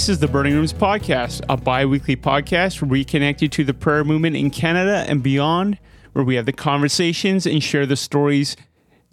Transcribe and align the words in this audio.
This 0.00 0.08
is 0.08 0.18
the 0.18 0.28
Burning 0.28 0.54
Rooms 0.54 0.72
Podcast, 0.72 1.42
a 1.50 1.58
bi 1.58 1.84
weekly 1.84 2.16
podcast 2.16 2.80
where 2.80 2.88
we 2.88 3.04
connect 3.04 3.42
you 3.42 3.48
to 3.48 3.64
the 3.64 3.74
prayer 3.74 4.02
movement 4.02 4.34
in 4.34 4.50
Canada 4.50 5.04
and 5.06 5.22
beyond, 5.22 5.78
where 6.14 6.24
we 6.24 6.36
have 6.36 6.46
the 6.46 6.54
conversations 6.54 7.44
and 7.44 7.62
share 7.62 7.84
the 7.84 7.96
stories 7.96 8.56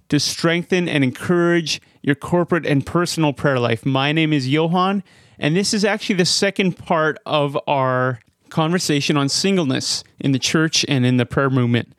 to 0.08 0.18
strengthen 0.18 0.88
and 0.88 1.04
encourage 1.04 1.82
your 2.04 2.16
corporate 2.16 2.66
and 2.66 2.86
personal 2.86 3.34
prayer 3.34 3.60
life. 3.60 3.86
My 3.86 4.14
name 4.14 4.32
is 4.32 4.48
Johan, 4.48 5.04
and 5.38 5.58
this 5.58 5.74
is 5.74 5.84
actually 5.84 6.16
the 6.16 6.26
second 6.26 6.78
part 6.78 7.18
of 7.26 7.58
our 7.68 8.22
conversation 8.48 9.18
on 9.18 9.28
singleness 9.28 10.06
in 10.22 10.32
the 10.32 10.40
church 10.40 10.86
and 10.88 11.06
in 11.06 11.18
the 11.18 11.26
prayer 11.26 11.50
movement. 11.50 11.92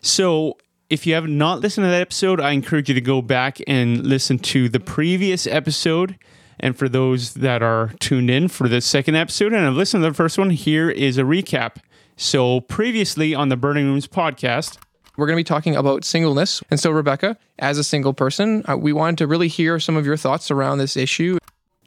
So, 0.00 0.58
if 0.88 1.08
you 1.08 1.14
have 1.14 1.26
not 1.26 1.58
listened 1.58 1.86
to 1.86 1.90
that 1.90 2.02
episode, 2.02 2.40
I 2.40 2.52
encourage 2.52 2.88
you 2.88 2.94
to 2.94 3.00
go 3.00 3.20
back 3.20 3.58
and 3.66 4.06
listen 4.06 4.38
to 4.38 4.68
the 4.68 4.78
previous 4.78 5.44
episode. 5.48 6.16
And 6.60 6.76
for 6.76 6.88
those 6.88 7.34
that 7.34 7.62
are 7.62 7.92
tuned 8.00 8.30
in 8.30 8.48
for 8.48 8.68
the 8.68 8.80
second 8.80 9.14
episode 9.14 9.52
and 9.52 9.64
have 9.64 9.74
listened 9.74 10.02
to 10.02 10.10
the 10.10 10.14
first 10.14 10.38
one, 10.38 10.50
here 10.50 10.90
is 10.90 11.18
a 11.18 11.22
recap. 11.22 11.76
So, 12.16 12.60
previously 12.62 13.34
on 13.34 13.48
the 13.48 13.56
Burning 13.56 13.86
Rooms 13.86 14.08
podcast, 14.08 14.78
we're 15.16 15.26
going 15.26 15.36
to 15.36 15.40
be 15.40 15.44
talking 15.44 15.76
about 15.76 16.04
singleness. 16.04 16.62
And 16.70 16.80
so, 16.80 16.90
Rebecca, 16.90 17.36
as 17.58 17.78
a 17.78 17.84
single 17.84 18.12
person, 18.12 18.64
uh, 18.68 18.76
we 18.76 18.92
wanted 18.92 19.18
to 19.18 19.26
really 19.26 19.48
hear 19.48 19.78
some 19.78 19.96
of 19.96 20.04
your 20.04 20.16
thoughts 20.16 20.50
around 20.50 20.78
this 20.78 20.96
issue. 20.96 21.38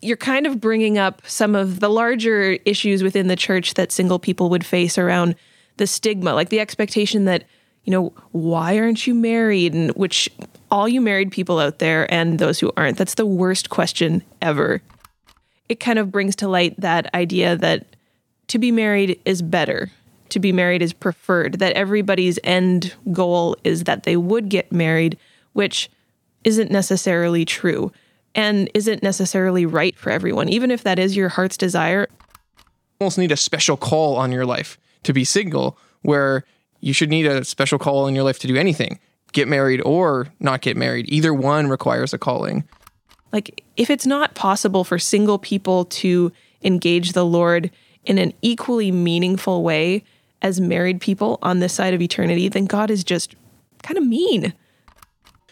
You're 0.02 0.18
kind 0.18 0.48
of 0.48 0.62
bringing 0.62 0.98
up 0.98 1.22
some 1.26 1.54
of 1.54 1.80
the 1.80 1.90
larger 1.90 2.58
issues 2.66 3.04
within 3.04 3.28
the 3.28 3.36
church 3.36 3.74
that 3.76 3.92
single 3.92 4.20
people 4.20 4.50
would 4.50 4.66
face 4.66 4.98
around 4.98 5.36
the 5.78 5.86
stigma, 5.86 6.34
like 6.34 6.50
the 6.50 6.60
expectation 6.60 7.26
that 7.26 7.44
you 7.84 7.92
know, 7.92 8.14
why 8.32 8.78
aren't 8.78 9.08
you 9.08 9.14
married? 9.14 9.74
And 9.74 9.92
which 9.92 10.30
all 10.72 10.88
you 10.88 11.02
married 11.02 11.32
people 11.32 11.60
out 11.60 11.80
there 11.80 12.12
and 12.12 12.40
those 12.40 12.60
who 12.60 12.72
aren't, 12.78 12.98
that's 12.98 13.16
the 13.16 13.26
worst 13.26 13.70
question 13.70 14.24
ever. 14.42 14.82
It 15.70 15.80
kind 15.80 16.00
of 16.00 16.12
brings 16.12 16.36
to 16.38 16.48
light 16.48 16.80
that 16.80 17.14
idea 17.14 17.58
that 17.58 17.86
to 18.48 18.58
be 18.58 18.72
married 18.72 19.20
is 19.26 19.42
better, 19.42 19.92
to 20.30 20.40
be 20.40 20.52
married 20.52 20.82
is 20.82 20.94
preferred, 20.94 21.60
that 21.60 21.74
everybody's 21.74 22.40
end 22.44 22.94
goal 23.12 23.58
is 23.64 23.84
that 23.84 24.04
they 24.04 24.16
would 24.16 24.50
get 24.50 24.72
married, 24.72 25.18
which 25.54 25.90
isn't 26.46 26.72
necessarily 26.72 27.46
true 27.46 27.92
and 28.34 28.70
isn't 28.74 29.04
necessarily 29.04 29.66
right 29.66 29.98
for 29.98 30.10
everyone. 30.10 30.48
Even 30.48 30.72
if 30.72 30.84
that 30.84 30.98
is 30.98 31.18
your 31.18 31.30
heart's 31.30 31.58
desire, 31.58 32.08
almost 33.00 33.18
need 33.18 33.32
a 33.32 33.38
special 33.38 33.76
call 33.76 34.16
on 34.16 34.32
your 34.32 34.46
life 34.46 34.78
to 35.04 35.12
be 35.12 35.26
single 35.26 35.78
where 36.02 36.46
you 36.80 36.94
should 36.94 37.10
need 37.10 37.26
a 37.26 37.44
special 37.44 37.78
call 37.78 38.08
in 38.08 38.16
your 38.16 38.24
life 38.24 38.40
to 38.40 38.48
do 38.48 38.56
anything 38.56 39.00
get 39.32 39.48
married 39.48 39.82
or 39.82 40.28
not 40.40 40.62
get 40.62 40.78
married. 40.78 41.06
Either 41.10 41.34
one 41.34 41.68
requires 41.68 42.14
a 42.14 42.18
calling. 42.18 42.64
Like, 43.32 43.64
if 43.78 43.90
it's 43.90 44.06
not 44.06 44.36
possible 44.36 44.84
for 44.84 45.00
single 45.00 45.40
people 45.40 45.86
to 45.86 46.32
engage 46.64 47.14
the 47.14 47.26
Lord 47.26 47.72
in 48.04 48.18
an 48.18 48.34
equally 48.42 48.92
meaningful 48.92 49.64
way 49.64 50.04
as 50.42 50.60
married 50.60 51.00
people 51.00 51.40
on 51.42 51.60
this 51.60 51.74
side 51.74 51.94
of 51.94 52.02
eternity, 52.02 52.50
then 52.50 52.66
God 52.66 52.90
is 52.90 53.04
just 53.04 53.36
kind 53.84 53.98
of 53.98 54.06
mean. 54.06 54.54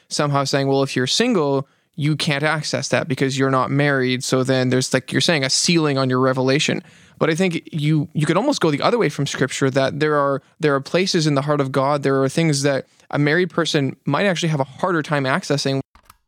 Somehow 0.09 0.43
saying, 0.43 0.67
well, 0.67 0.83
if 0.83 0.95
you're 0.95 1.07
single, 1.07 1.67
you 1.99 2.15
can't 2.15 2.43
access 2.43 2.87
that 2.87 3.09
because 3.09 3.37
you're 3.37 3.51
not 3.51 3.69
married. 3.69 4.23
So 4.23 4.41
then 4.41 4.69
there's 4.69 4.93
like 4.93 5.11
you're 5.11 5.19
saying 5.19 5.43
a 5.43 5.49
ceiling 5.49 5.97
on 5.97 6.09
your 6.09 6.21
revelation. 6.21 6.81
But 7.17 7.29
I 7.29 7.35
think 7.35 7.67
you 7.73 8.07
you 8.13 8.25
could 8.25 8.37
almost 8.37 8.61
go 8.61 8.71
the 8.71 8.81
other 8.81 8.97
way 8.97 9.09
from 9.09 9.27
scripture 9.27 9.69
that 9.71 9.99
there 9.99 10.15
are 10.15 10.41
there 10.61 10.73
are 10.73 10.79
places 10.79 11.27
in 11.27 11.35
the 11.35 11.41
heart 11.41 11.59
of 11.59 11.73
God, 11.73 12.03
there 12.03 12.23
are 12.23 12.29
things 12.29 12.61
that 12.61 12.87
a 13.11 13.19
married 13.19 13.49
person 13.49 13.97
might 14.05 14.25
actually 14.25 14.47
have 14.47 14.61
a 14.61 14.63
harder 14.63 15.03
time 15.03 15.25
accessing. 15.25 15.81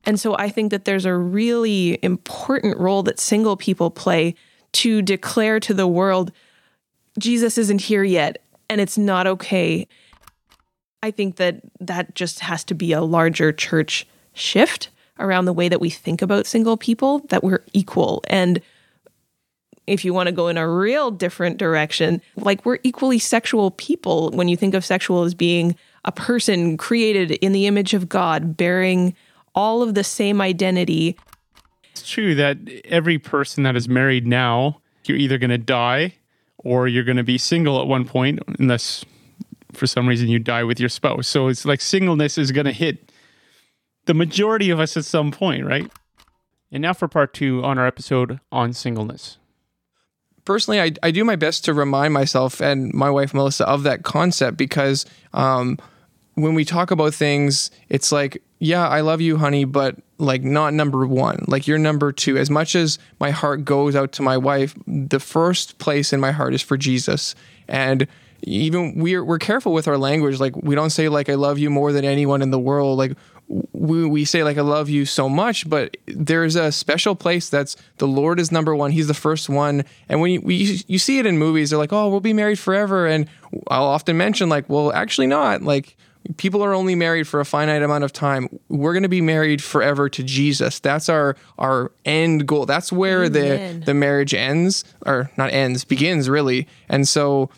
And 0.03 0.19
so 0.19 0.35
I 0.37 0.49
think 0.49 0.71
that 0.71 0.83
there's 0.83 1.05
a 1.05 1.15
really 1.15 1.97
important 2.03 2.77
role 2.77 3.01
that 3.03 3.17
single 3.17 3.55
people 3.55 3.89
play 3.91 4.35
to 4.73 5.01
declare 5.01 5.61
to 5.61 5.73
the 5.73 5.87
world 5.87 6.33
Jesus 7.17 7.57
isn't 7.57 7.79
here 7.79 8.03
yet 8.03 8.43
and 8.69 8.81
it's 8.81 8.97
not 8.97 9.25
okay. 9.25 9.87
I 11.01 11.11
think 11.11 11.37
that 11.37 11.61
that 11.79 12.13
just 12.13 12.41
has 12.41 12.65
to 12.65 12.73
be 12.73 12.91
a 12.91 13.01
larger 13.01 13.53
church 13.53 14.05
shift 14.33 14.89
around 15.21 15.45
the 15.45 15.53
way 15.53 15.69
that 15.69 15.81
we 15.81 15.89
think 15.89 16.21
about 16.21 16.45
single 16.45 16.77
people 16.77 17.19
that 17.29 17.43
we're 17.43 17.63
equal 17.73 18.23
and 18.27 18.61
if 19.87 20.05
you 20.05 20.13
want 20.13 20.27
to 20.27 20.31
go 20.31 20.47
in 20.47 20.57
a 20.57 20.69
real 20.69 21.11
different 21.11 21.57
direction, 21.57 22.21
like 22.37 22.65
we're 22.65 22.79
equally 22.83 23.19
sexual 23.19 23.71
people 23.71 24.31
when 24.31 24.47
you 24.47 24.55
think 24.55 24.73
of 24.73 24.85
sexual 24.85 25.23
as 25.23 25.33
being 25.33 25.75
a 26.05 26.11
person 26.11 26.77
created 26.77 27.31
in 27.31 27.51
the 27.51 27.67
image 27.67 27.93
of 27.93 28.07
God, 28.07 28.55
bearing 28.55 29.15
all 29.53 29.81
of 29.81 29.93
the 29.93 30.03
same 30.03 30.39
identity. 30.39 31.17
It's 31.91 32.07
true 32.07 32.35
that 32.35 32.57
every 32.85 33.19
person 33.19 33.63
that 33.63 33.75
is 33.75 33.89
married 33.89 34.25
now, 34.25 34.81
you're 35.05 35.17
either 35.17 35.37
going 35.37 35.49
to 35.49 35.57
die 35.57 36.13
or 36.57 36.87
you're 36.87 37.03
going 37.03 37.17
to 37.17 37.23
be 37.23 37.37
single 37.37 37.81
at 37.81 37.87
one 37.87 38.05
point, 38.05 38.39
unless 38.59 39.03
for 39.73 39.87
some 39.87 40.07
reason 40.07 40.29
you 40.29 40.39
die 40.39 40.63
with 40.63 40.79
your 40.79 40.89
spouse. 40.89 41.27
So 41.27 41.47
it's 41.47 41.65
like 41.65 41.81
singleness 41.81 42.37
is 42.37 42.51
going 42.51 42.65
to 42.65 42.71
hit 42.71 43.10
the 44.05 44.13
majority 44.13 44.69
of 44.69 44.79
us 44.79 44.97
at 44.97 45.05
some 45.05 45.31
point, 45.31 45.65
right? 45.65 45.91
And 46.71 46.81
now 46.81 46.93
for 46.93 47.07
part 47.07 47.33
two 47.33 47.63
on 47.63 47.77
our 47.77 47.85
episode 47.85 48.39
on 48.51 48.73
singleness 48.73 49.37
personally, 50.45 50.81
I, 50.81 50.91
I 51.03 51.11
do 51.11 51.23
my 51.23 51.35
best 51.35 51.65
to 51.65 51.73
remind 51.73 52.13
myself 52.13 52.61
and 52.61 52.93
my 52.93 53.09
wife 53.09 53.33
Melissa 53.33 53.67
of 53.67 53.83
that 53.83 54.03
concept 54.03 54.57
because 54.57 55.05
um, 55.33 55.77
when 56.35 56.53
we 56.53 56.65
talk 56.65 56.91
about 56.91 57.13
things, 57.13 57.71
it's 57.89 58.11
like, 58.11 58.41
yeah, 58.59 58.87
I 58.87 59.01
love 59.01 59.21
you, 59.21 59.37
honey, 59.37 59.65
but 59.65 59.95
like 60.17 60.43
not 60.43 60.73
number 60.73 61.05
one. 61.07 61.45
Like 61.47 61.67
you're 61.67 61.79
number 61.79 62.11
two. 62.11 62.37
As 62.37 62.49
much 62.49 62.75
as 62.75 62.99
my 63.19 63.31
heart 63.31 63.65
goes 63.65 63.95
out 63.95 64.11
to 64.13 64.21
my 64.21 64.37
wife, 64.37 64.75
the 64.85 65.19
first 65.19 65.77
place 65.77 66.13
in 66.13 66.19
my 66.19 66.31
heart 66.31 66.53
is 66.53 66.61
for 66.61 66.77
Jesus. 66.77 67.33
And 67.67 68.07
even 68.43 68.95
we're 68.95 69.23
we're 69.23 69.39
careful 69.39 69.73
with 69.73 69.87
our 69.87 69.97
language. 69.97 70.39
Like 70.39 70.55
we 70.55 70.75
don't 70.75 70.89
say 70.89 71.09
like 71.09 71.29
I 71.29 71.35
love 71.35 71.59
you 71.59 71.69
more 71.69 71.91
than 71.91 72.05
anyone 72.05 72.41
in 72.41 72.51
the 72.51 72.59
world. 72.59 72.97
Like 72.97 73.13
we, 73.73 74.05
we 74.05 74.25
say 74.25 74.43
like 74.43 74.57
I 74.57 74.61
love 74.61 74.89
you 74.89 75.05
so 75.05 75.27
much, 75.27 75.69
but 75.69 75.97
there's 76.07 76.55
a 76.55 76.71
special 76.71 77.15
place 77.15 77.49
that's 77.49 77.75
the 77.97 78.07
Lord 78.07 78.39
is 78.39 78.51
number 78.51 78.75
one. 78.75 78.91
He's 78.91 79.07
the 79.07 79.13
first 79.13 79.49
one. 79.49 79.83
And 80.07 80.21
when 80.21 80.31
you 80.31 80.41
we, 80.41 80.83
you 80.87 80.97
see 80.97 81.19
it 81.19 81.25
in 81.25 81.37
movies, 81.37 81.69
they're 81.69 81.79
like, 81.79 81.91
oh, 81.91 82.09
we'll 82.09 82.21
be 82.21 82.33
married 82.33 82.59
forever. 82.59 83.07
And 83.07 83.27
I'll 83.67 83.85
often 83.85 84.17
mention 84.17 84.47
like, 84.47 84.69
well, 84.69 84.93
actually 84.93 85.27
not. 85.27 85.63
Like 85.63 85.97
people 86.37 86.63
are 86.63 86.73
only 86.73 86.95
married 86.95 87.27
for 87.27 87.39
a 87.39 87.45
finite 87.45 87.81
amount 87.81 88.03
of 88.03 88.13
time. 88.13 88.47
We're 88.69 88.93
going 88.93 89.03
to 89.03 89.09
be 89.09 89.21
married 89.21 89.61
forever 89.61 90.07
to 90.09 90.23
Jesus. 90.23 90.79
That's 90.79 91.09
our 91.09 91.35
our 91.57 91.91
end 92.05 92.47
goal. 92.47 92.65
That's 92.65 92.91
where 92.91 93.25
Amen. 93.25 93.79
the 93.79 93.85
the 93.87 93.93
marriage 93.93 94.33
ends 94.33 94.85
or 95.05 95.29
not 95.35 95.51
ends, 95.51 95.83
begins 95.83 96.29
really. 96.29 96.67
And 96.87 97.07
so 97.07 97.49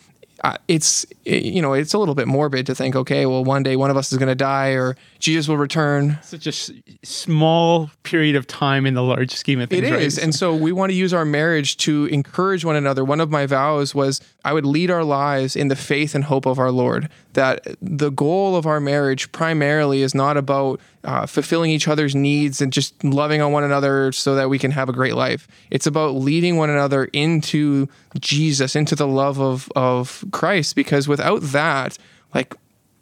uh, 0.44 0.56
it's 0.68 1.04
you 1.24 1.60
know 1.62 1.72
it's 1.72 1.94
a 1.94 1.98
little 1.98 2.14
bit 2.14 2.28
morbid 2.28 2.66
to 2.66 2.74
think 2.74 2.94
okay 2.94 3.24
well 3.26 3.42
one 3.42 3.62
day 3.62 3.76
one 3.76 3.90
of 3.90 3.96
us 3.96 4.12
is 4.12 4.18
going 4.18 4.28
to 4.28 4.34
die 4.34 4.70
or 4.72 4.94
jesus 5.18 5.48
will 5.48 5.56
return. 5.56 6.18
Such 6.22 6.46
a 6.46 6.50
s- 6.50 6.70
small 7.02 7.90
period 8.02 8.36
of 8.36 8.46
time 8.46 8.84
in 8.86 8.94
the 8.94 9.02
large 9.02 9.34
scheme 9.34 9.60
of 9.60 9.70
things 9.70 9.88
it 9.88 9.92
is 10.02 10.16
right? 10.16 10.24
and 10.24 10.34
so 10.34 10.54
we 10.54 10.70
want 10.70 10.90
to 10.90 10.94
use 10.96 11.12
our 11.14 11.24
marriage 11.24 11.76
to 11.78 12.06
encourage 12.06 12.64
one 12.64 12.76
another. 12.76 13.04
One 13.04 13.20
of 13.20 13.30
my 13.30 13.46
vows 13.46 13.94
was 13.94 14.20
i 14.44 14.52
would 14.52 14.66
lead 14.66 14.90
our 14.90 15.04
lives 15.04 15.56
in 15.56 15.68
the 15.68 15.76
faith 15.76 16.14
and 16.14 16.24
hope 16.24 16.46
of 16.46 16.58
our 16.58 16.70
lord 16.70 17.08
that 17.34 17.76
the 17.80 18.10
goal 18.10 18.56
of 18.56 18.66
our 18.66 18.80
marriage 18.80 19.30
primarily 19.32 20.02
is 20.02 20.14
not 20.14 20.36
about 20.36 20.80
uh, 21.04 21.26
fulfilling 21.26 21.70
each 21.70 21.86
other's 21.86 22.14
needs 22.14 22.60
and 22.60 22.72
just 22.72 23.02
loving 23.04 23.40
on 23.40 23.52
one 23.52 23.64
another 23.64 24.10
so 24.12 24.34
that 24.34 24.48
we 24.48 24.58
can 24.58 24.70
have 24.70 24.88
a 24.88 24.92
great 24.92 25.14
life. 25.14 25.46
It's 25.70 25.86
about 25.86 26.14
leading 26.14 26.56
one 26.56 26.70
another 26.70 27.04
into 27.06 27.88
Jesus, 28.18 28.74
into 28.74 28.94
the 28.96 29.06
love 29.06 29.40
of, 29.40 29.70
of 29.76 30.24
Christ, 30.32 30.76
because 30.76 31.06
without 31.06 31.42
that, 31.42 31.98
like, 32.34 32.54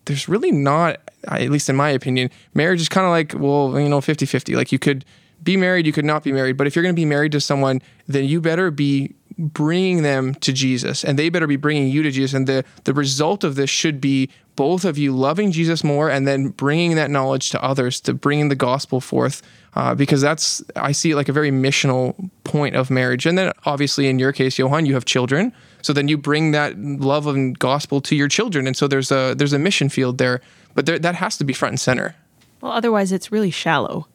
there's 0.07 0.29
really 0.29 0.51
not, 0.51 1.01
at 1.29 1.51
least 1.51 1.69
in 1.69 1.77
my 1.77 1.91
opinion, 1.91 2.31
marriage 2.55 2.81
is 2.81 2.89
kind 2.89 3.07
of 3.07 3.11
like, 3.11 3.35
well, 3.41 3.79
you 3.79 3.89
know, 3.89 4.01
50 4.01 4.27
50. 4.27 4.57
Like, 4.57 4.73
you 4.73 4.79
could 4.79 5.05
be 5.43 5.57
married, 5.57 5.87
you 5.87 5.93
could 5.93 6.05
not 6.05 6.23
be 6.23 6.33
married. 6.33 6.57
But 6.57 6.67
if 6.67 6.75
you're 6.75 6.83
going 6.83 6.95
to 6.95 7.01
be 7.01 7.05
married 7.05 7.33
to 7.33 7.41
someone, 7.41 7.83
then 8.07 8.25
you 8.25 8.41
better 8.41 8.71
be 8.71 9.15
bringing 9.43 10.03
them 10.03 10.35
to 10.37 10.53
Jesus 10.53 11.05
and 11.05 11.19
they 11.19 11.29
better 11.29 11.47
be 11.47 11.57
bringing 11.57 11.89
you 11.89 12.03
to 12.03 12.11
Jesus. 12.11 12.35
And 12.35 12.47
the, 12.47 12.65
the 12.85 12.95
result 12.95 13.45
of 13.45 13.57
this 13.57 13.71
should 13.71 14.01
be 14.01 14.31
both 14.55 14.85
of 14.85 14.99
you 14.99 15.13
loving 15.13 15.51
Jesus 15.51 15.83
more 15.83 16.11
and 16.11 16.29
then 16.29 16.49
bringing 16.49 16.95
that 16.97 17.11
knowledge 17.11 17.51
to 17.51 17.63
others, 17.63 18.01
to 18.03 18.15
bringing 18.15 18.49
the 18.49 18.55
gospel 18.55 19.01
forth. 19.01 19.43
Uh, 19.75 19.95
because 19.95 20.21
that's, 20.21 20.63
I 20.77 20.93
see 20.93 21.13
it 21.13 21.17
like 21.17 21.29
a 21.29 21.33
very 21.33 21.51
missional 21.51 22.31
point 22.45 22.77
of 22.77 22.91
marriage. 22.91 23.27
And 23.27 23.37
then 23.37 23.53
obviously 23.65 24.09
in 24.09 24.19
your 24.19 24.33
case, 24.33 24.59
Johan, 24.59 24.87
you 24.87 24.95
have 24.95 25.05
children. 25.05 25.53
So 25.81 25.93
then 25.93 26.09
you 26.09 26.17
bring 26.17 26.53
that 26.53 26.79
love 26.79 27.27
and 27.27 27.59
gospel 27.59 28.01
to 28.03 28.15
your 28.15 28.29
children. 28.29 28.67
And 28.67 28.77
so 28.77 28.87
there's 28.87 29.11
a, 29.11 29.35
there's 29.35 29.55
a 29.55 29.59
mission 29.59 29.89
field 29.89 30.19
there, 30.19 30.41
but 30.75 30.87
there, 30.87 30.99
that 30.99 31.17
has 31.17 31.37
to 31.39 31.45
be 31.45 31.53
front 31.53 31.73
and 31.73 31.81
center. 31.81 32.15
Well, 32.61 32.73
otherwise 32.73 33.11
it's 33.11 33.33
really 33.33 33.51
shallow. 33.51 34.07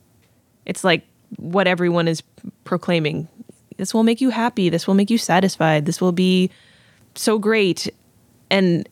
It's 0.65 0.83
like 0.83 1.05
what 1.35 1.67
everyone 1.67 2.07
is 2.07 2.21
proclaiming. 2.63 3.27
This 3.77 3.93
will 3.93 4.03
make 4.03 4.21
you 4.21 4.29
happy. 4.29 4.69
This 4.69 4.87
will 4.87 4.95
make 4.95 5.09
you 5.09 5.17
satisfied. 5.17 5.85
This 5.85 6.01
will 6.01 6.11
be 6.11 6.49
so 7.15 7.39
great. 7.39 7.89
And 8.49 8.87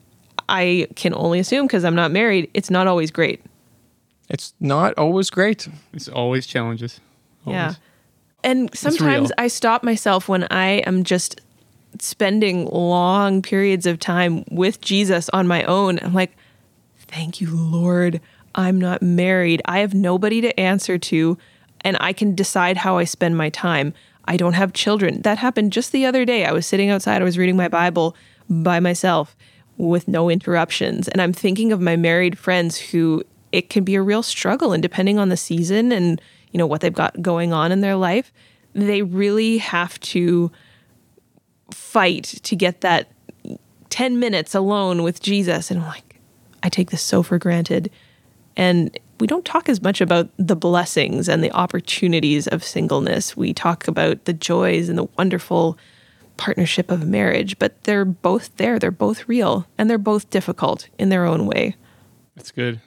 I 0.48 0.88
can 0.96 1.12
only 1.14 1.38
assume 1.38 1.66
because 1.66 1.84
I'm 1.84 1.94
not 1.94 2.10
married, 2.10 2.50
it's 2.54 2.70
not 2.70 2.86
always 2.86 3.10
great. 3.10 3.42
It's 4.28 4.54
not 4.60 4.96
always 4.98 5.30
great. 5.30 5.68
It's 5.92 6.08
always 6.08 6.46
challenges. 6.46 7.00
Always. 7.44 7.56
Yeah. 7.56 7.74
and 8.42 8.70
sometimes. 8.76 9.30
I 9.38 9.48
stop 9.48 9.82
myself 9.84 10.28
when 10.28 10.46
I 10.50 10.78
am 10.86 11.04
just 11.04 11.40
spending 12.00 12.66
long 12.66 13.42
periods 13.42 13.86
of 13.86 13.98
time 13.98 14.44
with 14.50 14.80
Jesus 14.80 15.28
on 15.32 15.46
my 15.46 15.62
own. 15.64 15.98
I'm 16.02 16.12
like, 16.12 16.36
thank 16.98 17.40
you, 17.40 17.54
Lord. 17.56 18.20
I'm 18.54 18.80
not 18.80 19.02
married. 19.02 19.62
I 19.64 19.78
have 19.80 19.94
nobody 19.94 20.40
to 20.40 20.58
answer 20.58 20.98
to, 20.98 21.38
and 21.82 21.96
I 22.00 22.12
can 22.12 22.34
decide 22.34 22.76
how 22.76 22.98
I 22.98 23.04
spend 23.04 23.36
my 23.36 23.50
time. 23.50 23.94
I 24.28 24.36
don't 24.36 24.54
have 24.54 24.72
children. 24.72 25.22
That 25.22 25.38
happened 25.38 25.72
just 25.72 25.92
the 25.92 26.04
other 26.04 26.24
day. 26.24 26.44
I 26.44 26.52
was 26.52 26.66
sitting 26.66 26.90
outside, 26.90 27.22
I 27.22 27.24
was 27.24 27.38
reading 27.38 27.56
my 27.56 27.68
Bible 27.68 28.16
by 28.48 28.80
myself 28.80 29.36
with 29.76 30.08
no 30.08 30.30
interruptions. 30.30 31.08
And 31.08 31.20
I'm 31.20 31.32
thinking 31.32 31.72
of 31.72 31.80
my 31.80 31.96
married 31.96 32.38
friends 32.38 32.78
who 32.78 33.22
it 33.52 33.70
can 33.70 33.84
be 33.84 33.94
a 33.94 34.02
real 34.02 34.22
struggle 34.22 34.72
and 34.72 34.82
depending 34.82 35.18
on 35.18 35.28
the 35.28 35.36
season 35.36 35.92
and 35.92 36.20
you 36.52 36.58
know 36.58 36.66
what 36.66 36.80
they've 36.80 36.92
got 36.92 37.20
going 37.22 37.52
on 37.52 37.72
in 37.72 37.80
their 37.80 37.96
life, 37.96 38.32
they 38.74 39.02
really 39.02 39.58
have 39.58 39.98
to 40.00 40.50
fight 41.70 42.24
to 42.42 42.56
get 42.56 42.80
that 42.80 43.10
10 43.90 44.18
minutes 44.18 44.54
alone 44.54 45.02
with 45.02 45.20
Jesus. 45.20 45.70
And 45.70 45.80
I'm 45.80 45.86
like, 45.86 46.20
I 46.62 46.68
take 46.68 46.90
this 46.90 47.02
so 47.02 47.22
for 47.22 47.38
granted. 47.38 47.90
And 48.56 48.98
we 49.18 49.26
don't 49.26 49.44
talk 49.44 49.68
as 49.68 49.82
much 49.82 50.00
about 50.00 50.28
the 50.36 50.56
blessings 50.56 51.28
and 51.28 51.42
the 51.42 51.52
opportunities 51.52 52.46
of 52.46 52.62
singleness. 52.62 53.36
We 53.36 53.54
talk 53.54 53.88
about 53.88 54.24
the 54.24 54.32
joys 54.32 54.88
and 54.88 54.98
the 54.98 55.08
wonderful 55.16 55.78
partnership 56.36 56.90
of 56.90 57.06
marriage, 57.06 57.58
but 57.58 57.82
they're 57.84 58.04
both 58.04 58.56
there. 58.56 58.78
They're 58.78 58.90
both 58.90 59.28
real 59.28 59.66
and 59.78 59.88
they're 59.88 59.98
both 59.98 60.30
difficult 60.30 60.88
in 60.98 61.08
their 61.08 61.24
own 61.24 61.46
way. 61.46 61.76
That's 62.34 62.50
good. 62.50 62.80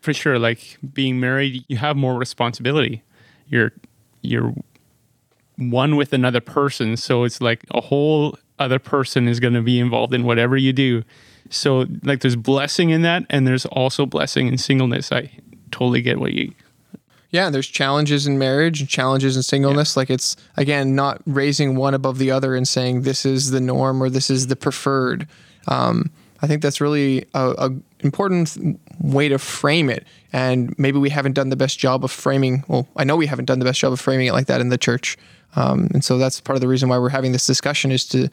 For 0.00 0.12
sure. 0.12 0.38
Like 0.38 0.78
being 0.92 1.20
married, 1.20 1.64
you 1.68 1.76
have 1.76 1.96
more 1.96 2.16
responsibility. 2.16 3.02
You're 3.46 3.72
you're 4.22 4.54
one 5.56 5.96
with 5.96 6.12
another 6.12 6.40
person. 6.40 6.96
So 6.96 7.24
it's 7.24 7.40
like 7.40 7.64
a 7.70 7.80
whole 7.80 8.36
other 8.58 8.78
person 8.78 9.28
is 9.28 9.40
going 9.40 9.54
to 9.54 9.62
be 9.62 9.78
involved 9.78 10.14
in 10.14 10.24
whatever 10.24 10.56
you 10.56 10.72
do. 10.72 11.02
So 11.50 11.86
like 12.02 12.20
there's 12.20 12.36
blessing 12.36 12.90
in 12.90 13.02
that 13.02 13.24
and 13.30 13.46
there's 13.46 13.66
also 13.66 14.06
blessing 14.06 14.48
in 14.48 14.58
singleness. 14.58 15.12
I 15.12 15.30
totally 15.70 16.02
get 16.02 16.18
what 16.18 16.32
you 16.32 16.52
Yeah, 17.30 17.50
there's 17.50 17.66
challenges 17.66 18.26
in 18.26 18.38
marriage 18.38 18.80
and 18.80 18.88
challenges 18.88 19.36
in 19.36 19.42
singleness. 19.42 19.96
Like 19.96 20.10
it's 20.10 20.36
again 20.56 20.94
not 20.94 21.20
raising 21.26 21.76
one 21.76 21.94
above 21.94 22.18
the 22.18 22.30
other 22.30 22.54
and 22.54 22.66
saying 22.66 23.02
this 23.02 23.24
is 23.24 23.50
the 23.50 23.60
norm 23.60 24.02
or 24.02 24.10
this 24.10 24.30
is 24.30 24.48
the 24.48 24.56
preferred. 24.56 25.28
Um, 25.68 26.10
I 26.42 26.46
think 26.46 26.62
that's 26.62 26.80
really 26.80 27.26
a, 27.34 27.50
a 27.58 27.70
important 28.00 28.80
way 29.00 29.28
to 29.28 29.38
frame 29.38 29.90
it. 29.90 30.06
And 30.32 30.76
maybe 30.78 30.98
we 30.98 31.10
haven't 31.10 31.34
done 31.34 31.50
the 31.50 31.56
best 31.56 31.78
job 31.78 32.04
of 32.04 32.10
framing. 32.10 32.64
Well, 32.66 32.88
I 32.96 33.04
know 33.04 33.16
we 33.16 33.26
haven't 33.26 33.44
done 33.44 33.58
the 33.58 33.64
best 33.64 33.80
job 33.80 33.92
of 33.92 34.00
framing 34.00 34.26
it 34.26 34.32
like 34.32 34.46
that 34.46 34.60
in 34.60 34.70
the 34.70 34.78
church. 34.78 35.18
Um, 35.56 35.88
and 35.92 36.04
so 36.04 36.18
that's 36.18 36.40
part 36.40 36.56
of 36.56 36.60
the 36.60 36.68
reason 36.68 36.88
why 36.88 36.98
we're 36.98 37.10
having 37.10 37.32
this 37.32 37.46
discussion 37.46 37.90
is 37.90 38.04
to 38.06 38.28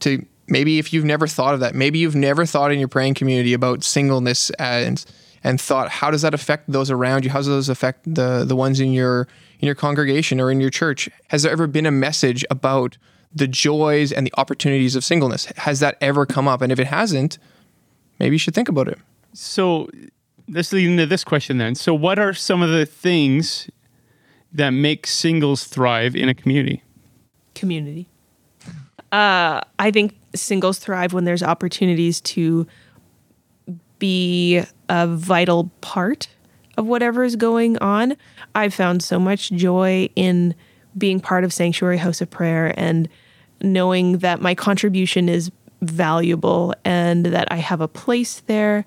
to 0.00 0.24
maybe 0.46 0.78
if 0.78 0.92
you've 0.92 1.04
never 1.04 1.26
thought 1.26 1.54
of 1.54 1.60
that, 1.60 1.74
maybe 1.74 1.98
you've 1.98 2.14
never 2.14 2.46
thought 2.46 2.70
in 2.70 2.78
your 2.78 2.88
praying 2.88 3.14
community 3.14 3.52
about 3.52 3.82
singleness 3.82 4.50
and 4.50 5.04
and 5.44 5.60
thought 5.60 5.88
how 5.88 6.10
does 6.10 6.22
that 6.22 6.34
affect 6.34 6.70
those 6.70 6.90
around 6.90 7.24
you? 7.24 7.30
How 7.30 7.38
does 7.38 7.46
those 7.46 7.68
affect 7.68 8.14
the 8.14 8.44
the 8.44 8.56
ones 8.56 8.80
in 8.80 8.92
your 8.92 9.28
in 9.60 9.66
your 9.66 9.74
congregation 9.74 10.40
or 10.40 10.50
in 10.50 10.60
your 10.60 10.70
church? 10.70 11.08
Has 11.28 11.42
there 11.42 11.52
ever 11.52 11.66
been 11.66 11.86
a 11.86 11.90
message 11.90 12.44
about 12.50 12.96
the 13.34 13.46
joys 13.48 14.12
and 14.12 14.26
the 14.26 14.34
opportunities 14.36 14.96
of 14.96 15.04
singleness? 15.04 15.46
Has 15.56 15.80
that 15.80 15.96
ever 16.00 16.26
come 16.26 16.48
up? 16.48 16.62
And 16.62 16.72
if 16.72 16.78
it 16.78 16.86
hasn't, 16.86 17.38
maybe 18.18 18.34
you 18.34 18.38
should 18.38 18.54
think 18.54 18.68
about 18.68 18.88
it. 18.88 18.98
So 19.32 19.88
let's 20.48 20.72
lead 20.72 20.88
into 20.88 21.06
this 21.06 21.24
question 21.24 21.58
then. 21.58 21.74
So 21.74 21.94
what 21.94 22.18
are 22.18 22.32
some 22.32 22.62
of 22.62 22.70
the 22.70 22.86
things 22.86 23.68
that 24.52 24.70
make 24.70 25.06
singles 25.06 25.64
thrive 25.64 26.16
in 26.16 26.28
a 26.28 26.34
community? 26.34 26.82
Community. 27.54 28.08
Uh, 29.12 29.60
I 29.78 29.90
think 29.90 30.16
singles 30.34 30.78
thrive 30.78 31.12
when 31.12 31.24
there's 31.24 31.42
opportunities 31.42 32.20
to 32.20 32.66
be 33.98 34.62
a 34.88 35.06
vital 35.06 35.70
part 35.80 36.28
of 36.76 36.86
whatever 36.86 37.24
is 37.24 37.36
going 37.36 37.76
on. 37.78 38.16
I've 38.54 38.74
found 38.74 39.02
so 39.02 39.18
much 39.18 39.50
joy 39.50 40.08
in 40.16 40.54
being 40.96 41.20
part 41.20 41.44
of 41.44 41.52
Sanctuary 41.52 41.98
House 41.98 42.20
of 42.20 42.30
Prayer 42.30 42.72
and 42.76 43.08
knowing 43.60 44.18
that 44.18 44.40
my 44.40 44.54
contribution 44.54 45.28
is 45.28 45.50
valuable 45.82 46.74
and 46.84 47.26
that 47.26 47.50
I 47.50 47.56
have 47.56 47.80
a 47.80 47.88
place 47.88 48.40
there. 48.46 48.84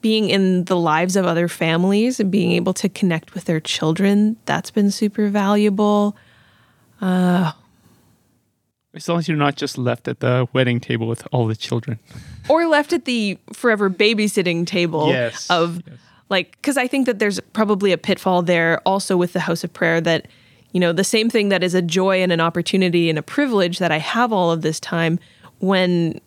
Being 0.00 0.30
in 0.30 0.64
the 0.64 0.76
lives 0.76 1.14
of 1.16 1.26
other 1.26 1.46
families 1.46 2.20
and 2.20 2.30
being 2.30 2.52
able 2.52 2.72
to 2.74 2.88
connect 2.88 3.34
with 3.34 3.44
their 3.44 3.60
children, 3.60 4.36
that's 4.46 4.70
been 4.70 4.90
super 4.90 5.28
valuable. 5.28 6.16
Uh, 7.02 7.52
As 8.94 9.08
long 9.08 9.18
as 9.18 9.28
you're 9.28 9.36
not 9.36 9.54
just 9.54 9.78
left 9.78 10.08
at 10.08 10.18
the 10.20 10.48
wedding 10.52 10.80
table 10.80 11.06
with 11.06 11.26
all 11.32 11.46
the 11.46 11.54
children. 11.54 11.98
or 12.48 12.66
left 12.66 12.92
at 12.92 13.04
the 13.04 13.38
forever 13.52 13.88
babysitting 13.88 14.66
table 14.66 15.08
Yes, 15.08 15.48
of 15.50 15.82
yes. 15.86 15.96
like 16.28 16.52
because 16.52 16.76
i 16.76 16.86
think 16.88 17.06
that 17.06 17.18
there's 17.20 17.38
probably 17.52 17.92
a 17.92 17.98
pitfall 17.98 18.42
there 18.42 18.80
also 18.84 19.16
with 19.16 19.32
the 19.32 19.40
house 19.40 19.62
of 19.62 19.72
prayer 19.72 20.00
that 20.00 20.26
you 20.72 20.80
know 20.80 20.92
the 20.92 21.04
same 21.04 21.30
thing 21.30 21.48
that 21.50 21.62
is 21.62 21.74
a 21.74 21.82
joy 21.82 22.20
and 22.22 22.32
an 22.32 22.40
opportunity 22.40 23.08
and 23.08 23.18
a 23.18 23.22
privilege 23.22 23.78
that 23.78 23.92
i 23.92 23.98
have 23.98 24.32
all 24.32 24.50
of 24.50 24.62
this 24.62 24.80
time 24.80 25.18
when 25.60 26.18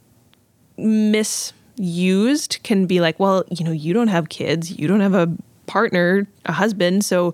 misused 0.78 2.60
can 2.64 2.86
be 2.86 3.00
like 3.02 3.20
well 3.20 3.44
you 3.50 3.66
know 3.66 3.72
you 3.72 3.94
don't 3.94 4.08
have 4.10 4.30
kids 4.30 4.78
you 4.78 4.88
don't 4.88 5.00
have 5.02 5.14
a 5.14 5.28
partner 5.66 6.28
a 6.46 6.52
husband 6.52 7.04
so 7.04 7.34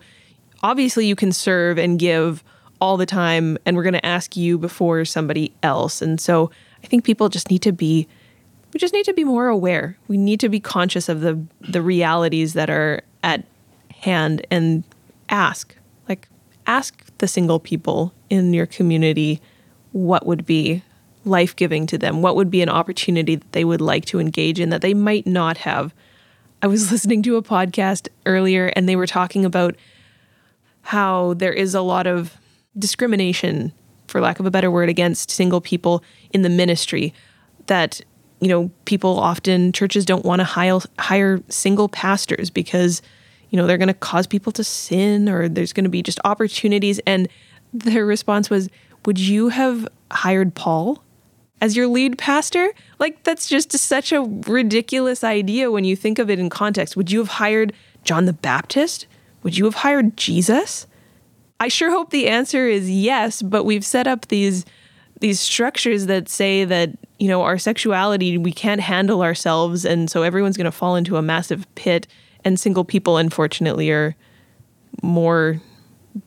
obviously 0.64 1.06
you 1.06 1.16
can 1.16 1.32
serve 1.32 1.78
and 1.78 2.00
give 2.00 2.44
all 2.80 2.98
the 2.98 3.06
time 3.06 3.58
and 3.66 3.76
we're 3.76 3.84
going 3.84 3.94
to 3.94 4.06
ask 4.06 4.38
you 4.38 4.58
before 4.58 5.06
somebody 5.06 5.54
else. 5.64 6.02
And 6.02 6.20
so 6.20 6.52
i 6.82 6.88
think 6.88 7.04
people 7.04 7.28
just 7.28 7.50
need 7.50 7.62
to 7.62 7.74
be 7.74 8.08
we 8.74 8.80
just 8.80 8.94
need 8.94 9.06
to 9.06 9.14
be 9.14 9.24
more 9.24 9.48
aware. 9.48 9.98
We 10.08 10.18
need 10.18 10.40
to 10.42 10.50
be 10.50 10.60
conscious 10.60 11.10
of 11.10 11.22
the 11.22 11.40
the 11.62 11.82
realities 11.82 12.54
that 12.54 12.70
are 12.70 13.02
at 13.24 13.44
hand 14.02 14.46
and 14.50 14.84
ask 15.30 15.76
like 16.08 16.28
ask 16.68 17.06
the 17.18 17.28
single 17.28 17.60
people 17.60 18.14
in 18.30 18.54
your 18.54 18.66
community 18.66 19.42
what 19.92 20.26
would 20.26 20.46
be 20.46 20.84
life-giving 21.26 21.86
to 21.86 21.98
them 21.98 22.22
what 22.22 22.36
would 22.36 22.50
be 22.50 22.62
an 22.62 22.70
opportunity 22.70 23.36
that 23.36 23.52
they 23.52 23.66
would 23.66 23.82
like 23.82 24.06
to 24.06 24.20
engage 24.20 24.60
in 24.60 24.70
that 24.70 24.82
they 24.82 24.94
might 24.94 25.28
not 25.28 25.58
have. 25.58 25.94
I 26.62 26.68
was 26.68 26.92
listening 26.94 27.24
to 27.24 27.38
a 27.38 27.42
podcast 27.42 28.08
earlier 28.26 28.68
and 28.68 28.88
they 28.88 28.96
were 28.96 29.08
talking 29.08 29.46
about 29.46 29.76
how 30.84 31.34
there 31.36 31.54
is 31.54 31.76
a 31.76 31.82
lot 31.82 32.08
of 32.08 32.39
discrimination, 32.78 33.74
for 34.08 34.22
lack 34.22 34.40
of 34.40 34.46
a 34.46 34.52
better 34.52 34.72
word, 34.72 34.90
against 34.90 35.32
single 35.32 35.62
people 35.62 36.04
in 36.32 36.42
the 36.42 36.50
ministry. 36.50 37.14
That, 37.68 38.02
you 38.40 38.48
know, 38.48 38.72
people 38.86 39.20
often, 39.20 39.72
churches 39.72 40.06
don't 40.06 40.26
want 40.26 40.40
to 40.40 40.46
hire, 40.46 40.80
hire 40.98 41.42
single 41.50 41.90
pastors 41.90 42.50
because, 42.50 43.02
you 43.50 43.58
know, 43.58 43.68
they're 43.68 43.78
going 43.78 43.88
to 43.88 43.94
cause 43.94 44.28
people 44.28 44.52
to 44.54 44.64
sin 44.64 45.30
or 45.30 45.48
there's 45.48 45.74
going 45.74 45.84
to 45.84 45.90
be 45.90 46.02
just 46.02 46.20
opportunities. 46.24 47.00
And 47.06 47.28
their 47.74 48.06
response 48.06 48.50
was, 48.50 48.70
Would 49.06 49.20
you 49.20 49.50
have 49.50 49.88
hired 50.12 50.56
Paul? 50.56 51.04
as 51.62 51.76
your 51.76 51.88
lead 51.88 52.18
pastor? 52.18 52.72
Like, 53.00 53.24
that's 53.24 53.48
just 53.48 53.78
such 53.78 54.12
a 54.12 54.22
ridiculous 54.22 55.24
idea 55.24 55.72
when 55.72 55.84
you 55.84 55.96
think 55.96 56.20
of 56.20 56.30
it 56.30 56.40
in 56.40 56.50
context. 56.50 56.96
Would 56.96 57.12
you 57.12 57.20
have 57.20 57.28
hired 57.28 57.74
John 58.04 58.26
the 58.26 58.34
Baptist? 58.34 59.08
Would 59.44 59.58
you 59.58 59.66
have 59.66 59.76
hired 59.76 60.18
Jesus? 60.18 60.88
I 61.60 61.68
sure 61.68 61.92
hope 61.92 62.12
the 62.12 62.28
answer 62.28 62.68
is 62.68 62.90
yes, 62.90 63.42
but 63.42 63.64
we've 63.64 63.86
set 63.86 64.08
up 64.08 64.28
these 64.28 64.66
these 65.20 65.42
structures 65.42 66.06
that 66.06 66.30
say 66.30 66.64
that, 66.64 66.92
you 67.18 67.28
know, 67.28 67.42
our 67.42 67.58
sexuality 67.58 68.38
we 68.38 68.54
can't 68.54 68.82
handle 68.82 69.22
ourselves 69.22 69.84
and 69.84 70.10
so 70.10 70.24
everyone's 70.24 70.56
going 70.56 70.66
to 70.66 70.72
fall 70.72 70.96
into 70.96 71.18
a 71.18 71.22
massive 71.22 71.68
pit 71.76 72.08
and 72.46 72.60
single 72.60 72.86
people 72.86 73.18
unfortunately 73.18 73.90
are 73.92 74.16
more 75.04 75.62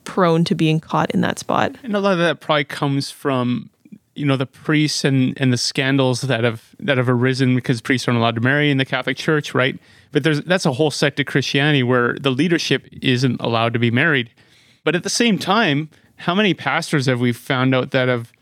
prone 0.05 0.45
to 0.45 0.55
being 0.55 0.81
caught 0.81 1.11
in 1.13 1.23
that 1.23 1.39
spot. 1.39 1.75
And 1.83 1.97
a 1.97 2.01
lot 2.01 2.13
of 2.13 2.19
that 2.19 2.41
probably 2.41 2.65
comes 2.65 3.11
from 3.11 3.71
you 4.15 4.27
know 4.27 4.37
the 4.37 4.47
priests 4.47 5.05
and 5.05 5.41
and 5.41 5.53
the 5.53 5.57
scandals 5.57 6.21
that 6.23 6.45
have 6.45 6.75
that 6.81 6.99
have 6.99 7.09
arisen 7.09 7.55
because 7.55 7.81
priests 7.81 8.07
aren't 8.07 8.19
allowed 8.19 8.35
to 8.35 8.41
marry 8.41 8.71
in 8.71 8.77
the 8.77 8.85
Catholic 8.85 9.17
Church, 9.17 9.55
right? 9.55 9.79
But 10.11 10.23
there's 10.23 10.43
that's 10.43 10.67
a 10.67 10.73
whole 10.73 10.91
sect 10.91 11.19
of 11.21 11.27
Christianity 11.27 11.83
where 11.83 12.17
the 12.19 12.31
leadership 12.31 12.87
isn't 13.01 13.41
allowed 13.41 13.73
to 13.73 13.79
be 13.79 13.91
married. 13.91 14.31
But 14.85 14.95
at 14.95 15.03
the 15.03 15.11
same 15.11 15.39
time, 15.39 15.91
how 16.17 16.35
many 16.35 16.55
pastors 16.55 17.07
have 17.07 17.21
we 17.21 17.33
found 17.33 17.75
out 17.75 17.91
that 17.93 18.09
have 18.09 18.33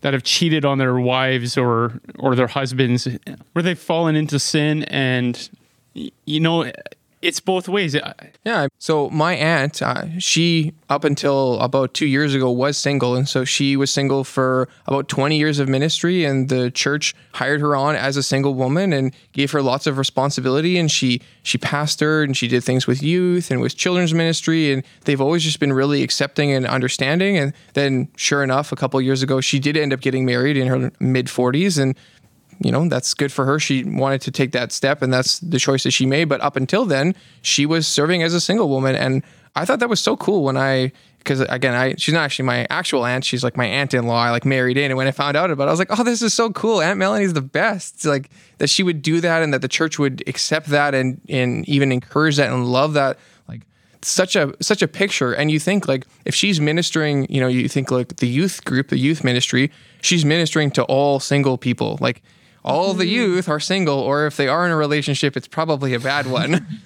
that 0.00 0.12
have 0.12 0.22
cheated 0.22 0.64
on 0.64 0.78
their 0.78 0.98
wives 0.98 1.56
or 1.56 2.00
or 2.18 2.34
their 2.34 2.46
husbands, 2.46 3.08
where 3.52 3.62
they've 3.62 3.78
fallen 3.78 4.16
into 4.16 4.38
sin 4.38 4.84
and 4.84 5.48
you 5.94 6.40
know 6.40 6.70
it's 7.24 7.40
both 7.40 7.68
ways. 7.68 7.96
Yeah. 8.44 8.68
So 8.78 9.08
my 9.08 9.34
aunt, 9.34 9.80
uh, 9.80 10.18
she 10.18 10.74
up 10.90 11.04
until 11.04 11.58
about 11.60 11.94
two 11.94 12.06
years 12.06 12.34
ago 12.34 12.50
was 12.50 12.76
single, 12.76 13.16
and 13.16 13.26
so 13.26 13.44
she 13.44 13.76
was 13.76 13.90
single 13.90 14.24
for 14.24 14.68
about 14.86 15.08
twenty 15.08 15.38
years 15.38 15.58
of 15.58 15.68
ministry, 15.68 16.24
and 16.24 16.50
the 16.50 16.70
church 16.70 17.14
hired 17.32 17.60
her 17.60 17.74
on 17.74 17.96
as 17.96 18.16
a 18.18 18.22
single 18.22 18.54
woman 18.54 18.92
and 18.92 19.14
gave 19.32 19.50
her 19.52 19.62
lots 19.62 19.86
of 19.86 19.96
responsibility, 19.96 20.78
and 20.78 20.90
she 20.90 21.22
she 21.42 21.56
pastored 21.56 22.24
and 22.24 22.36
she 22.36 22.46
did 22.46 22.62
things 22.62 22.86
with 22.86 23.02
youth 23.02 23.50
and 23.50 23.60
with 23.60 23.74
children's 23.74 24.12
ministry, 24.12 24.70
and 24.72 24.84
they've 25.06 25.20
always 25.20 25.42
just 25.42 25.60
been 25.60 25.72
really 25.72 26.02
accepting 26.02 26.52
and 26.52 26.66
understanding. 26.66 27.38
And 27.38 27.54
then, 27.72 28.08
sure 28.16 28.42
enough, 28.42 28.70
a 28.70 28.76
couple 28.76 29.00
years 29.00 29.22
ago, 29.22 29.40
she 29.40 29.58
did 29.58 29.76
end 29.76 29.92
up 29.92 30.00
getting 30.00 30.26
married 30.26 30.58
in 30.58 30.66
her 30.68 30.92
mid 31.00 31.30
forties, 31.30 31.78
and 31.78 31.96
you 32.60 32.72
know 32.72 32.88
that's 32.88 33.14
good 33.14 33.32
for 33.32 33.44
her. 33.44 33.58
She 33.58 33.84
wanted 33.84 34.20
to 34.22 34.30
take 34.30 34.52
that 34.52 34.72
step 34.72 35.02
and 35.02 35.12
that's 35.12 35.38
the 35.40 35.58
choice 35.58 35.84
that 35.84 35.92
she 35.92 36.06
made. 36.06 36.28
But 36.28 36.40
up 36.40 36.56
until 36.56 36.84
then 36.84 37.14
she 37.42 37.66
was 37.66 37.86
serving 37.86 38.22
as 38.22 38.34
a 38.34 38.40
single 38.40 38.68
woman 38.68 38.94
and 38.94 39.22
i 39.56 39.64
thought 39.64 39.80
that 39.80 39.88
was 39.88 40.00
so 40.00 40.16
cool 40.16 40.42
when 40.44 40.56
i 40.56 40.92
because 41.18 41.40
again 41.40 41.74
i 41.74 41.94
she's 41.96 42.12
not 42.12 42.24
actually 42.24 42.44
my 42.44 42.66
actual 42.70 43.04
aunt. 43.04 43.24
She's 43.24 43.42
like 43.42 43.56
my 43.56 43.66
aunt-in-law. 43.66 44.22
I 44.22 44.30
like 44.30 44.44
married 44.44 44.76
in 44.76 44.90
and 44.90 44.98
when 44.98 45.06
i 45.06 45.10
found 45.10 45.36
out 45.36 45.50
about 45.50 45.64
it 45.64 45.68
i 45.68 45.70
was 45.70 45.78
like 45.78 45.98
oh 45.98 46.04
this 46.04 46.22
is 46.22 46.34
so 46.34 46.50
cool. 46.50 46.80
Aunt 46.82 46.98
melanie's 46.98 47.32
the 47.32 47.42
best. 47.42 47.94
It's 47.94 48.04
like 48.04 48.30
that 48.58 48.68
she 48.68 48.82
would 48.82 49.02
do 49.02 49.20
that 49.20 49.42
and 49.42 49.52
that 49.54 49.62
the 49.62 49.68
church 49.68 49.98
would 49.98 50.22
accept 50.26 50.66
that 50.68 50.94
and 50.94 51.20
and 51.28 51.66
even 51.68 51.92
encourage 51.92 52.36
that 52.36 52.52
and 52.52 52.66
love 52.66 52.92
that. 52.94 53.18
Like 53.48 53.62
such 54.02 54.36
a 54.36 54.52
such 54.60 54.82
a 54.82 54.88
picture. 54.88 55.32
And 55.32 55.50
you 55.50 55.58
think 55.58 55.88
like 55.88 56.06
if 56.24 56.34
she's 56.34 56.60
ministering 56.60 57.26
you 57.30 57.40
know 57.40 57.48
you 57.48 57.68
think 57.68 57.90
like 57.90 58.16
the 58.16 58.28
youth 58.28 58.64
group 58.64 58.88
the 58.88 58.98
youth 58.98 59.24
ministry 59.24 59.70
she's 60.02 60.24
ministering 60.24 60.70
to 60.72 60.82
all 60.84 61.20
single 61.20 61.56
people. 61.56 61.96
Like 62.00 62.22
all 62.64 62.94
the 62.94 63.04
mm. 63.04 63.10
youth 63.10 63.48
are 63.48 63.60
single 63.60 63.98
or 63.98 64.26
if 64.26 64.36
they 64.36 64.48
are 64.48 64.64
in 64.66 64.72
a 64.72 64.76
relationship 64.76 65.36
it's 65.36 65.48
probably 65.48 65.94
a 65.94 66.00
bad 66.00 66.26
one. 66.26 66.66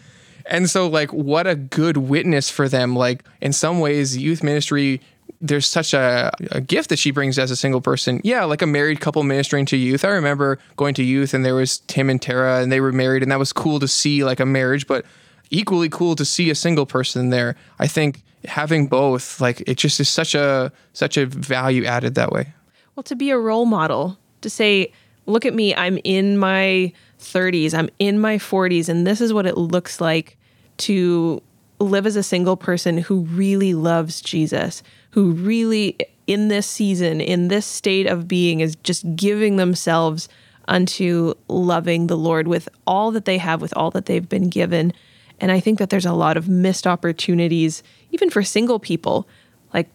And 0.51 0.71
so 0.71 0.89
like 0.89 1.13
what 1.13 1.47
a 1.47 1.55
good 1.55 1.99
witness 1.99 2.49
for 2.49 2.71
them. 2.71 2.97
Like 2.97 3.23
in 3.43 3.53
some 3.53 3.81
ways 3.81 4.17
youth 4.17 4.43
ministry 4.43 5.03
there's 5.43 5.67
such 5.67 5.93
a, 5.93 6.33
a 6.51 6.63
gift 6.63 6.89
that 6.89 6.99
she 6.99 7.11
brings 7.11 7.39
as 7.39 7.51
a 7.51 7.57
single 7.57 7.83
person. 7.83 8.23
Yeah 8.25 8.45
like 8.45 8.63
a 8.63 8.67
married 8.67 8.99
couple 9.01 9.23
ministering 9.25 9.67
to 9.67 9.77
youth. 9.77 10.07
I 10.07 10.09
remember 10.09 10.59
going 10.79 10.95
to 10.95 11.05
youth 11.05 11.35
and 11.35 11.45
there 11.45 11.55
was 11.55 11.81
tim 11.81 12.09
and 12.09 12.21
tara 12.21 12.63
and 12.63 12.73
they 12.73 12.81
were 12.81 12.93
married 12.93 13.23
and 13.23 13.31
that 13.31 13.39
was 13.39 13.53
cool 13.53 13.79
to 13.79 13.87
see 13.87 14.25
like 14.25 14.41
a 14.41 14.47
marriage 14.47 14.87
but 14.87 15.05
equally 15.51 15.91
cool 15.91 16.17
to 16.17 16.25
see 16.25 16.49
a 16.49 16.55
single 16.55 16.87
person 16.87 17.29
there. 17.29 17.55
I 17.79 17.87
think 17.87 18.23
having 18.47 18.87
both 18.87 19.41
like 19.41 19.63
it 19.67 19.77
just 19.77 20.01
is 20.01 20.09
such 20.09 20.35
a 20.35 20.73
such 20.93 21.17
a 21.17 21.27
value 21.27 21.85
added 21.85 22.15
that 22.15 22.33
way. 22.33 22.55
Well, 22.97 23.05
to 23.05 23.17
be 23.17 23.31
a 23.31 23.39
role 23.39 23.65
model, 23.65 24.19
to 24.41 24.51
say, 24.51 24.93
look 25.29 25.45
at 25.47 25.55
me, 25.55 25.75
I'm 25.75 25.99
in 26.05 26.39
my 26.39 26.93
30s, 27.21 27.75
I'm 27.75 27.91
in 27.99 28.19
my 28.19 28.37
40s, 28.37 28.89
and 28.89 29.07
this 29.07 29.21
is 29.21 29.33
what 29.33 29.47
it 29.47 29.57
looks 29.57 30.01
like 30.01 30.37
to 30.79 31.43
live 31.81 32.07
as 32.07 32.17
a 32.17 32.23
single 32.23 32.57
person 32.57 32.99
who 32.99 33.21
really 33.21 33.75
loves 33.75 34.21
Jesus, 34.21 34.83
who 35.11 35.33
really, 35.33 35.97
in 36.27 36.49
this 36.49 36.67
season, 36.67 37.21
in 37.21 37.49
this 37.49 37.67
state 37.67 38.07
of 38.07 38.27
being, 38.27 38.61
is 38.61 38.75
just 38.77 39.05
giving 39.15 39.57
themselves 39.57 40.29
unto 40.67 41.35
loving 41.49 42.07
the 42.07 42.17
Lord 42.17 42.49
with 42.49 42.69
all 42.87 43.11
that 43.13 43.25
they 43.25 43.39
have, 43.39 43.61
with 43.61 43.77
all 43.77 43.91
that 43.93 44.07
they've 44.07 44.29
been 44.29 44.49
given. 44.49 44.93
And 45.41 45.53
I 45.53 45.61
think 45.61 45.79
that 45.79 45.91
there's 45.91 46.07
a 46.07 46.13
lot 46.13 46.37
of 46.37 46.49
missed 46.49 46.87
opportunities, 46.87 47.83
even 48.11 48.29
for 48.29 48.43
single 48.43 48.79
people. 48.79 49.29
Like, 49.73 49.89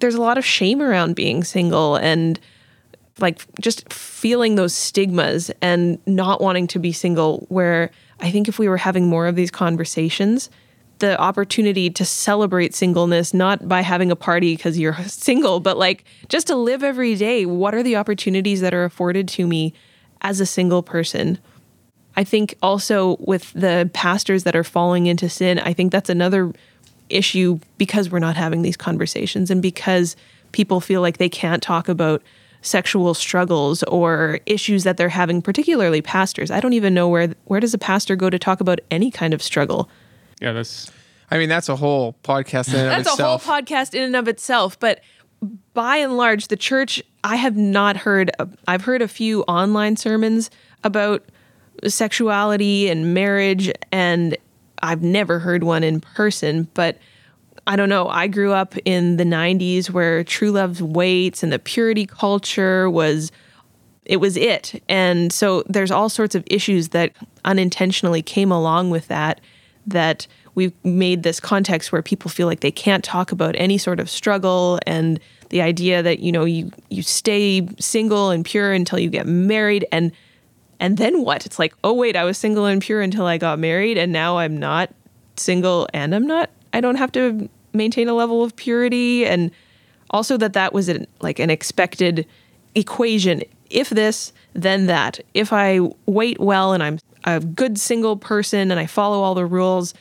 there's 0.00 0.14
a 0.14 0.22
lot 0.22 0.38
of 0.38 0.44
shame 0.44 0.80
around 0.80 1.14
being 1.14 1.44
single 1.44 1.96
and 1.96 2.38
like 3.20 3.44
just 3.60 3.92
feeling 3.92 4.54
those 4.54 4.74
stigmas 4.74 5.50
and 5.60 5.98
not 6.06 6.40
wanting 6.40 6.66
to 6.66 6.78
be 6.78 6.92
single 6.92 7.46
where 7.48 7.90
i 8.20 8.30
think 8.30 8.48
if 8.48 8.58
we 8.58 8.68
were 8.68 8.76
having 8.76 9.08
more 9.08 9.26
of 9.26 9.36
these 9.36 9.50
conversations 9.50 10.50
the 10.98 11.20
opportunity 11.20 11.88
to 11.90 12.04
celebrate 12.04 12.74
singleness 12.74 13.32
not 13.32 13.68
by 13.68 13.80
having 13.82 14.10
a 14.10 14.16
party 14.16 14.56
because 14.56 14.78
you're 14.78 14.94
single 15.06 15.60
but 15.60 15.76
like 15.76 16.04
just 16.28 16.46
to 16.46 16.56
live 16.56 16.82
every 16.82 17.14
day 17.14 17.46
what 17.46 17.74
are 17.74 17.82
the 17.82 17.96
opportunities 17.96 18.60
that 18.60 18.74
are 18.74 18.84
afforded 18.84 19.28
to 19.28 19.46
me 19.46 19.72
as 20.22 20.40
a 20.40 20.46
single 20.46 20.82
person? 20.82 21.38
I 22.16 22.24
think 22.24 22.56
also 22.62 23.16
with 23.20 23.52
the 23.52 23.90
pastors 23.92 24.44
that 24.44 24.56
are 24.56 24.64
falling 24.64 25.06
into 25.06 25.28
sin, 25.28 25.58
I 25.60 25.72
think 25.72 25.92
that's 25.92 26.10
another 26.10 26.52
issue 27.08 27.60
because 27.78 28.10
we're 28.10 28.18
not 28.18 28.36
having 28.36 28.62
these 28.62 28.76
conversations 28.76 29.50
and 29.50 29.62
because 29.62 30.16
people 30.52 30.80
feel 30.80 31.00
like 31.00 31.18
they 31.18 31.28
can't 31.28 31.62
talk 31.62 31.88
about 31.88 32.22
sexual 32.62 33.14
struggles 33.14 33.82
or 33.84 34.40
issues 34.46 34.84
that 34.84 34.96
they're 34.96 35.08
having 35.08 35.40
particularly 35.40 36.02
pastors. 36.02 36.50
I 36.50 36.60
don't 36.60 36.72
even 36.72 36.94
know 36.94 37.08
where 37.08 37.34
where 37.44 37.60
does 37.60 37.74
a 37.74 37.78
pastor 37.78 38.16
go 38.16 38.30
to 38.30 38.38
talk 38.38 38.60
about 38.60 38.80
any 38.90 39.10
kind 39.10 39.32
of 39.34 39.42
struggle. 39.42 39.88
yeah, 40.40 40.52
that's 40.52 40.90
i 41.30 41.38
mean 41.38 41.48
that's 41.48 41.68
a 41.68 41.76
whole 41.76 42.16
podcast 42.24 42.68
in 42.68 42.80
and 42.80 42.86
of 42.86 42.90
That's 42.90 43.12
itself 43.12 43.44
a 43.44 43.46
whole 43.46 43.62
podcast 43.62 43.94
in 43.94 44.02
and 44.02 44.16
of 44.16 44.28
itself, 44.28 44.78
but 44.80 45.00
by 45.72 45.98
and 45.98 46.16
large 46.16 46.48
the 46.48 46.56
church 46.56 47.02
I 47.22 47.36
have 47.36 47.56
not 47.56 47.96
heard 47.96 48.30
I've 48.66 48.82
heard 48.82 49.02
a 49.02 49.08
few 49.08 49.42
online 49.42 49.96
sermons 49.96 50.50
about 50.82 51.24
sexuality 51.86 52.88
and 52.88 53.14
marriage 53.14 53.70
and 53.92 54.36
I've 54.82 55.02
never 55.02 55.38
heard 55.38 55.64
one 55.64 55.84
in 55.84 56.00
person, 56.00 56.68
but 56.74 56.98
I 57.68 57.76
don't 57.76 57.90
know. 57.90 58.08
I 58.08 58.28
grew 58.28 58.54
up 58.54 58.76
in 58.86 59.18
the 59.18 59.24
90s 59.24 59.90
where 59.90 60.24
true 60.24 60.50
love 60.50 60.80
waits 60.80 61.42
and 61.42 61.52
the 61.52 61.58
purity 61.58 62.06
culture 62.06 62.88
was 62.88 63.30
it 64.06 64.16
was 64.16 64.38
it. 64.38 64.82
And 64.88 65.30
so 65.30 65.62
there's 65.68 65.90
all 65.90 66.08
sorts 66.08 66.34
of 66.34 66.42
issues 66.46 66.88
that 66.88 67.12
unintentionally 67.44 68.22
came 68.22 68.50
along 68.50 68.88
with 68.88 69.08
that 69.08 69.42
that 69.86 70.26
we've 70.54 70.72
made 70.82 71.24
this 71.24 71.40
context 71.40 71.92
where 71.92 72.00
people 72.00 72.30
feel 72.30 72.46
like 72.46 72.60
they 72.60 72.70
can't 72.70 73.04
talk 73.04 73.32
about 73.32 73.54
any 73.58 73.76
sort 73.76 74.00
of 74.00 74.08
struggle 74.08 74.78
and 74.86 75.20
the 75.50 75.60
idea 75.60 76.02
that 76.02 76.20
you 76.20 76.32
know 76.32 76.46
you 76.46 76.70
you 76.88 77.02
stay 77.02 77.68
single 77.78 78.30
and 78.30 78.46
pure 78.46 78.72
until 78.72 78.98
you 78.98 79.10
get 79.10 79.26
married 79.26 79.86
and 79.92 80.10
and 80.80 80.96
then 80.96 81.22
what? 81.22 81.44
It's 81.44 81.58
like, 81.58 81.74
oh 81.84 81.92
wait, 81.92 82.16
I 82.16 82.24
was 82.24 82.38
single 82.38 82.64
and 82.64 82.80
pure 82.80 83.02
until 83.02 83.26
I 83.26 83.36
got 83.36 83.58
married 83.58 83.98
and 83.98 84.10
now 84.10 84.38
I'm 84.38 84.56
not 84.56 84.90
single 85.36 85.86
and 85.92 86.14
I'm 86.14 86.26
not 86.26 86.48
I 86.72 86.80
don't 86.80 86.96
have 86.96 87.12
to 87.12 87.50
maintain 87.72 88.08
a 88.08 88.14
level 88.14 88.42
of 88.42 88.54
purity 88.56 89.26
and 89.26 89.50
also 90.10 90.36
that 90.36 90.54
that 90.54 90.72
was 90.72 90.88
an, 90.88 91.06
like 91.20 91.38
an 91.38 91.50
expected 91.50 92.26
equation. 92.74 93.42
If 93.70 93.90
this 93.90 94.32
then 94.54 94.86
that. 94.86 95.20
If 95.34 95.52
i 95.52 95.80
wait 96.06 96.40
well 96.40 96.72
and 96.72 96.82
i'm 96.82 96.98
a 97.24 97.40
good 97.40 97.78
single 97.78 98.16
person 98.16 98.70
and 98.70 98.80
i 98.80 98.86
follow 98.86 99.22
all 99.22 99.34
the 99.34 99.44
rules 99.44 99.92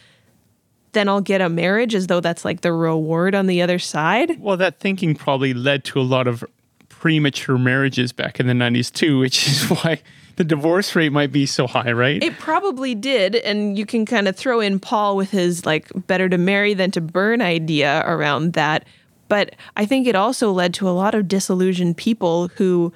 then 0.93 1.09
i'll 1.09 1.21
get 1.21 1.41
a 1.41 1.50
marriage 1.50 1.93
as 1.93 2.07
though 2.07 2.19
that's 2.19 2.45
like 2.45 2.62
the 2.62 2.71
reward 2.71 3.36
on 3.36 3.47
the 3.47 3.62
other 3.62 3.79
side. 3.79 4.39
Well, 4.39 4.57
that 4.57 4.79
thinking 4.79 5.15
probably 5.15 5.53
led 5.53 5.83
to 5.86 6.00
a 6.00 6.01
lot 6.01 6.27
of 6.27 6.43
premature 6.89 7.57
marriages 7.57 8.12
back 8.12 8.39
in 8.39 8.47
the 8.47 8.53
90s 8.53 8.91
too, 8.91 9.19
which 9.19 9.47
is 9.47 9.63
why 9.69 10.01
the 10.38 10.44
divorce 10.44 10.96
rate 10.96 11.12
might 11.12 11.32
be 11.32 11.46
so 11.46 11.67
high, 11.67 11.91
right? 11.91 12.24
It 12.24 12.38
probably 12.38 12.94
did, 12.94 13.36
and 13.36 13.77
you 13.77 13.86
can 13.86 14.06
kind 14.06 14.27
of 14.27 14.36
throw 14.36 14.60
in 14.60 14.79
Paul 14.79 15.17
with 15.17 15.32
his 15.32 15.65
like 15.65 15.89
better 16.06 16.29
to 16.29 16.38
marry 16.38 16.74
than 16.75 16.91
to 16.91 17.01
burn 17.01 17.41
idea 17.41 18.03
around 18.06 18.53
that. 18.53 18.86
But 19.29 19.56
I 19.75 19.86
think 19.86 20.08
it 20.08 20.15
also 20.15 20.51
led 20.51 20.75
to 20.75 20.88
a 20.88 20.91
lot 20.91 21.15
of 21.15 21.27
disillusioned 21.27 21.98
people 21.98 22.50
who 22.50 22.94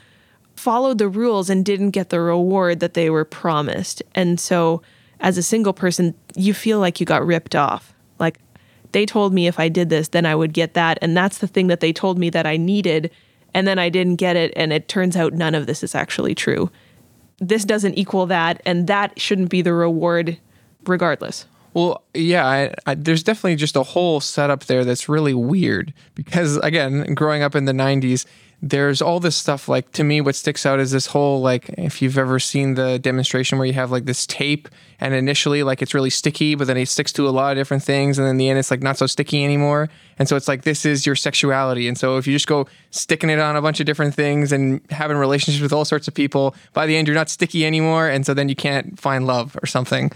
followed 0.56 1.00
the 1.00 1.10
rules 1.10 1.50
and 1.50 1.66
didn't 1.66 1.92
get 1.92 2.10
the 2.10 2.22
reward 2.22 2.80
that 2.80 2.94
they 2.94 3.10
were 3.10 3.26
promised. 3.26 4.04
And 4.14 4.40
so 4.40 4.84
as 5.20 5.38
a 5.38 5.44
single 5.44 5.74
person, 5.74 6.14
you 6.36 6.54
feel 6.54 6.80
like 6.80 7.00
you 7.00 7.08
got 7.08 7.26
ripped 7.26 7.56
off. 7.56 7.94
Like 8.20 8.38
they 8.92 9.06
told 9.08 9.34
me 9.34 9.48
if 9.48 9.60
I 9.60 9.68
did 9.68 9.90
this, 9.90 10.10
then 10.10 10.28
I 10.28 10.36
would 10.36 10.54
get 10.54 10.76
that. 10.76 11.00
And 11.02 11.18
that's 11.18 11.40
the 11.40 11.48
thing 11.48 11.68
that 11.68 11.80
they 11.80 11.92
told 11.92 12.20
me 12.20 12.30
that 12.30 12.46
I 12.46 12.56
needed. 12.56 13.10
And 13.54 13.68
then 13.68 13.80
I 13.80 13.90
didn't 13.90 14.18
get 14.18 14.36
it. 14.36 14.54
And 14.56 14.72
it 14.72 14.88
turns 14.88 15.18
out 15.18 15.34
none 15.34 15.56
of 15.56 15.66
this 15.66 15.84
is 15.84 15.96
actually 15.96 16.36
true 16.36 16.70
this 17.42 17.66
doesn't 17.66 17.96
equal 17.96 18.28
that, 18.28 18.62
and 18.66 18.88
that 18.88 19.20
shouldn't 19.20 19.50
be 19.50 19.62
the 19.62 19.74
reward 19.74 20.38
regardless. 20.86 21.46
Well, 21.74 22.04
yeah, 22.14 22.46
I, 22.46 22.74
I, 22.86 22.96
there's 22.96 23.24
definitely 23.24 23.56
just 23.56 23.76
a 23.76 23.84
whole 23.84 24.20
setup 24.20 24.66
there 24.66 24.86
that's 24.86 25.10
really 25.10 25.34
weird 25.34 25.94
because, 26.16 26.58
again, 26.58 27.14
growing 27.16 27.44
up 27.44 27.56
in 27.56 27.66
the 27.66 27.72
90s, 27.72 28.26
there's 28.62 29.01
all 29.01 29.20
this 29.20 29.36
stuff. 29.36 29.68
Like, 29.68 29.91
to 29.94 30.03
me, 30.03 30.22
what 30.22 30.36
sticks 30.36 30.65
out 30.65 30.80
is 30.80 30.91
this 30.91 31.08
whole, 31.08 31.41
like, 31.41 31.70
if 31.77 32.01
you've 32.01 32.18
ever 32.18 32.39
seen 32.39 32.75
the 32.75 33.00
demonstration 33.00 33.58
where 33.58 33.65
you 33.65 33.74
have 33.74 33.89
like 33.89 34.06
this 34.06 34.27
tape 34.27 34.70
and 35.00 35.15
initially, 35.15 35.63
like, 35.63 35.82
it's 35.82 35.96
really 35.96 36.12
sticky, 36.12 36.53
but 36.53 36.68
then 36.68 36.77
it 36.77 36.88
sticks 36.88 37.12
to 37.13 37.27
a 37.27 37.32
lot 37.32 37.51
of 37.51 37.58
different 37.58 37.82
things. 37.82 38.20
And 38.20 38.25
then 38.25 38.32
in 38.32 38.38
the 38.38 38.50
end, 38.50 38.60
it's 38.60 38.70
like 38.70 38.84
not 38.84 38.98
so 38.98 39.08
sticky 39.08 39.44
anymore. 39.44 39.89
And 40.20 40.30
so 40.30 40.36
it's 40.36 40.48
like, 40.48 40.62
this 40.62 40.86
is 40.86 41.08
your 41.08 41.15
sexuality. 41.15 41.88
And 41.88 41.98
so 41.98 42.18
if 42.18 42.27
you 42.27 42.34
just 42.34 42.48
go 42.48 42.68
sticking 42.91 43.32
it 43.32 43.39
on 43.39 43.56
a 43.56 43.62
bunch 43.62 43.80
of 43.80 43.88
different 43.88 44.13
things 44.13 44.51
and 44.51 44.80
having 44.91 45.18
relationships 45.18 45.63
with 45.63 45.74
all 45.74 45.86
sorts 45.86 46.08
of 46.08 46.13
people, 46.13 46.56
by 46.74 46.86
the 46.86 46.96
end, 46.96 47.08
you're 47.08 47.15
not 47.15 47.30
sticky 47.30 47.65
anymore. 47.65 48.08
And 48.08 48.25
so 48.25 48.36
then 48.36 48.48
you 48.48 48.56
can't 48.56 49.00
find 49.00 49.25
love 49.25 49.58
or 49.63 49.65
something. 49.65 50.12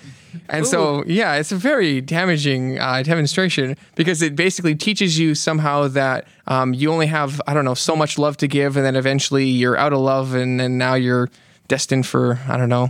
And 0.49 0.65
so, 0.65 1.03
yeah, 1.05 1.35
it's 1.35 1.51
a 1.51 1.55
very 1.55 2.01
damaging 2.01 2.79
uh, 2.79 3.03
demonstration 3.03 3.75
because 3.95 4.21
it 4.21 4.35
basically 4.35 4.75
teaches 4.75 5.17
you 5.19 5.35
somehow 5.35 5.87
that 5.89 6.27
um, 6.47 6.73
you 6.73 6.91
only 6.91 7.07
have, 7.07 7.41
I 7.47 7.53
don't 7.53 7.65
know, 7.65 7.73
so 7.73 7.95
much 7.95 8.17
love 8.17 8.37
to 8.37 8.47
give. 8.47 8.77
And 8.77 8.85
then 8.85 8.95
eventually 8.95 9.45
you're 9.45 9.77
out 9.77 9.93
of 9.93 9.99
love. 9.99 10.33
And 10.33 10.59
then 10.59 10.77
now 10.77 10.95
you're 10.95 11.29
destined 11.67 12.05
for, 12.05 12.39
I 12.47 12.57
don't 12.57 12.69
know, 12.69 12.89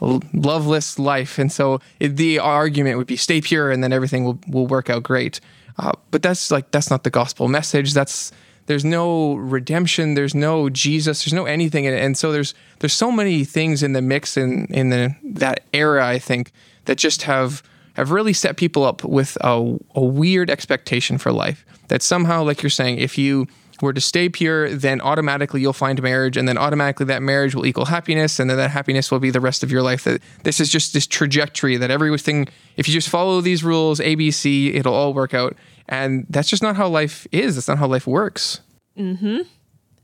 loveless 0.00 0.98
life. 0.98 1.38
And 1.38 1.50
so 1.50 1.80
it, 2.00 2.16
the 2.16 2.38
argument 2.38 2.98
would 2.98 3.06
be 3.06 3.16
stay 3.16 3.40
pure 3.40 3.70
and 3.70 3.82
then 3.82 3.92
everything 3.92 4.24
will, 4.24 4.38
will 4.48 4.66
work 4.66 4.90
out 4.90 5.02
great. 5.02 5.40
Uh, 5.78 5.92
but 6.10 6.22
that's 6.22 6.50
like, 6.50 6.70
that's 6.70 6.90
not 6.90 7.04
the 7.04 7.10
gospel 7.10 7.48
message. 7.48 7.92
That's, 7.92 8.32
there's 8.66 8.84
no 8.84 9.34
redemption. 9.34 10.14
There's 10.14 10.34
no 10.34 10.68
Jesus. 10.68 11.24
There's 11.24 11.32
no 11.32 11.44
anything. 11.44 11.86
And, 11.86 11.96
and 11.96 12.18
so 12.18 12.32
there's, 12.32 12.54
there's 12.80 12.92
so 12.92 13.12
many 13.12 13.44
things 13.44 13.82
in 13.82 13.92
the 13.92 14.02
mix 14.02 14.36
in, 14.36 14.66
in 14.66 14.88
the, 14.90 15.14
that 15.22 15.64
era, 15.72 16.06
I 16.06 16.18
think, 16.18 16.52
that 16.86 16.96
just 16.96 17.22
have, 17.22 17.62
have 17.94 18.10
really 18.10 18.32
set 18.32 18.56
people 18.56 18.84
up 18.84 19.04
with 19.04 19.36
a, 19.42 19.78
a 19.94 20.04
weird 20.04 20.50
expectation 20.50 21.18
for 21.18 21.32
life 21.32 21.64
that 21.88 22.02
somehow, 22.02 22.42
like 22.42 22.62
you're 22.62 22.70
saying, 22.70 22.98
if 22.98 23.16
you, 23.16 23.46
were 23.82 23.92
to 23.92 24.00
stay 24.00 24.28
pure, 24.28 24.70
then 24.70 25.00
automatically 25.00 25.60
you'll 25.60 25.72
find 25.72 26.02
marriage, 26.02 26.36
and 26.36 26.48
then 26.48 26.56
automatically 26.56 27.06
that 27.06 27.22
marriage 27.22 27.54
will 27.54 27.66
equal 27.66 27.84
happiness, 27.84 28.38
and 28.38 28.48
then 28.48 28.56
that 28.56 28.70
happiness 28.70 29.10
will 29.10 29.18
be 29.18 29.30
the 29.30 29.40
rest 29.40 29.62
of 29.62 29.70
your 29.70 29.82
life. 29.82 30.04
That 30.04 30.22
this 30.44 30.60
is 30.60 30.70
just 30.70 30.94
this 30.94 31.06
trajectory 31.06 31.76
that 31.76 31.90
everything, 31.90 32.48
if 32.76 32.88
you 32.88 32.94
just 32.94 33.08
follow 33.08 33.40
these 33.40 33.62
rules, 33.62 34.00
A, 34.00 34.14
B, 34.14 34.30
C, 34.30 34.74
it'll 34.74 34.94
all 34.94 35.12
work 35.12 35.34
out. 35.34 35.56
And 35.88 36.26
that's 36.30 36.48
just 36.48 36.62
not 36.62 36.76
how 36.76 36.88
life 36.88 37.26
is. 37.32 37.54
That's 37.54 37.68
not 37.68 37.78
how 37.78 37.86
life 37.86 38.06
works. 38.06 38.60
Mm-hmm. 38.98 39.38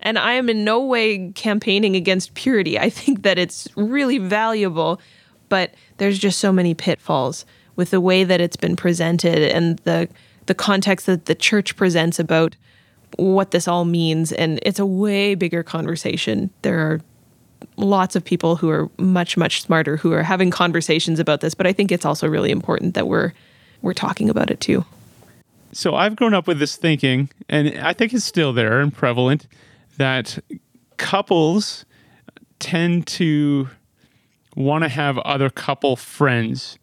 And 0.01 0.19
I 0.19 0.33
am 0.33 0.49
in 0.49 0.65
no 0.65 0.85
way 0.85 1.33
campaigning 1.33 1.97
against 1.97 2.35
purity. 2.35 2.79
I 2.79 2.91
think 2.91 3.23
that 3.23 3.39
it's 3.39 3.69
really 3.77 4.19
valuable, 4.19 5.01
but 5.53 5.75
there's 5.99 6.19
just 6.19 6.39
so 6.41 6.51
many 6.51 6.73
pitfalls 6.73 7.45
with 7.77 7.91
the 7.91 8.01
way 8.01 8.25
that 8.25 8.41
it's 8.41 8.57
been 8.57 8.75
presented 8.75 9.55
and 9.55 9.79
the 9.81 10.09
the 10.47 10.55
context 10.55 11.05
that 11.05 11.27
the 11.27 11.35
church 11.35 11.77
presents 11.77 12.19
about 12.19 12.57
what 13.19 13.51
this 13.51 13.69
all 13.69 13.85
means 13.85 14.33
and 14.33 14.59
it's 14.63 14.79
a 14.79 14.87
way 14.87 15.35
bigger 15.35 15.63
conversation. 15.63 16.49
There 16.63 16.79
are 16.79 17.03
lots 17.77 18.17
of 18.17 18.25
people 18.25 18.57
who 18.57 18.71
are 18.71 18.89
much 18.97 19.37
much 19.37 19.61
smarter 19.61 19.99
who 19.99 20.15
are 20.15 20.23
having 20.23 20.51
conversations 20.51 21.21
about 21.21 21.43
this, 21.43 21.55
but 21.55 21.67
I 21.67 21.75
think 21.75 21.93
it's 21.93 22.07
also 22.07 22.27
really 22.29 22.51
important 22.51 22.95
that 22.95 23.07
we're 23.07 23.35
we're 23.83 23.93
talking 23.93 24.31
about 24.31 24.51
it 24.51 24.59
too. 24.59 24.87
So 25.73 25.95
I've 25.95 26.17
grown 26.17 26.33
up 26.33 26.47
with 26.47 26.61
this 26.61 26.77
thinking, 26.77 27.29
and 27.51 27.79
I 27.79 27.93
think 27.93 28.15
it's 28.15 28.25
still 28.25 28.55
there 28.55 28.81
and 28.81 28.91
prevalent, 28.91 29.47
that 29.99 30.39
couples 30.97 31.85
tend 32.59 33.07
to 33.19 33.69
want 34.55 34.85
to 34.85 34.89
have 34.89 35.19
other 35.19 35.51
couple 35.51 35.97
friends 35.97 36.79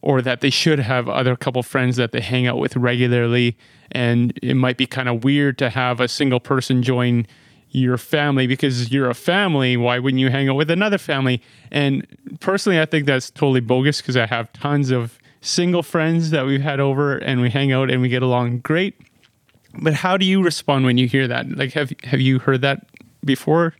or 0.00 0.22
that 0.22 0.40
they 0.40 0.50
should 0.50 0.78
have 0.78 1.08
other 1.08 1.36
couple 1.36 1.62
friends 1.62 1.96
that 1.96 2.12
they 2.12 2.20
hang 2.20 2.46
out 2.46 2.58
with 2.58 2.76
regularly. 2.76 3.56
And 3.92 4.38
it 4.42 4.54
might 4.54 4.76
be 4.76 4.86
kind 4.86 5.08
of 5.08 5.22
weird 5.22 5.58
to 5.58 5.70
have 5.70 6.00
a 6.00 6.08
single 6.08 6.40
person 6.40 6.82
join 6.82 7.26
your 7.70 7.96
family 7.96 8.46
because 8.46 8.92
you're 8.92 9.08
a 9.08 9.14
family 9.14 9.78
why 9.78 9.98
wouldn't 9.98 10.20
you 10.20 10.28
hang 10.28 10.46
out 10.46 10.56
with 10.56 10.70
another 10.70 10.98
family? 10.98 11.40
And 11.70 12.06
personally 12.40 12.78
i 12.78 12.84
think 12.84 13.06
that's 13.06 13.30
totally 13.30 13.60
bogus 13.60 14.02
because 14.02 14.14
i 14.14 14.26
have 14.26 14.52
tons 14.52 14.90
of 14.90 15.18
single 15.42 15.82
friends 15.82 16.30
that 16.30 16.46
we've 16.46 16.62
had 16.62 16.80
over 16.80 17.18
and 17.18 17.42
we 17.42 17.50
hang 17.50 17.72
out 17.72 17.90
and 17.90 18.00
we 18.00 18.08
get 18.08 18.22
along 18.22 18.60
great. 18.60 18.98
But 19.74 19.92
how 19.92 20.16
do 20.16 20.24
you 20.24 20.42
respond 20.42 20.84
when 20.86 20.96
you 20.96 21.06
hear 21.06 21.28
that? 21.28 21.50
Like 21.50 21.72
have 21.72 21.92
have 22.04 22.20
you 22.20 22.38
heard 22.38 22.62
that 22.62 22.86
before? 23.24 23.74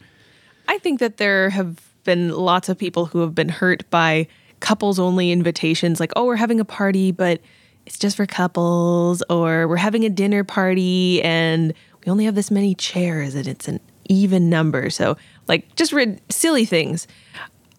I 0.68 0.78
think 0.78 1.00
that 1.00 1.16
there 1.16 1.50
have 1.50 1.80
been 2.04 2.30
lots 2.30 2.68
of 2.68 2.78
people 2.78 3.06
who 3.06 3.20
have 3.20 3.34
been 3.34 3.48
hurt 3.48 3.88
by 3.90 4.26
couples 4.60 4.98
only 4.98 5.30
invitations, 5.30 6.00
like, 6.00 6.12
oh, 6.16 6.24
we're 6.24 6.36
having 6.36 6.60
a 6.60 6.64
party, 6.64 7.12
but 7.12 7.40
it's 7.86 7.98
just 7.98 8.16
for 8.16 8.26
couples, 8.26 9.22
or 9.28 9.66
we're 9.66 9.76
having 9.76 10.04
a 10.04 10.10
dinner 10.10 10.44
party 10.44 11.22
and 11.22 11.74
we 12.04 12.10
only 12.10 12.24
have 12.24 12.34
this 12.34 12.50
many 12.50 12.74
chairs 12.74 13.34
and 13.34 13.46
it's 13.46 13.68
an 13.68 13.80
even 14.08 14.48
number. 14.48 14.90
So, 14.90 15.16
like, 15.48 15.74
just 15.76 15.92
read 15.92 16.20
silly 16.30 16.64
things. 16.64 17.06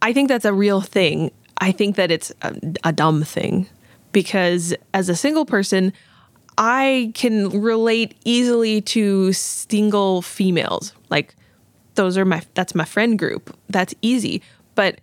I 0.01 0.13
think 0.13 0.27
that's 0.27 0.45
a 0.45 0.53
real 0.53 0.81
thing. 0.81 1.31
I 1.57 1.71
think 1.71 1.95
that 1.95 2.11
it's 2.11 2.31
a, 2.41 2.55
a 2.83 2.91
dumb 2.91 3.23
thing 3.23 3.67
because 4.11 4.73
as 4.93 5.09
a 5.09 5.15
single 5.15 5.45
person, 5.45 5.93
I 6.57 7.11
can 7.15 7.61
relate 7.61 8.15
easily 8.25 8.81
to 8.81 9.33
single 9.33 10.21
females. 10.21 10.93
Like, 11.09 11.35
those 11.95 12.17
are 12.17 12.25
my 12.25 12.41
that's 12.53 12.75
my 12.75 12.85
friend 12.85 13.17
group. 13.17 13.55
That's 13.69 13.93
easy. 14.01 14.41
But 14.75 14.99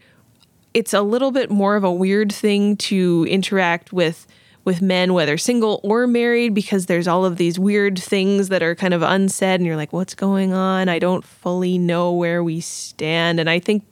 it's 0.74 0.92
a 0.92 1.03
little 1.03 1.31
bit 1.31 1.50
more 1.50 1.76
of 1.76 1.85
a 1.85 1.92
weird 1.92 2.33
thing 2.33 2.76
to 2.76 3.26
interact 3.29 3.92
with 3.92 4.26
with 4.62 4.83
men 4.83 5.14
whether 5.14 5.38
single 5.38 5.81
or 5.83 6.07
married 6.07 6.55
because 6.55 6.87
there's 6.87 7.09
all 7.09 7.24
of 7.24 7.38
these 7.38 7.59
weird 7.59 7.98
things 7.98 8.50
that 8.50 8.62
are 8.62 8.74
kind 8.74 8.92
of 8.92 9.03
unsaid 9.03 9.59
and 9.59 9.66
you're 9.66 9.76
like 9.76 9.92
what's 9.92 10.14
going 10.14 10.53
on? 10.53 10.88
I 10.88 10.98
don't 10.98 11.24
fully 11.24 11.79
know 11.79 12.12
where 12.12 12.44
we 12.44 12.61
stand 12.61 13.40
and 13.40 13.48
I 13.48 13.59
think 13.59 13.85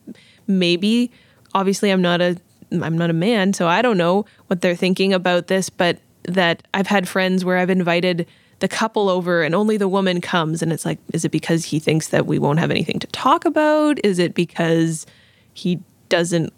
maybe 0.47 1.11
obviously 1.53 1.89
I'm 1.89 2.01
not 2.01 2.21
a 2.21 2.37
I'm 2.71 2.97
not 2.97 3.09
a 3.09 3.13
man, 3.13 3.53
so 3.53 3.67
I 3.67 3.81
don't 3.81 3.97
know 3.97 4.25
what 4.47 4.61
they're 4.61 4.75
thinking 4.75 5.13
about 5.13 5.47
this, 5.47 5.69
but 5.69 5.99
that 6.23 6.63
I've 6.73 6.87
had 6.87 7.07
friends 7.07 7.43
where 7.43 7.57
I've 7.57 7.69
invited 7.69 8.27
the 8.59 8.67
couple 8.67 9.09
over 9.09 9.41
and 9.41 9.55
only 9.55 9.77
the 9.77 9.87
woman 9.87 10.21
comes 10.21 10.61
and 10.61 10.71
it's 10.71 10.85
like 10.85 10.99
is 11.13 11.25
it 11.25 11.31
because 11.31 11.65
he 11.65 11.79
thinks 11.79 12.09
that 12.09 12.25
we 12.25 12.39
won't 12.39 12.59
have 12.59 12.71
anything 12.71 12.99
to 12.99 13.07
talk 13.07 13.45
about? 13.45 13.99
Is 14.03 14.19
it 14.19 14.33
because 14.33 15.05
he 15.53 15.79
doesn't 16.09 16.53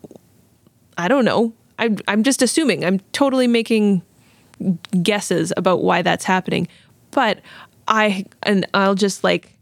i 0.97 1.07
don't 1.07 1.25
know. 1.25 1.53
I'm, 1.79 1.97
I'm 2.07 2.21
just 2.21 2.41
assuming. 2.43 2.85
I'm 2.85 2.99
totally 3.11 3.47
making 3.47 4.03
guesses 5.01 5.51
about 5.57 5.81
why 5.81 6.03
that's 6.03 6.25
happening. 6.25 6.67
But 7.09 7.41
i 7.87 8.25
and 8.43 8.65
i'll 8.73 8.95
just 8.95 9.23
like 9.23 9.57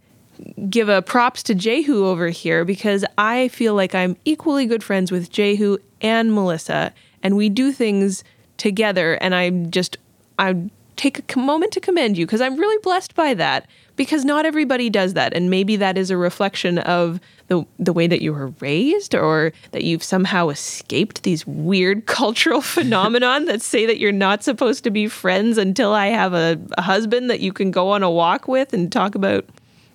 give 0.69 0.88
a 0.89 1.02
props 1.02 1.43
to 1.43 1.56
jehu 1.56 2.06
over 2.06 2.30
here 2.30 2.63
because 2.63 3.04
i 3.17 3.47
feel 3.49 3.75
like 3.75 3.95
i'm 3.95 4.15
equally 4.25 4.65
good 4.65 4.84
friends 4.84 5.12
with 5.12 5.30
jehu 5.30 5.78
and 6.02 6.34
melissa 6.34 6.93
and 7.23 7.36
we 7.36 7.49
do 7.49 7.71
things 7.71 8.23
together 8.58 9.13
and 9.15 9.34
i'm 9.36 9.71
just 9.71 9.97
i 10.38 10.56
take 10.99 11.33
a 11.33 11.39
moment 11.39 11.71
to 11.71 11.79
commend 11.79 12.17
you 12.17 12.25
because 12.25 12.41
I'm 12.41 12.57
really 12.57 12.77
blessed 12.83 13.15
by 13.15 13.33
that 13.35 13.67
because 13.95 14.25
not 14.25 14.45
everybody 14.45 14.89
does 14.89 15.13
that 15.13 15.33
and 15.33 15.49
maybe 15.49 15.77
that 15.77 15.97
is 15.97 16.12
a 16.12 16.17
reflection 16.17 16.77
of 16.79 17.21
the 17.47 17.65
the 17.79 17.93
way 17.93 18.05
that 18.05 18.21
you 18.21 18.33
were 18.33 18.49
raised 18.59 19.15
or 19.15 19.53
that 19.71 19.85
you've 19.85 20.03
somehow 20.03 20.49
escaped 20.49 21.23
these 21.23 21.47
weird 21.47 22.05
cultural 22.19 22.59
phenomenon 22.59 23.45
that 23.45 23.62
say 23.62 23.85
that 23.85 23.97
you're 23.97 24.12
not 24.12 24.43
supposed 24.43 24.83
to 24.83 24.91
be 24.91 25.07
friends 25.07 25.57
until 25.57 25.93
I 25.93 26.07
have 26.07 26.33
a, 26.33 26.59
a 26.77 26.81
husband 26.81 27.29
that 27.29 27.39
you 27.39 27.53
can 27.53 27.71
go 27.71 27.91
on 27.91 28.03
a 28.03 28.12
walk 28.12 28.49
with 28.49 28.73
and 28.73 28.91
talk 28.91 29.15
about 29.15 29.45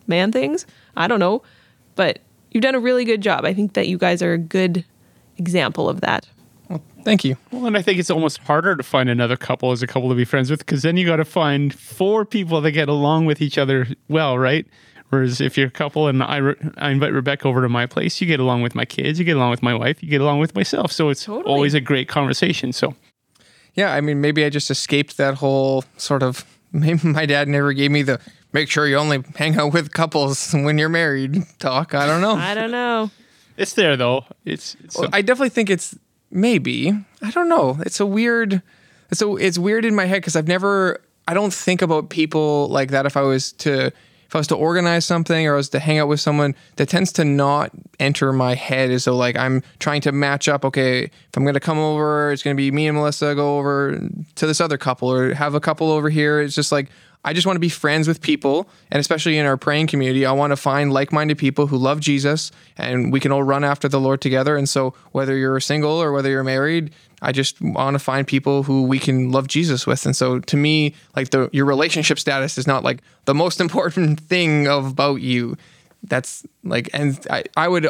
man 0.06 0.32
things. 0.32 0.64
I 0.96 1.06
don't 1.06 1.20
know, 1.20 1.42
but 1.96 2.20
you've 2.50 2.62
done 2.62 2.74
a 2.74 2.80
really 2.80 3.04
good 3.04 3.20
job. 3.20 3.44
I 3.44 3.52
think 3.52 3.74
that 3.74 3.88
you 3.88 3.98
guys 3.98 4.22
are 4.22 4.32
a 4.32 4.38
good 4.38 4.86
example 5.36 5.86
of 5.86 6.00
that. 6.00 6.26
Thank 7.04 7.24
you. 7.24 7.36
Well, 7.50 7.66
and 7.66 7.76
I 7.76 7.82
think 7.82 7.98
it's 7.98 8.10
almost 8.10 8.38
harder 8.38 8.76
to 8.76 8.82
find 8.82 9.08
another 9.10 9.36
couple 9.36 9.72
as 9.72 9.82
a 9.82 9.86
couple 9.86 10.08
to 10.08 10.14
be 10.14 10.24
friends 10.24 10.50
with 10.50 10.60
because 10.60 10.82
then 10.82 10.96
you 10.96 11.04
got 11.06 11.16
to 11.16 11.24
find 11.24 11.74
four 11.74 12.24
people 12.24 12.60
that 12.62 12.70
get 12.72 12.88
along 12.88 13.26
with 13.26 13.42
each 13.42 13.58
other 13.58 13.86
well, 14.08 14.38
right? 14.38 14.66
Whereas 15.10 15.40
if 15.40 15.56
you're 15.58 15.68
a 15.68 15.70
couple 15.70 16.08
and 16.08 16.22
I, 16.22 16.38
re- 16.38 16.56
I 16.78 16.90
invite 16.90 17.12
Rebecca 17.12 17.46
over 17.46 17.60
to 17.62 17.68
my 17.68 17.86
place, 17.86 18.20
you 18.20 18.26
get 18.26 18.40
along 18.40 18.62
with 18.62 18.74
my 18.74 18.84
kids, 18.84 19.18
you 19.18 19.24
get 19.24 19.36
along 19.36 19.50
with 19.50 19.62
my 19.62 19.74
wife, 19.74 20.02
you 20.02 20.08
get 20.08 20.20
along 20.20 20.40
with 20.40 20.54
myself. 20.54 20.90
So 20.92 21.10
it's 21.10 21.24
Totally. 21.24 21.44
always 21.52 21.74
a 21.74 21.80
great 21.80 22.08
conversation. 22.08 22.72
So 22.72 22.96
Yeah, 23.74 23.92
I 23.92 24.00
mean, 24.00 24.20
maybe 24.20 24.44
I 24.44 24.48
just 24.50 24.70
escaped 24.70 25.16
that 25.18 25.34
whole 25.36 25.84
sort 25.96 26.22
of. 26.22 26.44
Maybe 26.74 27.06
my 27.06 27.24
dad 27.24 27.46
never 27.46 27.72
gave 27.72 27.92
me 27.92 28.02
the 28.02 28.18
make 28.52 28.68
sure 28.68 28.88
you 28.88 28.96
only 28.96 29.22
hang 29.36 29.56
out 29.56 29.72
with 29.72 29.92
couples 29.92 30.50
when 30.52 30.76
you're 30.76 30.88
married 30.88 31.44
talk. 31.60 31.94
I 31.94 32.04
don't 32.04 32.20
know. 32.20 32.34
I 32.34 32.52
don't 32.54 32.72
know. 32.72 33.12
it's 33.56 33.74
there 33.74 33.96
though. 33.96 34.24
It's, 34.44 34.74
it's 34.82 34.98
I 35.12 35.22
definitely 35.22 35.50
think 35.50 35.70
it's 35.70 35.96
maybe. 36.34 36.92
I 37.22 37.30
don't 37.30 37.48
know. 37.48 37.78
It's 37.86 38.00
a 38.00 38.06
weird. 38.06 38.62
A, 39.20 39.36
it's 39.36 39.58
weird 39.58 39.84
in 39.84 39.94
my 39.94 40.06
head 40.06 40.16
because 40.16 40.36
I've 40.36 40.48
never. 40.48 41.00
I 41.26 41.34
don't 41.34 41.54
think 41.54 41.80
about 41.80 42.10
people 42.10 42.68
like 42.68 42.90
that. 42.90 43.06
If 43.06 43.16
I 43.16 43.22
was 43.22 43.52
to 43.52 43.92
if 44.34 44.36
I 44.36 44.40
was 44.40 44.48
to 44.48 44.56
organize 44.56 45.04
something 45.04 45.46
or 45.46 45.54
I 45.54 45.56
was 45.56 45.68
to 45.70 45.78
hang 45.78 45.98
out 45.98 46.08
with 46.08 46.18
someone, 46.18 46.56
that 46.74 46.88
tends 46.88 47.12
to 47.12 47.24
not 47.24 47.70
enter 48.00 48.32
my 48.32 48.56
head 48.56 48.90
as 48.90 49.04
though 49.04 49.16
like 49.16 49.36
I'm 49.36 49.62
trying 49.78 50.00
to 50.02 50.12
match 50.12 50.48
up. 50.48 50.64
Okay, 50.64 51.04
if 51.04 51.36
I'm 51.36 51.44
to 51.54 51.60
come 51.60 51.78
over, 51.78 52.32
it's 52.32 52.42
to 52.56 52.60
be 52.60 52.72
me 52.72 52.88
and 52.88 52.96
Melissa 52.96 53.36
go 53.36 53.58
over 53.58 53.96
to 54.34 54.46
this 54.46 54.60
other 54.60 54.76
couple 54.76 55.10
or 55.10 55.34
have 55.34 55.54
a 55.54 55.60
couple 55.60 55.92
over 55.92 56.10
here. 56.10 56.40
It's 56.40 56.56
just 56.56 56.72
like 56.72 56.88
I 57.24 57.32
just 57.32 57.46
want 57.46 57.56
to 57.56 57.60
be 57.60 57.70
friends 57.70 58.06
with 58.06 58.20
people, 58.20 58.68
and 58.90 59.00
especially 59.00 59.38
in 59.38 59.46
our 59.46 59.56
praying 59.56 59.86
community, 59.86 60.26
I 60.26 60.32
want 60.32 60.50
to 60.50 60.56
find 60.56 60.92
like-minded 60.92 61.38
people 61.38 61.66
who 61.66 61.78
love 61.78 62.00
Jesus, 62.00 62.52
and 62.76 63.10
we 63.12 63.18
can 63.18 63.32
all 63.32 63.42
run 63.42 63.64
after 63.64 63.88
the 63.88 63.98
Lord 63.98 64.20
together. 64.20 64.56
And 64.56 64.68
so, 64.68 64.94
whether 65.12 65.36
you're 65.36 65.58
single 65.60 66.02
or 66.02 66.12
whether 66.12 66.28
you're 66.28 66.44
married, 66.44 66.92
I 67.22 67.32
just 67.32 67.60
want 67.62 67.94
to 67.94 67.98
find 67.98 68.26
people 68.26 68.64
who 68.64 68.82
we 68.84 68.98
can 68.98 69.32
love 69.32 69.48
Jesus 69.48 69.86
with. 69.86 70.04
And 70.04 70.14
so, 70.14 70.38
to 70.40 70.56
me, 70.56 70.94
like 71.16 71.30
the 71.30 71.48
your 71.52 71.64
relationship 71.64 72.18
status 72.18 72.58
is 72.58 72.66
not 72.66 72.84
like 72.84 73.00
the 73.24 73.34
most 73.34 73.60
important 73.66 74.20
thing 74.20 74.66
about 74.66 75.16
you. 75.22 75.56
That's 76.02 76.44
like, 76.62 76.90
and 76.92 77.18
I, 77.30 77.44
I 77.56 77.68
would 77.68 77.88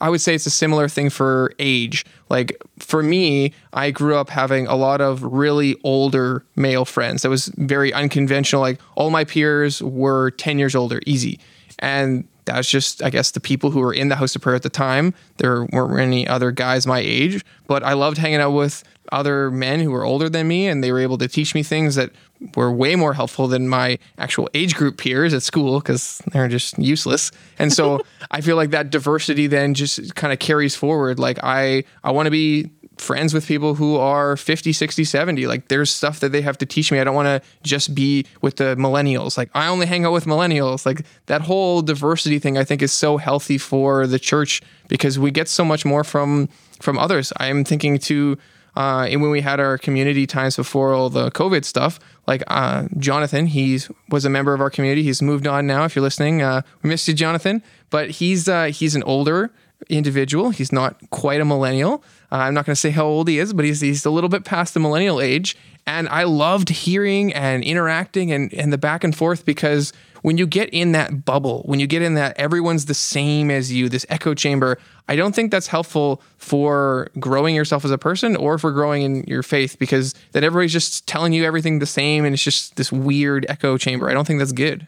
I 0.00 0.10
would 0.10 0.20
say 0.20 0.34
it's 0.34 0.46
a 0.46 0.50
similar 0.50 0.88
thing 0.88 1.10
for 1.10 1.52
age. 1.58 2.04
Like 2.28 2.56
for 2.78 3.02
me, 3.02 3.52
I 3.72 3.90
grew 3.90 4.16
up 4.16 4.30
having 4.30 4.66
a 4.66 4.76
lot 4.76 5.00
of 5.00 5.22
really 5.22 5.76
older 5.82 6.44
male 6.56 6.84
friends. 6.84 7.22
That 7.22 7.30
was 7.30 7.46
very 7.56 7.92
unconventional. 7.92 8.62
Like 8.62 8.80
all 8.94 9.10
my 9.10 9.24
peers 9.24 9.82
were 9.82 10.30
10 10.32 10.58
years 10.58 10.74
older, 10.74 11.00
easy. 11.06 11.40
And 11.80 12.26
that's 12.48 12.68
just, 12.68 13.02
I 13.02 13.10
guess, 13.10 13.30
the 13.30 13.40
people 13.40 13.70
who 13.70 13.80
were 13.80 13.92
in 13.92 14.08
the 14.08 14.16
house 14.16 14.34
of 14.34 14.42
prayer 14.42 14.56
at 14.56 14.62
the 14.62 14.70
time. 14.70 15.14
There 15.36 15.64
weren't 15.64 16.00
any 16.00 16.26
other 16.26 16.50
guys 16.50 16.86
my 16.86 16.98
age, 16.98 17.44
but 17.66 17.82
I 17.82 17.92
loved 17.92 18.18
hanging 18.18 18.40
out 18.40 18.50
with 18.50 18.84
other 19.12 19.50
men 19.50 19.80
who 19.80 19.90
were 19.90 20.04
older 20.04 20.28
than 20.28 20.46
me 20.48 20.66
and 20.66 20.82
they 20.84 20.92
were 20.92 21.00
able 21.00 21.18
to 21.18 21.28
teach 21.28 21.54
me 21.54 21.62
things 21.62 21.94
that 21.94 22.10
were 22.54 22.70
way 22.70 22.94
more 22.94 23.14
helpful 23.14 23.48
than 23.48 23.68
my 23.68 23.98
actual 24.18 24.48
age 24.54 24.74
group 24.74 24.98
peers 24.98 25.34
at 25.34 25.42
school 25.42 25.80
because 25.80 26.22
they're 26.32 26.48
just 26.48 26.78
useless. 26.78 27.30
And 27.58 27.72
so 27.72 28.02
I 28.30 28.40
feel 28.40 28.56
like 28.56 28.70
that 28.70 28.90
diversity 28.90 29.46
then 29.46 29.74
just 29.74 30.14
kind 30.14 30.32
of 30.32 30.38
carries 30.38 30.74
forward. 30.74 31.18
Like 31.18 31.38
I 31.42 31.84
I 32.04 32.10
want 32.10 32.26
to 32.26 32.30
be 32.30 32.70
friends 33.00 33.34
with 33.34 33.46
people 33.46 33.74
who 33.74 33.96
are 33.96 34.36
50, 34.36 34.72
60, 34.72 35.04
70. 35.04 35.46
Like 35.46 35.68
there's 35.68 35.90
stuff 35.90 36.20
that 36.20 36.32
they 36.32 36.42
have 36.42 36.58
to 36.58 36.66
teach 36.66 36.92
me. 36.92 37.00
I 37.00 37.04
don't 37.04 37.14
want 37.14 37.26
to 37.26 37.48
just 37.62 37.94
be 37.94 38.26
with 38.42 38.56
the 38.56 38.76
millennials. 38.76 39.36
Like 39.36 39.50
I 39.54 39.68
only 39.68 39.86
hang 39.86 40.04
out 40.04 40.12
with 40.12 40.24
millennials. 40.24 40.86
Like 40.86 41.04
that 41.26 41.42
whole 41.42 41.82
diversity 41.82 42.38
thing 42.38 42.58
I 42.58 42.64
think 42.64 42.82
is 42.82 42.92
so 42.92 43.16
healthy 43.16 43.58
for 43.58 44.06
the 44.06 44.18
church 44.18 44.62
because 44.88 45.18
we 45.18 45.30
get 45.30 45.48
so 45.48 45.64
much 45.64 45.84
more 45.84 46.04
from 46.04 46.48
from 46.80 46.98
others. 46.98 47.32
I'm 47.38 47.64
thinking 47.64 47.98
to 47.98 48.38
uh, 48.78 49.08
and 49.10 49.20
when 49.20 49.32
we 49.32 49.40
had 49.40 49.58
our 49.58 49.76
community 49.76 50.24
times 50.24 50.54
before 50.54 50.94
all 50.94 51.10
the 51.10 51.32
COVID 51.32 51.64
stuff, 51.64 51.98
like 52.28 52.44
uh, 52.46 52.86
Jonathan, 52.96 53.46
he 53.46 53.80
was 54.08 54.24
a 54.24 54.30
member 54.30 54.54
of 54.54 54.60
our 54.60 54.70
community. 54.70 55.02
He's 55.02 55.20
moved 55.20 55.48
on 55.48 55.66
now. 55.66 55.84
If 55.84 55.96
you're 55.96 56.02
listening, 56.02 56.42
uh, 56.42 56.62
we 56.82 56.90
missed 56.90 57.08
you, 57.08 57.14
Jonathan. 57.14 57.60
But 57.90 58.10
he's 58.10 58.48
uh, 58.48 58.66
he's 58.66 58.94
an 58.94 59.02
older 59.02 59.50
individual. 59.88 60.50
He's 60.50 60.70
not 60.70 61.10
quite 61.10 61.40
a 61.40 61.44
millennial. 61.44 62.04
Uh, 62.30 62.36
I'm 62.36 62.54
not 62.54 62.66
going 62.66 62.74
to 62.74 62.80
say 62.80 62.90
how 62.90 63.06
old 63.06 63.28
he 63.28 63.38
is, 63.38 63.52
but 63.52 63.64
he's 63.64 63.80
he's 63.80 64.04
a 64.04 64.10
little 64.10 64.28
bit 64.28 64.44
past 64.44 64.74
the 64.74 64.80
millennial 64.80 65.20
age. 65.20 65.56
And 65.86 66.08
I 66.10 66.24
loved 66.24 66.68
hearing 66.68 67.32
and 67.32 67.64
interacting 67.64 68.32
and 68.32 68.52
and 68.52 68.72
the 68.72 68.78
back 68.78 69.04
and 69.04 69.16
forth 69.16 69.44
because 69.44 69.92
when 70.22 70.36
you 70.36 70.46
get 70.46 70.68
in 70.70 70.92
that 70.92 71.24
bubble, 71.24 71.62
when 71.64 71.80
you 71.80 71.86
get 71.86 72.02
in 72.02 72.14
that 72.14 72.38
everyone's 72.38 72.86
the 72.86 72.94
same 72.94 73.50
as 73.50 73.72
you, 73.72 73.88
this 73.88 74.04
echo 74.08 74.34
chamber, 74.34 74.78
I 75.08 75.16
don't 75.16 75.34
think 75.34 75.50
that's 75.50 75.68
helpful 75.68 76.22
for 76.36 77.10
growing 77.18 77.54
yourself 77.54 77.84
as 77.84 77.90
a 77.90 77.98
person 77.98 78.36
or 78.36 78.58
for 78.58 78.72
growing 78.72 79.02
in 79.02 79.24
your 79.24 79.42
faith 79.42 79.78
because 79.78 80.14
that 80.32 80.44
everybody's 80.44 80.72
just 80.72 81.06
telling 81.06 81.32
you 81.32 81.44
everything 81.44 81.78
the 81.78 81.86
same 81.86 82.24
and 82.24 82.34
it's 82.34 82.42
just 82.42 82.76
this 82.76 82.92
weird 82.92 83.46
echo 83.48 83.78
chamber. 83.78 84.10
I 84.10 84.14
don't 84.14 84.26
think 84.26 84.38
that's 84.38 84.52
good. 84.52 84.86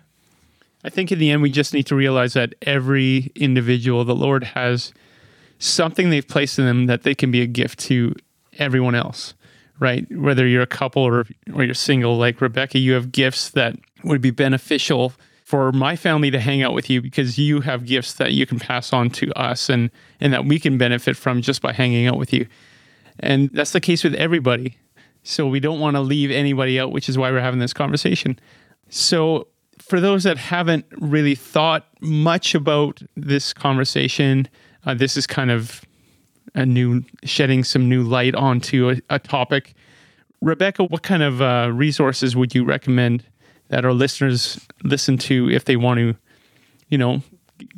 I 0.82 0.88
think 0.88 1.12
in 1.12 1.18
the 1.18 1.30
end, 1.30 1.42
we 1.42 1.50
just 1.50 1.74
need 1.74 1.86
to 1.86 1.94
realize 1.94 2.32
that 2.32 2.54
every 2.62 3.30
individual, 3.34 4.04
the 4.04 4.14
Lord 4.14 4.44
has 4.44 4.92
something 5.60 6.10
they've 6.10 6.26
placed 6.26 6.58
in 6.58 6.64
them 6.64 6.86
that 6.86 7.04
they 7.04 7.14
can 7.14 7.30
be 7.30 7.42
a 7.42 7.46
gift 7.46 7.78
to 7.78 8.14
everyone 8.58 8.94
else, 8.96 9.34
right? 9.78 10.04
Whether 10.10 10.46
you're 10.46 10.62
a 10.62 10.66
couple 10.66 11.02
or, 11.02 11.26
or 11.54 11.62
you're 11.62 11.74
single, 11.74 12.16
like 12.16 12.40
Rebecca, 12.40 12.78
you 12.78 12.94
have 12.94 13.12
gifts 13.12 13.50
that 13.50 13.76
would 14.02 14.20
be 14.20 14.30
beneficial 14.30 15.12
for 15.44 15.70
my 15.72 15.96
family 15.96 16.30
to 16.30 16.40
hang 16.40 16.62
out 16.62 16.72
with 16.72 16.88
you 16.88 17.02
because 17.02 17.38
you 17.38 17.60
have 17.60 17.84
gifts 17.84 18.14
that 18.14 18.32
you 18.32 18.46
can 18.46 18.58
pass 18.58 18.92
on 18.92 19.10
to 19.10 19.32
us 19.32 19.68
and 19.68 19.90
and 20.20 20.32
that 20.32 20.44
we 20.44 20.60
can 20.60 20.78
benefit 20.78 21.16
from 21.16 21.42
just 21.42 21.60
by 21.60 21.72
hanging 21.72 22.06
out 22.06 22.16
with 22.16 22.32
you. 22.32 22.46
And 23.18 23.50
that's 23.52 23.72
the 23.72 23.80
case 23.80 24.04
with 24.04 24.14
everybody. 24.14 24.78
So 25.24 25.46
we 25.46 25.60
don't 25.60 25.80
want 25.80 25.96
to 25.96 26.00
leave 26.00 26.30
anybody 26.30 26.80
out, 26.80 26.92
which 26.92 27.08
is 27.08 27.18
why 27.18 27.30
we're 27.30 27.40
having 27.40 27.60
this 27.60 27.72
conversation. 27.74 28.38
So 28.88 29.48
for 29.78 30.00
those 30.00 30.22
that 30.22 30.38
haven't 30.38 30.86
really 30.98 31.34
thought 31.34 31.86
much 32.00 32.54
about 32.54 33.02
this 33.16 33.52
conversation, 33.52 34.48
uh, 34.86 34.94
this 34.94 35.16
is 35.16 35.26
kind 35.26 35.50
of 35.50 35.82
a 36.54 36.66
new 36.66 37.04
shedding 37.24 37.64
some 37.64 37.88
new 37.88 38.02
light 38.02 38.34
onto 38.34 38.90
a, 38.90 39.14
a 39.14 39.18
topic. 39.18 39.74
Rebecca, 40.40 40.84
what 40.84 41.02
kind 41.02 41.22
of 41.22 41.42
uh, 41.42 41.70
resources 41.72 42.34
would 42.34 42.54
you 42.54 42.64
recommend 42.64 43.24
that 43.68 43.84
our 43.84 43.92
listeners 43.92 44.66
listen 44.82 45.18
to 45.18 45.50
if 45.50 45.64
they 45.64 45.76
want 45.76 45.98
to, 45.98 46.16
you 46.88 46.98
know, 46.98 47.22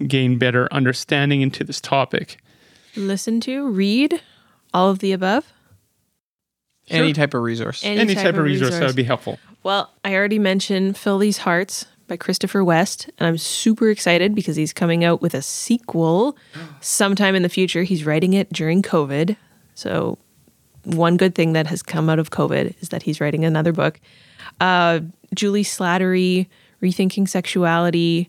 gain 0.07 0.39
better 0.39 0.73
understanding 0.73 1.41
into 1.41 1.65
this 1.65 1.81
topic? 1.81 2.39
Listen 2.97 3.41
to, 3.41 3.69
read, 3.69 4.23
all 4.73 4.91
of 4.91 5.01
the 5.01 5.13
above. 5.13 5.53
Any 6.89 7.09
Sure. 7.09 7.15
type 7.15 7.35
of 7.35 7.43
resource. 7.43 7.85
Any, 7.85 8.15
type, 8.15 8.35
of 8.35 8.45
resource, 8.45 8.71
that 8.71 8.87
would 8.87 8.97
be 8.97 9.05
helpful. 9.05 9.39
Well, 9.63 9.91
I 10.05 10.15
already 10.15 10.39
mentioned 10.39 10.97
Fill 10.97 11.19
These 11.19 11.39
Hearts 11.39 11.87
by 12.13 12.17
Christopher 12.19 12.63
West, 12.63 13.09
and 13.17 13.27
I'm 13.27 13.39
super 13.39 13.89
excited 13.89 14.35
because 14.35 14.55
he's 14.55 14.75
coming 14.75 15.03
out 15.03 15.23
with 15.23 15.33
a 15.33 15.41
sequel 15.41 16.37
sometime 16.83 17.35
in 17.35 17.43
the 17.43 17.49
future. 17.49 17.85
He's 17.85 18.05
writing 18.05 18.35
it 18.35 18.53
during 18.53 18.83
COVID. 18.83 19.35
So, 19.75 20.19
one 20.85 21.17
good 21.17 21.35
thing 21.35 21.55
that 21.55 21.67
has 21.69 21.83
come 21.83 22.11
out 22.11 22.19
of 22.19 22.29
COVID 22.29 22.75
is 22.83 22.91
that 22.91 23.03
he's 23.05 23.19
writing 23.19 23.47
another 23.47 23.73
book. 23.73 23.99
Uh, 24.61 25.01
Juli 25.35 25.65
Slattery, 25.65 26.49
Rethinking 26.83 27.27
Sexuality. 27.27 28.29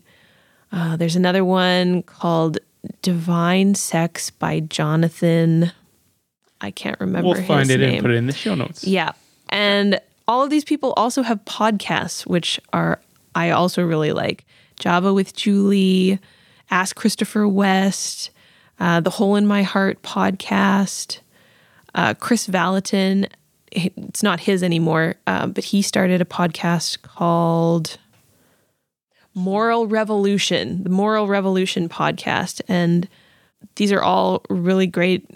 Uh, 0.72 0.96
there's 0.96 1.16
another 1.16 1.44
one 1.44 2.04
called 2.04 2.56
Divine 3.02 3.74
Sex 3.74 4.30
by 4.30 4.60
Jonathan. 4.60 5.72
I 6.62 6.70
can't 6.70 6.98
remember 7.00 7.28
We'll 7.32 7.42
find 7.42 7.68
it 7.70 7.80
name. 7.80 7.92
and 7.96 8.00
put 8.00 8.12
it 8.12 8.16
in 8.16 8.28
the 8.28 8.32
show 8.32 8.54
notes. 8.54 8.84
Yeah. 8.84 9.12
And 9.50 10.00
all 10.26 10.42
of 10.42 10.48
these 10.48 10.64
people 10.64 10.94
also 10.96 11.20
have 11.20 11.44
podcasts, 11.44 12.24
which 12.24 12.58
are 12.72 12.98
I 13.34 13.50
also 13.50 13.82
really 13.82 14.12
like. 14.12 14.44
Java 14.78 15.12
with 15.12 15.34
Juli, 15.34 16.18
Ask 16.70 16.96
Christopher 16.96 17.46
West, 17.46 18.30
uh, 18.80 19.00
the 19.00 19.10
Hole 19.10 19.36
in 19.36 19.46
My 19.46 19.62
Heart 19.62 20.02
podcast, 20.02 21.20
uh, 21.94 22.14
Kris 22.14 22.46
Vallotton. 22.46 23.26
It's 23.70 24.22
not 24.22 24.40
his 24.40 24.62
anymore, 24.62 25.16
uh, 25.26 25.46
but 25.46 25.64
he 25.64 25.82
started 25.82 26.20
a 26.20 26.24
podcast 26.24 27.02
called 27.02 27.98
Moral 29.34 29.86
Revolution, 29.86 30.82
the 30.84 30.90
Moral 30.90 31.26
Revolution 31.26 31.88
podcast. 31.88 32.60
And 32.68 33.08
these 33.76 33.92
are 33.92 34.02
all 34.02 34.44
really 34.48 34.86
great 34.86 35.28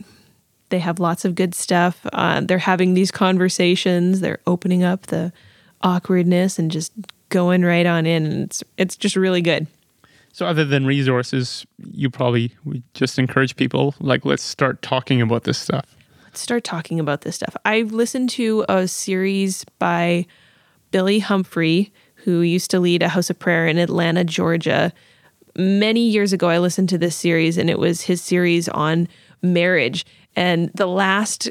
they 0.71 0.79
have 0.79 0.99
lots 0.99 1.25
of 1.25 1.35
good 1.35 1.55
stuff. 1.55 2.07
Uh, 2.13 2.41
they're 2.41 2.59
having 2.59 2.95
these 2.95 3.11
conversations. 3.11 4.21
They're 4.21 4.41
opening 4.47 4.85
up 4.85 5.07
the 5.07 5.33
awkwardness 5.83 6.59
and 6.59 6.71
just 6.71 6.93
going 7.29 7.63
right 7.63 7.87
on 7.87 8.07
in. 8.07 8.43
It's 8.43 8.65
it's 8.77 8.97
just 8.97 9.17
really 9.17 9.43
good. 9.43 9.67
So, 10.33 10.47
other 10.47 10.65
than 10.65 10.87
resources, 10.87 11.67
you 11.93 12.11
probably 12.11 12.53
we 12.65 12.83
just 12.95 13.19
encourage 13.19 13.57
people 13.57 13.95
like 14.01 14.25
let's 14.25 14.43
start 14.43 14.83
talking 14.83 15.21
about 15.21 15.45
this 15.45 15.59
stuff. 15.59 15.85
Let's 16.25 16.41
start 16.41 16.65
talking 16.65 17.01
about 17.01 17.23
this 17.23 17.37
stuff. 17.37 17.57
I've 17.65 17.93
listened 17.93 18.31
to 18.31 18.65
a 18.69 18.87
series 18.87 19.65
by 19.79 20.27
Billy 20.91 21.19
Humphrey, 21.19 21.93
who 22.15 22.41
used 22.41 22.71
to 22.71 22.81
lead 22.81 23.03
a 23.03 23.09
house 23.09 23.31
of 23.31 23.39
prayer 23.39 23.67
in 23.67 23.79
Atlanta, 23.79 24.25
Georgia. 24.25 24.93
Many 25.57 26.09
years 26.09 26.33
ago, 26.33 26.49
I 26.49 26.59
listened 26.59 26.89
to 26.91 26.99
this 26.99 27.17
series, 27.17 27.59
and 27.59 27.69
it 27.69 27.79
was 27.79 28.03
his 28.03 28.21
series 28.23 28.69
on 28.69 29.09
marriage. 29.43 30.07
And 30.37 30.71
the 30.75 30.87
last 30.87 31.51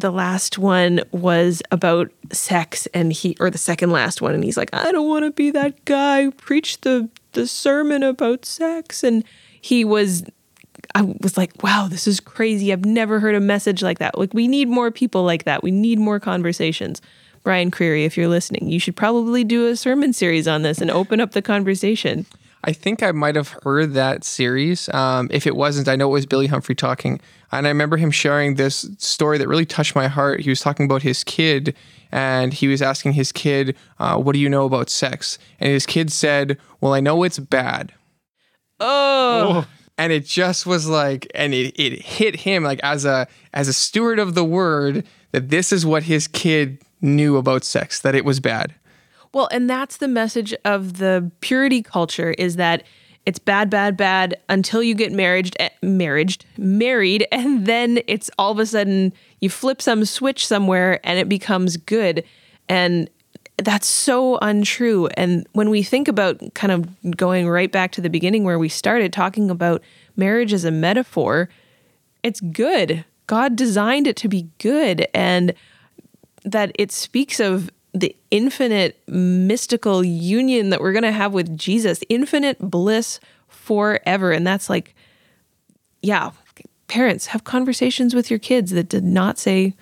the 0.00 0.10
last 0.10 0.58
one 0.58 1.00
was 1.12 1.62
about 1.70 2.10
sex 2.32 2.86
and 2.94 3.12
he 3.12 3.36
or 3.40 3.50
the 3.50 3.58
second 3.58 3.90
last 3.90 4.22
one 4.22 4.34
and 4.34 4.44
he's 4.44 4.56
like 4.56 4.72
i 4.72 4.92
don't 4.92 5.08
want 5.08 5.24
to 5.24 5.30
be 5.30 5.50
that 5.50 5.84
guy 5.84 6.24
who 6.24 6.30
preached 6.30 6.82
the 6.82 7.08
the 7.32 7.46
sermon 7.46 8.02
about 8.02 8.44
sex. 8.44 9.02
And 9.02 9.24
he 9.60 9.84
was 9.84 10.24
i 10.94 11.02
was 11.02 11.36
like 11.36 11.62
wow 11.62 11.88
this 11.88 12.06
is 12.06 12.20
crazy. 12.20 12.72
I've 12.72 12.84
never 12.84 13.20
heard 13.20 13.34
a 13.34 13.40
message 13.40 13.82
like 13.82 13.98
that. 13.98 14.18
Like 14.18 14.34
we 14.34 14.48
need 14.48 14.68
more 14.68 14.90
people 14.90 15.22
like 15.24 15.44
that. 15.44 15.62
We 15.62 15.70
need 15.70 15.98
more 15.98 16.20
conversations. 16.20 17.00
Brian 17.44 17.70
creary 17.70 18.04
if 18.04 18.16
you're 18.16 18.28
listening 18.28 18.68
you 18.68 18.80
should 18.80 18.96
probably 18.96 19.42
do 19.44 19.68
a 19.68 19.76
sermon 19.76 20.12
series 20.12 20.48
on 20.48 20.62
this 20.62 20.80
and 20.80 20.90
open 20.90 21.20
up 21.20 21.32
the 21.32 21.40
conversation 21.40 22.26
I 22.64 22.72
think 22.72 23.02
I 23.02 23.12
might 23.12 23.36
have 23.36 23.54
heard 23.62 23.94
that 23.94 24.24
series. 24.24 24.88
Um, 24.90 25.28
if 25.30 25.46
it 25.46 25.54
wasn't, 25.54 25.88
I 25.88 25.96
know 25.96 26.08
it 26.08 26.12
was 26.12 26.26
Billy 26.26 26.48
Humphrey 26.48 26.74
talking. 26.74 27.20
And 27.52 27.66
I 27.66 27.70
remember 27.70 27.96
him 27.96 28.10
sharing 28.10 28.54
this 28.56 28.88
story 28.98 29.38
that 29.38 29.48
really 29.48 29.64
touched 29.64 29.94
my 29.94 30.08
heart. 30.08 30.40
He 30.40 30.50
was 30.50 30.60
talking 30.60 30.84
about 30.84 31.02
his 31.02 31.22
kid, 31.24 31.74
and 32.10 32.52
he 32.52 32.66
was 32.68 32.82
asking 32.82 33.12
his 33.12 33.32
kid, 33.32 33.76
uh, 33.98 34.16
What 34.18 34.32
do 34.32 34.38
you 34.40 34.48
know 34.48 34.64
about 34.64 34.90
sex? 34.90 35.38
And 35.60 35.70
his 35.70 35.86
kid 35.86 36.10
said, 36.12 36.58
Well, 36.80 36.92
I 36.92 37.00
know 37.00 37.22
it's 37.22 37.38
bad. 37.38 37.92
oh, 38.80 39.66
And 39.96 40.12
it 40.12 40.24
just 40.26 40.66
was 40.66 40.88
like, 40.88 41.26
and 41.34 41.54
it, 41.54 41.74
it 41.80 42.02
hit 42.02 42.36
him 42.36 42.62
like 42.62 42.80
as 42.82 43.04
a 43.04 43.26
as 43.52 43.66
a 43.68 43.72
steward 43.72 44.18
of 44.18 44.34
the 44.34 44.44
word 44.44 45.04
that 45.32 45.48
this 45.48 45.72
is 45.72 45.84
what 45.84 46.04
his 46.04 46.28
kid 46.28 46.78
knew 47.00 47.36
about 47.36 47.64
sex, 47.64 48.00
that 48.00 48.14
it 48.14 48.24
was 48.24 48.40
bad. 48.40 48.74
Well, 49.32 49.48
and 49.52 49.68
that's 49.68 49.98
the 49.98 50.08
message 50.08 50.54
of 50.64 50.98
the 50.98 51.30
purity 51.40 51.82
culture 51.82 52.32
is 52.32 52.56
that 52.56 52.84
it's 53.26 53.38
bad, 53.38 53.68
bad, 53.68 53.96
bad 53.96 54.40
until 54.48 54.82
you 54.82 54.94
get 54.94 55.12
married, 55.12 55.54
eh, 55.60 55.68
married, 55.82 56.44
married, 56.56 57.26
and 57.30 57.66
then 57.66 58.00
it's 58.06 58.30
all 58.38 58.52
of 58.52 58.58
a 58.58 58.64
sudden 58.64 59.12
you 59.40 59.50
flip 59.50 59.82
some 59.82 60.04
switch 60.06 60.46
somewhere 60.46 60.98
and 61.04 61.18
it 61.18 61.28
becomes 61.28 61.76
good. 61.76 62.24
And 62.70 63.10
that's 63.58 63.86
so 63.86 64.38
untrue. 64.40 65.08
And 65.08 65.46
when 65.52 65.68
we 65.68 65.82
think 65.82 66.08
about 66.08 66.40
kind 66.54 66.72
of 66.72 67.16
going 67.16 67.48
right 67.48 67.70
back 67.70 67.92
to 67.92 68.00
the 68.00 68.08
beginning 68.08 68.44
where 68.44 68.58
we 68.58 68.68
started 68.68 69.12
talking 69.12 69.50
about 69.50 69.82
marriage 70.16 70.52
as 70.52 70.64
a 70.64 70.70
metaphor, 70.70 71.50
it's 72.22 72.40
good. 72.40 73.04
God 73.26 73.56
designed 73.56 74.06
it 74.06 74.16
to 74.16 74.28
be 74.28 74.48
good. 74.58 75.06
And 75.12 75.52
that 76.44 76.72
it 76.78 76.92
speaks 76.92 77.40
of 77.40 77.70
the 77.92 78.14
infinite 78.30 79.00
mystical 79.08 80.04
union 80.04 80.70
that 80.70 80.80
we're 80.80 80.92
going 80.92 81.02
to 81.02 81.12
have 81.12 81.32
with 81.32 81.56
Jesus, 81.56 82.00
infinite 82.08 82.58
bliss 82.58 83.18
forever. 83.48 84.32
And 84.32 84.46
that's 84.46 84.68
like, 84.68 84.94
yeah, 86.02 86.30
parents 86.86 87.26
have 87.26 87.44
conversations 87.44 88.14
with 88.14 88.30
your 88.30 88.38
kids 88.38 88.72
that 88.72 88.88
did 88.88 89.04
not 89.04 89.38
say 89.38 89.74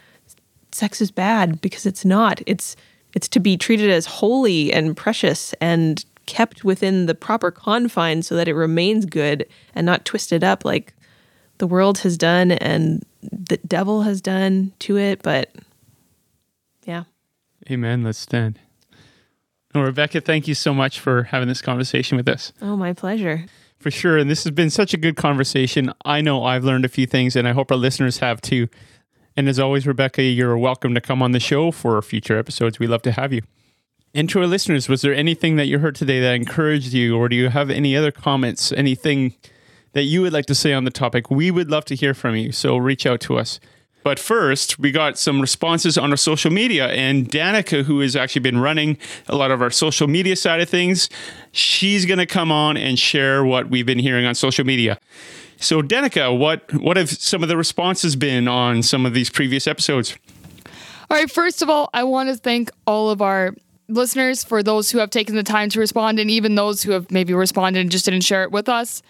sex 0.72 1.00
is 1.00 1.10
bad 1.10 1.60
because 1.60 1.86
it's 1.86 2.04
not. 2.04 2.40
It's 2.46 2.76
it's 3.14 3.28
to 3.28 3.40
be 3.40 3.56
treated 3.56 3.88
as 3.88 4.04
holy 4.04 4.72
and 4.72 4.96
precious 4.96 5.54
and 5.60 6.04
kept 6.26 6.64
within 6.64 7.06
the 7.06 7.14
proper 7.14 7.50
confines 7.50 8.26
so 8.26 8.36
that 8.36 8.48
it 8.48 8.54
remains 8.54 9.06
good 9.06 9.46
and 9.74 9.86
not 9.86 10.04
twisted 10.04 10.44
up 10.44 10.64
like 10.64 10.92
the 11.58 11.66
world 11.66 11.98
has 11.98 12.18
done 12.18 12.52
and 12.52 13.06
the 13.22 13.56
devil 13.66 14.02
has 14.02 14.20
done 14.20 14.72
to 14.80 14.98
it. 14.98 15.22
But 15.22 15.50
yeah. 16.84 17.04
Amen. 17.70 18.02
Let's 18.02 18.18
stand. 18.18 18.58
Well, 19.74 19.84
Rebecca, 19.84 20.20
thank 20.20 20.48
you 20.48 20.54
so 20.54 20.72
much 20.72 21.00
for 21.00 21.24
having 21.24 21.48
this 21.48 21.60
conversation 21.60 22.16
with 22.16 22.28
us. 22.28 22.52
Oh, 22.62 22.76
my 22.76 22.92
pleasure. 22.92 23.44
For 23.78 23.90
sure. 23.90 24.16
And 24.16 24.30
this 24.30 24.44
has 24.44 24.52
been 24.52 24.70
such 24.70 24.94
a 24.94 24.96
good 24.96 25.16
conversation. 25.16 25.92
I 26.04 26.20
know 26.22 26.44
I've 26.44 26.64
learned 26.64 26.84
a 26.84 26.88
few 26.88 27.06
things, 27.06 27.36
and 27.36 27.46
I 27.46 27.52
hope 27.52 27.70
our 27.70 27.76
listeners 27.76 28.18
have 28.18 28.40
too. 28.40 28.68
And 29.36 29.48
as 29.48 29.58
always, 29.58 29.86
Rebecca, 29.86 30.22
you're 30.22 30.56
welcome 30.56 30.94
to 30.94 31.00
come 31.00 31.20
on 31.20 31.32
the 31.32 31.40
show 31.40 31.70
for 31.70 32.00
future 32.00 32.38
episodes. 32.38 32.78
We 32.78 32.86
love 32.86 33.02
to 33.02 33.12
have 33.12 33.34
you. 33.34 33.42
And 34.14 34.30
to 34.30 34.40
our 34.40 34.46
listeners, 34.46 34.88
was 34.88 35.02
there 35.02 35.14
anything 35.14 35.56
that 35.56 35.66
you 35.66 35.78
heard 35.78 35.94
today 35.94 36.20
that 36.20 36.34
encouraged 36.34 36.94
you, 36.94 37.18
or 37.18 37.28
do 37.28 37.36
you 37.36 37.50
have 37.50 37.68
any 37.68 37.94
other 37.94 38.10
comments, 38.10 38.72
anything 38.72 39.34
that 39.92 40.04
you 40.04 40.22
would 40.22 40.32
like 40.32 40.46
to 40.46 40.54
say 40.54 40.72
on 40.72 40.84
the 40.84 40.90
topic? 40.90 41.30
We 41.30 41.50
would 41.50 41.70
love 41.70 41.84
to 41.86 41.94
hear 41.94 42.14
from 42.14 42.34
you. 42.34 42.50
So 42.50 42.78
reach 42.78 43.04
out 43.04 43.20
to 43.22 43.38
us. 43.38 43.60
But 44.06 44.20
first, 44.20 44.78
we 44.78 44.92
got 44.92 45.18
some 45.18 45.40
responses 45.40 45.98
on 45.98 46.12
our 46.12 46.16
social 46.16 46.52
media, 46.52 46.86
and 46.90 47.28
Danica, 47.28 47.82
who 47.82 47.98
has 47.98 48.14
actually 48.14 48.42
been 48.42 48.58
running 48.58 48.98
a 49.26 49.34
lot 49.34 49.50
of 49.50 49.60
our 49.60 49.70
social 49.72 50.06
media 50.06 50.36
side 50.36 50.60
of 50.60 50.68
things, 50.68 51.10
she's 51.50 52.06
going 52.06 52.20
to 52.20 52.26
come 52.26 52.52
on 52.52 52.76
and 52.76 53.00
share 53.00 53.44
what 53.44 53.68
we've 53.68 53.84
been 53.84 53.98
hearing 53.98 54.24
on 54.24 54.36
social 54.36 54.64
media. 54.64 55.00
So, 55.56 55.82
Danica, 55.82 56.38
what 56.38 56.72
what 56.74 56.96
have 56.96 57.10
some 57.10 57.42
of 57.42 57.48
the 57.48 57.56
responses 57.56 58.14
been 58.14 58.46
on 58.46 58.84
some 58.84 59.06
of 59.06 59.12
these 59.12 59.28
previous 59.28 59.66
episodes? 59.66 60.16
All 61.10 61.16
right, 61.16 61.28
first 61.28 61.60
of 61.60 61.68
all, 61.68 61.90
I 61.92 62.04
want 62.04 62.28
to 62.28 62.36
thank 62.36 62.70
all 62.86 63.10
of 63.10 63.20
our 63.20 63.56
listeners 63.88 64.44
for 64.44 64.62
those 64.62 64.88
who 64.88 64.98
have 64.98 65.10
taken 65.10 65.34
the 65.34 65.42
time 65.42 65.68
to 65.70 65.80
respond, 65.80 66.20
and 66.20 66.30
even 66.30 66.54
those 66.54 66.84
who 66.84 66.92
have 66.92 67.10
maybe 67.10 67.34
responded 67.34 67.80
and 67.80 67.90
just 67.90 68.04
didn't 68.04 68.22
share 68.22 68.44
it 68.44 68.52
with 68.52 68.68
us. 68.68 69.02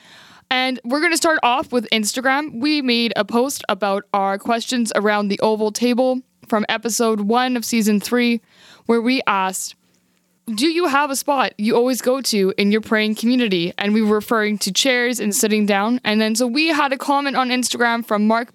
And 0.50 0.78
we're 0.84 1.00
going 1.00 1.12
to 1.12 1.16
start 1.16 1.38
off 1.42 1.72
with 1.72 1.88
Instagram. 1.92 2.60
We 2.60 2.80
made 2.82 3.12
a 3.16 3.24
post 3.24 3.64
about 3.68 4.04
our 4.14 4.38
questions 4.38 4.92
around 4.94 5.28
the 5.28 5.40
oval 5.40 5.72
table 5.72 6.20
from 6.48 6.64
episode 6.68 7.22
one 7.22 7.56
of 7.56 7.64
season 7.64 7.98
three, 8.00 8.40
where 8.86 9.00
we 9.00 9.20
asked, 9.26 9.74
Do 10.54 10.68
you 10.68 10.86
have 10.86 11.10
a 11.10 11.16
spot 11.16 11.52
you 11.58 11.74
always 11.74 12.00
go 12.00 12.20
to 12.20 12.54
in 12.56 12.70
your 12.70 12.80
praying 12.80 13.16
community? 13.16 13.72
And 13.76 13.92
we 13.92 14.02
were 14.02 14.14
referring 14.14 14.58
to 14.58 14.72
chairs 14.72 15.18
and 15.18 15.34
sitting 15.34 15.66
down. 15.66 16.00
And 16.04 16.20
then 16.20 16.36
so 16.36 16.46
we 16.46 16.68
had 16.68 16.92
a 16.92 16.98
comment 16.98 17.34
on 17.36 17.48
Instagram 17.48 18.06
from 18.06 18.26
Mark. 18.28 18.50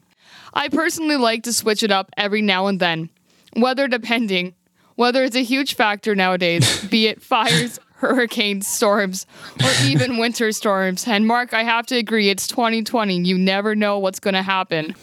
I 0.53 0.69
personally 0.69 1.17
like 1.17 1.43
to 1.43 1.53
switch 1.53 1.83
it 1.83 1.91
up 1.91 2.09
every 2.15 2.41
now 2.41 2.67
and 2.67 2.79
then, 2.79 3.09
weather 3.55 3.87
depending. 3.89 4.53
whether 4.95 5.23
it's 5.23 5.35
a 5.35 5.43
huge 5.43 5.73
factor 5.75 6.15
nowadays, 6.15 6.83
be 6.85 7.07
it 7.07 7.21
fires, 7.21 7.79
hurricanes, 8.01 8.67
storms, 8.67 9.25
or 9.63 9.69
even 9.85 10.17
winter 10.17 10.51
storms. 10.51 11.07
And 11.07 11.25
Mark, 11.25 11.53
I 11.53 11.63
have 11.63 11.85
to 11.87 11.95
agree, 11.95 12.29
it's 12.29 12.47
2020. 12.47 13.19
You 13.21 13.37
never 13.37 13.75
know 13.75 13.97
what's 13.99 14.19
going 14.19 14.33
to 14.33 14.43
happen. 14.43 14.95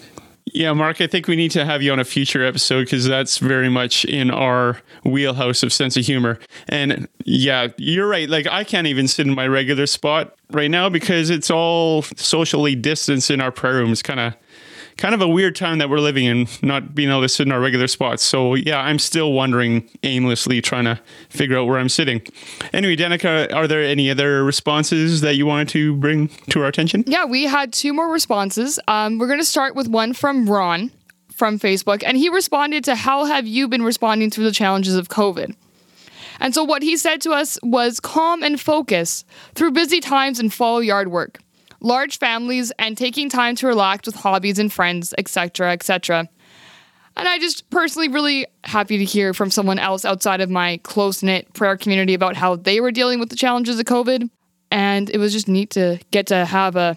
Yeah, 0.54 0.72
Mark, 0.72 1.00
I 1.00 1.06
think 1.06 1.28
we 1.28 1.36
need 1.36 1.50
to 1.52 1.64
have 1.64 1.82
you 1.82 1.92
on 1.92 1.98
a 1.98 2.04
future 2.04 2.44
episode 2.44 2.84
because 2.84 3.04
that's 3.04 3.38
very 3.38 3.68
much 3.68 4.04
in 4.06 4.30
our 4.30 4.80
wheelhouse 5.04 5.62
of 5.62 5.72
sense 5.72 5.96
of 5.96 6.06
humor. 6.06 6.38
And 6.68 7.06
yeah, 7.24 7.68
you're 7.76 8.08
right. 8.08 8.28
Like, 8.28 8.46
I 8.46 8.64
can't 8.64 8.86
even 8.86 9.08
sit 9.08 9.26
in 9.26 9.34
my 9.34 9.46
regular 9.46 9.86
spot 9.86 10.34
right 10.50 10.70
now 10.70 10.88
because 10.88 11.30
it's 11.30 11.50
all 11.50 12.02
socially 12.16 12.74
distanced 12.74 13.30
in 13.30 13.40
our 13.40 13.52
prayer 13.52 13.74
room. 13.74 13.92
It's 13.92 14.02
kind 14.02 14.20
of 14.20 14.34
kind 14.98 15.14
of 15.14 15.22
a 15.22 15.28
weird 15.28 15.56
time 15.56 15.78
that 15.78 15.88
we're 15.88 16.00
living 16.00 16.26
in, 16.26 16.46
not 16.60 16.94
being 16.94 17.08
able 17.08 17.22
to 17.22 17.28
sit 17.28 17.46
in 17.46 17.52
our 17.52 17.60
regular 17.60 17.86
spots. 17.86 18.22
So 18.22 18.54
yeah, 18.54 18.80
I'm 18.80 18.98
still 18.98 19.32
wondering 19.32 19.88
aimlessly, 20.02 20.60
trying 20.60 20.84
to 20.84 21.00
figure 21.30 21.56
out 21.56 21.66
where 21.66 21.78
I'm 21.78 21.88
sitting. 21.88 22.20
Anyway, 22.72 22.96
Danica, 22.96 23.52
are 23.54 23.66
there 23.66 23.82
any 23.82 24.10
other 24.10 24.44
responses 24.44 25.22
that 25.22 25.36
you 25.36 25.46
wanted 25.46 25.68
to 25.70 25.94
bring 25.94 26.28
to 26.50 26.62
our 26.62 26.66
attention? 26.66 27.04
Yeah, 27.06 27.24
we 27.24 27.44
had 27.44 27.72
two 27.72 27.94
more 27.94 28.10
responses. 28.12 28.78
Um, 28.88 29.18
we're 29.18 29.28
going 29.28 29.38
to 29.38 29.44
start 29.44 29.74
with 29.74 29.88
one 29.88 30.12
from 30.12 30.50
Ron 30.50 30.90
from 31.32 31.58
Facebook, 31.60 32.02
and 32.04 32.16
he 32.16 32.28
responded 32.28 32.82
to 32.84 32.96
how 32.96 33.24
have 33.24 33.46
you 33.46 33.68
been 33.68 33.82
responding 33.82 34.28
to 34.30 34.40
the 34.40 34.50
challenges 34.50 34.96
of 34.96 35.08
COVID? 35.08 35.54
And 36.40 36.54
so 36.54 36.64
what 36.64 36.82
he 36.82 36.96
said 36.96 37.20
to 37.22 37.30
us 37.30 37.58
was 37.62 38.00
calm 38.00 38.42
and 38.42 38.60
focus 38.60 39.24
through 39.54 39.72
busy 39.72 40.00
times 40.00 40.40
and 40.40 40.52
fall 40.52 40.82
yard 40.82 41.08
work 41.08 41.38
large 41.80 42.18
families, 42.18 42.72
and 42.78 42.96
taking 42.96 43.28
time 43.28 43.56
to 43.56 43.66
relax 43.66 44.06
with 44.06 44.16
hobbies 44.16 44.58
and 44.58 44.72
friends, 44.72 45.14
etc., 45.18 45.72
etc. 45.72 46.28
And 47.16 47.26
I 47.26 47.38
just 47.38 47.68
personally 47.70 48.08
really 48.08 48.46
happy 48.62 48.98
to 48.98 49.04
hear 49.04 49.34
from 49.34 49.50
someone 49.50 49.78
else 49.78 50.04
outside 50.04 50.40
of 50.40 50.50
my 50.50 50.78
close 50.84 51.22
knit 51.22 51.52
prayer 51.52 51.76
community 51.76 52.14
about 52.14 52.36
how 52.36 52.54
they 52.54 52.80
were 52.80 52.92
dealing 52.92 53.18
with 53.18 53.28
the 53.28 53.36
challenges 53.36 53.78
of 53.78 53.86
COVID. 53.86 54.30
And 54.70 55.10
it 55.10 55.18
was 55.18 55.32
just 55.32 55.48
neat 55.48 55.70
to 55.70 55.98
get 56.12 56.28
to 56.28 56.44
have 56.44 56.76
a 56.76 56.96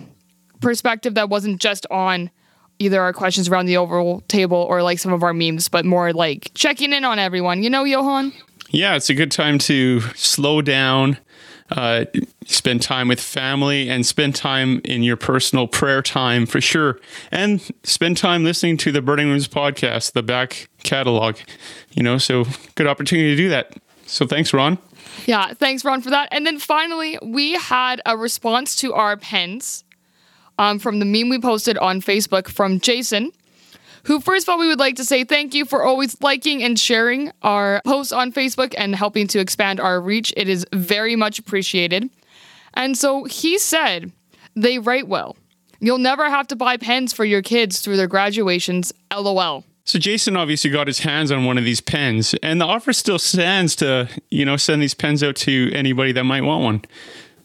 perspective 0.59 1.15
that 1.15 1.29
wasn't 1.29 1.59
just 1.59 1.87
on 1.89 2.29
either 2.77 3.01
our 3.01 3.13
questions 3.13 3.49
around 3.49 3.65
the 3.65 3.77
oval 3.77 4.21
table 4.27 4.57
or 4.57 4.83
like 4.83 4.99
some 4.99 5.13
of 5.13 5.23
our 5.23 5.33
memes, 5.33 5.69
but 5.69 5.85
more 5.85 6.13
like 6.13 6.51
checking 6.53 6.93
in 6.93 7.03
on 7.03 7.17
everyone. 7.17 7.63
You 7.63 7.69
know, 7.69 7.83
Johan? 7.83 8.31
Yeah, 8.69 8.95
it's 8.95 9.09
a 9.09 9.13
good 9.13 9.31
time 9.31 9.57
to 9.59 10.01
slow 10.15 10.61
down, 10.61 11.17
uh, 11.71 12.05
spend 12.45 12.81
time 12.81 13.07
with 13.07 13.19
family 13.19 13.89
and 13.89 14.05
spend 14.05 14.35
time 14.35 14.81
in 14.83 15.03
your 15.03 15.17
personal 15.17 15.67
prayer 15.67 16.01
time 16.01 16.45
for 16.45 16.59
sure. 16.59 16.99
And 17.31 17.61
spend 17.83 18.17
time 18.17 18.43
listening 18.43 18.77
to 18.77 18.91
the 18.91 19.01
Burning 19.01 19.27
Rooms 19.27 19.47
podcast, 19.47 20.13
the 20.13 20.23
back 20.23 20.69
catalog, 20.83 21.37
you 21.91 22.03
know, 22.03 22.17
so 22.17 22.45
good 22.75 22.87
opportunity 22.87 23.29
to 23.29 23.35
do 23.35 23.49
that. 23.49 23.73
So 24.05 24.27
thanks, 24.27 24.53
Ron. 24.53 24.77
Yeah, 25.25 25.53
thanks, 25.53 25.85
Ron, 25.85 26.01
for 26.01 26.09
that. 26.09 26.27
And 26.31 26.45
then 26.45 26.59
finally, 26.59 27.17
we 27.21 27.53
had 27.53 28.01
a 28.05 28.17
response 28.17 28.75
to 28.77 28.93
our 28.93 29.15
pens 29.17 29.83
um, 30.57 30.79
from 30.79 30.99
the 30.99 31.05
meme 31.05 31.29
we 31.29 31.39
posted 31.39 31.77
on 31.77 32.01
Facebook 32.01 32.47
from 32.47 32.79
Jason 32.79 33.31
who, 34.03 34.19
first 34.19 34.47
of 34.47 34.51
all, 34.51 34.59
we 34.59 34.67
would 34.67 34.79
like 34.79 34.95
to 34.95 35.05
say 35.05 35.23
thank 35.23 35.53
you 35.53 35.65
for 35.65 35.83
always 35.83 36.19
liking 36.21 36.63
and 36.63 36.79
sharing 36.79 37.31
our 37.41 37.81
posts 37.85 38.13
on 38.13 38.31
Facebook 38.31 38.73
and 38.77 38.95
helping 38.95 39.27
to 39.27 39.39
expand 39.39 39.79
our 39.79 40.01
reach. 40.01 40.33
It 40.35 40.49
is 40.49 40.65
very 40.73 41.15
much 41.15 41.39
appreciated. 41.39 42.09
And 42.73 42.97
so 42.97 43.25
he 43.25 43.57
said, 43.57 44.11
they 44.55 44.79
write 44.79 45.07
well. 45.07 45.35
You'll 45.79 45.97
never 45.97 46.29
have 46.29 46.47
to 46.47 46.55
buy 46.55 46.77
pens 46.77 47.11
for 47.11 47.25
your 47.25 47.41
kids 47.41 47.81
through 47.81 47.97
their 47.97 48.07
graduations. 48.07 48.93
LOL. 49.11 49.63
So 49.83 49.97
Jason 49.97 50.37
obviously 50.37 50.69
got 50.69 50.87
his 50.87 50.99
hands 50.99 51.31
on 51.31 51.45
one 51.45 51.57
of 51.57 51.63
these 51.63 51.81
pens, 51.81 52.35
and 52.43 52.61
the 52.61 52.65
offer 52.65 52.93
still 52.93 53.17
stands 53.17 53.75
to, 53.77 54.07
you 54.29 54.45
know, 54.45 54.55
send 54.55 54.81
these 54.81 54.93
pens 54.93 55.23
out 55.23 55.35
to 55.37 55.71
anybody 55.73 56.11
that 56.11 56.23
might 56.23 56.43
want 56.43 56.63
one. 56.63 56.81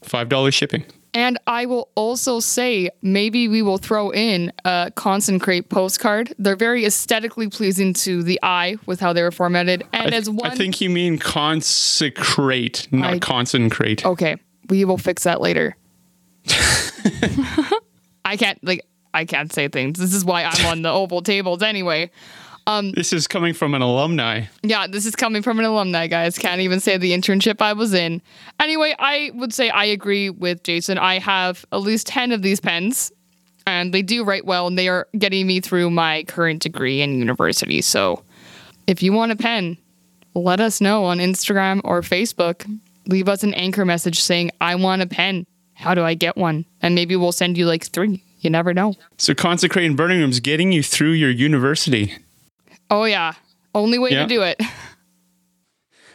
Five 0.03 0.29
dollars 0.29 0.55
shipping. 0.55 0.85
And 1.17 1.39
I 1.47 1.65
will 1.65 1.89
also 1.95 2.41
say 2.41 2.91
maybe 3.01 3.49
we 3.49 3.63
will 3.63 3.79
throw 3.79 4.11
in 4.11 4.53
a 4.67 4.93
consecrate 4.95 5.71
postcard. 5.71 6.35
They're 6.39 6.57
very 6.57 6.85
aesthetically 6.85 7.49
pleasing 7.49 7.95
to 7.95 8.23
the 8.23 8.39
eye 8.43 8.77
with 8.85 9.01
how 9.01 9.15
they 9.15 9.23
were 9.23 9.31
formatted. 9.31 9.83
And 9.95 10.13
I, 10.13 10.17
as 10.19 10.29
one, 10.29 10.51
I 10.51 10.55
think 10.55 10.79
you 10.83 10.91
mean 10.91 11.17
consecrate, 11.19 12.87
not 12.91 13.15
I- 13.15 13.19
concentrate. 13.19 14.05
okay, 14.05 14.37
we 14.69 14.85
will 14.85 14.99
fix 14.99 15.23
that 15.23 15.41
later. 15.41 15.75
I 18.27 18.37
can't 18.37 18.63
like 18.63 18.85
I 19.15 19.25
can't 19.25 19.51
say 19.51 19.69
things. 19.69 19.99
This 19.99 20.13
is 20.13 20.23
why 20.23 20.45
I'm 20.45 20.67
on 20.67 20.83
the 20.83 20.91
oval 20.91 21.23
tables 21.23 21.63
anyway. 21.63 22.11
Um, 22.67 22.91
this 22.93 23.13
is 23.13 23.29
coming 23.29 23.55
from 23.55 23.75
an 23.75 23.83
alumni. 23.83 24.47
Yeah, 24.63 24.87
this 24.89 25.07
is 25.07 25.15
coming 25.15 25.43
from 25.43 25.59
an 25.61 25.65
alumni, 25.65 26.09
guys. 26.09 26.37
Can't 26.37 26.61
even 26.61 26.81
say 26.81 26.97
the 26.97 27.13
internship 27.13 27.63
I 27.63 27.73
was 27.73 27.95
in. 27.95 28.21
Anyway, 28.59 28.95
I 28.99 29.31
would 29.35 29.55
say 29.55 29.71
I 29.71 29.85
agree 29.85 30.31
with 30.31 30.65
Jason. 30.65 30.99
I 30.99 31.21
have 31.21 31.65
at 31.71 31.83
least 31.83 32.09
10 32.09 32.33
of 32.33 32.43
these 32.43 32.59
pens, 32.59 33.13
and 33.67 33.95
they 33.95 34.03
do 34.03 34.25
write 34.25 34.47
well, 34.47 34.67
and 34.67 34.77
they 34.77 34.89
are 34.89 35.07
getting 35.17 35.47
me 35.47 35.61
through 35.61 35.91
my 35.91 36.25
current 36.25 36.61
degree 36.61 37.03
in 37.03 37.19
university. 37.19 37.83
So 37.83 38.25
if 38.89 39.01
you 39.03 39.13
want 39.13 39.33
a 39.33 39.37
pen, 39.37 39.77
let 40.35 40.59
us 40.59 40.81
know 40.81 41.05
on 41.05 41.19
Instagram 41.19 41.81
or 41.85 42.01
Facebook. 42.03 42.69
Leave 43.07 43.29
us 43.29 43.45
an 43.45 43.55
anchor 43.55 43.85
message 43.85 44.21
saying, 44.21 44.51
I 44.61 44.75
want 44.75 45.03
a 45.03 45.07
pen. 45.07 45.47
How 45.75 45.95
do 45.95 46.03
I 46.03 46.15
get 46.15 46.37
one? 46.37 46.65
And 46.83 46.97
maybe 46.97 47.15
we'll 47.15 47.33
send 47.33 47.57
you 47.57 47.67
like 47.67 47.85
three. 47.85 48.25
You 48.41 48.51
never 48.51 48.75
know. 48.75 48.95
So 49.19 49.35
consecrating 49.35 49.95
burning 49.97 50.19
rooms 50.21 50.41
getting 50.41 50.73
you 50.73 50.83
through 50.83 51.13
your 51.13 51.31
university. 51.31 52.15
Oh, 52.91 53.05
yeah. 53.05 53.33
Only 53.75 53.99
way 53.99 54.11
Yeah. 54.11 54.23
to 54.23 54.29
do 54.29 54.43
it. 54.43 54.61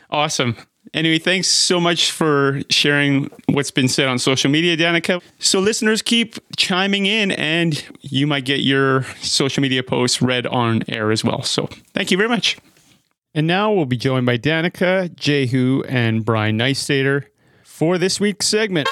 Awesome. 0.10 0.58
Anyway, 0.94 1.20
thanks 1.20 1.48
so 1.48 1.80
much 1.80 2.12
for 2.12 2.60
sharing 2.70 3.32
what's 3.48 3.72
been 3.72 3.88
said 3.88 4.10
on 4.10 4.20
social 4.20 4.52
media, 4.52 4.76
Danica. 4.76 5.22
So, 5.40 5.62
listeners, 5.62 6.02
keep 6.02 6.36
chiming 6.58 7.06
in 7.06 7.32
and 7.32 7.82
you 8.02 8.28
might 8.28 8.44
get 8.44 8.60
your 8.60 9.04
social 9.22 9.62
media 9.62 9.84
posts 9.84 10.22
read 10.22 10.46
on 10.48 10.84
air 10.90 11.12
as 11.12 11.24
well. 11.24 11.44
So, 11.44 11.70
thank 11.94 12.12
you 12.12 12.18
very 12.18 12.28
much. 12.28 12.58
And 13.34 13.48
now 13.48 13.72
we'll 13.72 13.86
be 13.86 13.96
joined 13.96 14.26
by 14.26 14.38
Danica, 14.38 15.16
Jehu, 15.16 15.82
and 15.88 16.26
Brian 16.26 16.58
Neistater 16.60 17.28
for 17.64 17.98
this 17.98 18.20
week's 18.20 18.48
segment. 18.50 18.90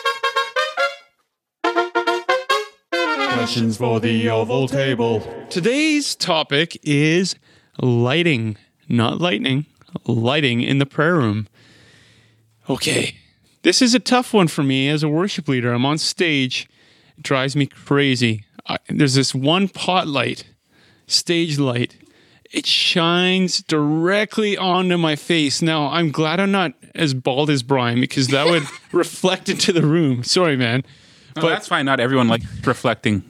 Questions 3.33 3.75
for 3.77 3.99
the 3.99 4.29
oval 4.29 4.69
table. 4.69 5.19
Today's 5.49 6.15
topic 6.15 6.77
is 6.83 7.35
lighting, 7.81 8.57
not 8.87 9.19
lightning, 9.19 9.65
lighting 10.05 10.61
in 10.61 10.79
the 10.79 10.85
prayer 10.85 11.15
room. 11.15 11.47
Okay, 12.69 13.15
this 13.63 13.81
is 13.81 13.95
a 13.95 13.99
tough 13.99 14.33
one 14.33 14.47
for 14.47 14.63
me 14.63 14.89
as 14.89 15.03
a 15.03 15.09
worship 15.09 15.47
leader. 15.47 15.73
I'm 15.73 15.85
on 15.85 15.97
stage, 15.97 16.69
it 17.17 17.23
drives 17.23 17.55
me 17.55 17.65
crazy. 17.65 18.45
I, 18.67 18.77
there's 18.87 19.15
this 19.15 19.33
one 19.33 19.67
pot 19.67 20.07
light, 20.07 20.45
stage 21.07 21.57
light. 21.57 21.95
It 22.51 22.65
shines 22.65 23.61
directly 23.61 24.57
onto 24.57 24.97
my 24.97 25.15
face. 25.15 25.61
Now, 25.61 25.87
I'm 25.87 26.11
glad 26.11 26.39
I'm 26.39 26.51
not 26.51 26.73
as 26.95 27.13
bald 27.13 27.51
as 27.51 27.61
Brian 27.61 28.01
because 28.01 28.27
that 28.29 28.47
would 28.47 28.63
reflect 28.91 29.49
into 29.49 29.71
the 29.71 29.85
room. 29.85 30.23
Sorry, 30.23 30.57
man. 30.57 30.83
but 31.35 31.49
that's 31.49 31.67
fine. 31.67 31.85
Not 31.85 31.99
everyone 31.99 32.27
likes 32.27 32.45
reflecting 32.65 33.23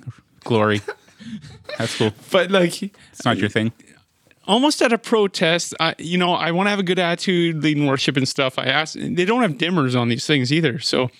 glory. 0.45 0.81
That's 1.77 1.97
cool. 1.97 2.11
But 2.31 2.49
like, 2.49 2.81
It's 2.81 3.25
not 3.25 3.37
your 3.37 3.49
thing. 3.49 3.73
Almost 4.49 4.81
at 4.81 4.91
a 4.91 4.97
protest, 4.97 5.75
I, 5.79 5.93
you 5.99 6.17
know, 6.17 6.33
I 6.33 6.51
want 6.51 6.65
to 6.65 6.71
have 6.71 6.79
a 6.79 6.83
good 6.83 6.97
attitude 6.97 7.63
leading 7.63 7.85
worship 7.85 8.17
and 8.17 8.27
stuff. 8.27 8.57
I 8.57 8.65
asked, 8.65 8.97
they 8.99 9.23
don't 9.23 9.43
have 9.43 9.53
dimmers 9.53 9.97
on 9.97 10.09
these 10.09 10.25
things 10.25 10.51
either. 10.51 10.79
So, 10.79 11.11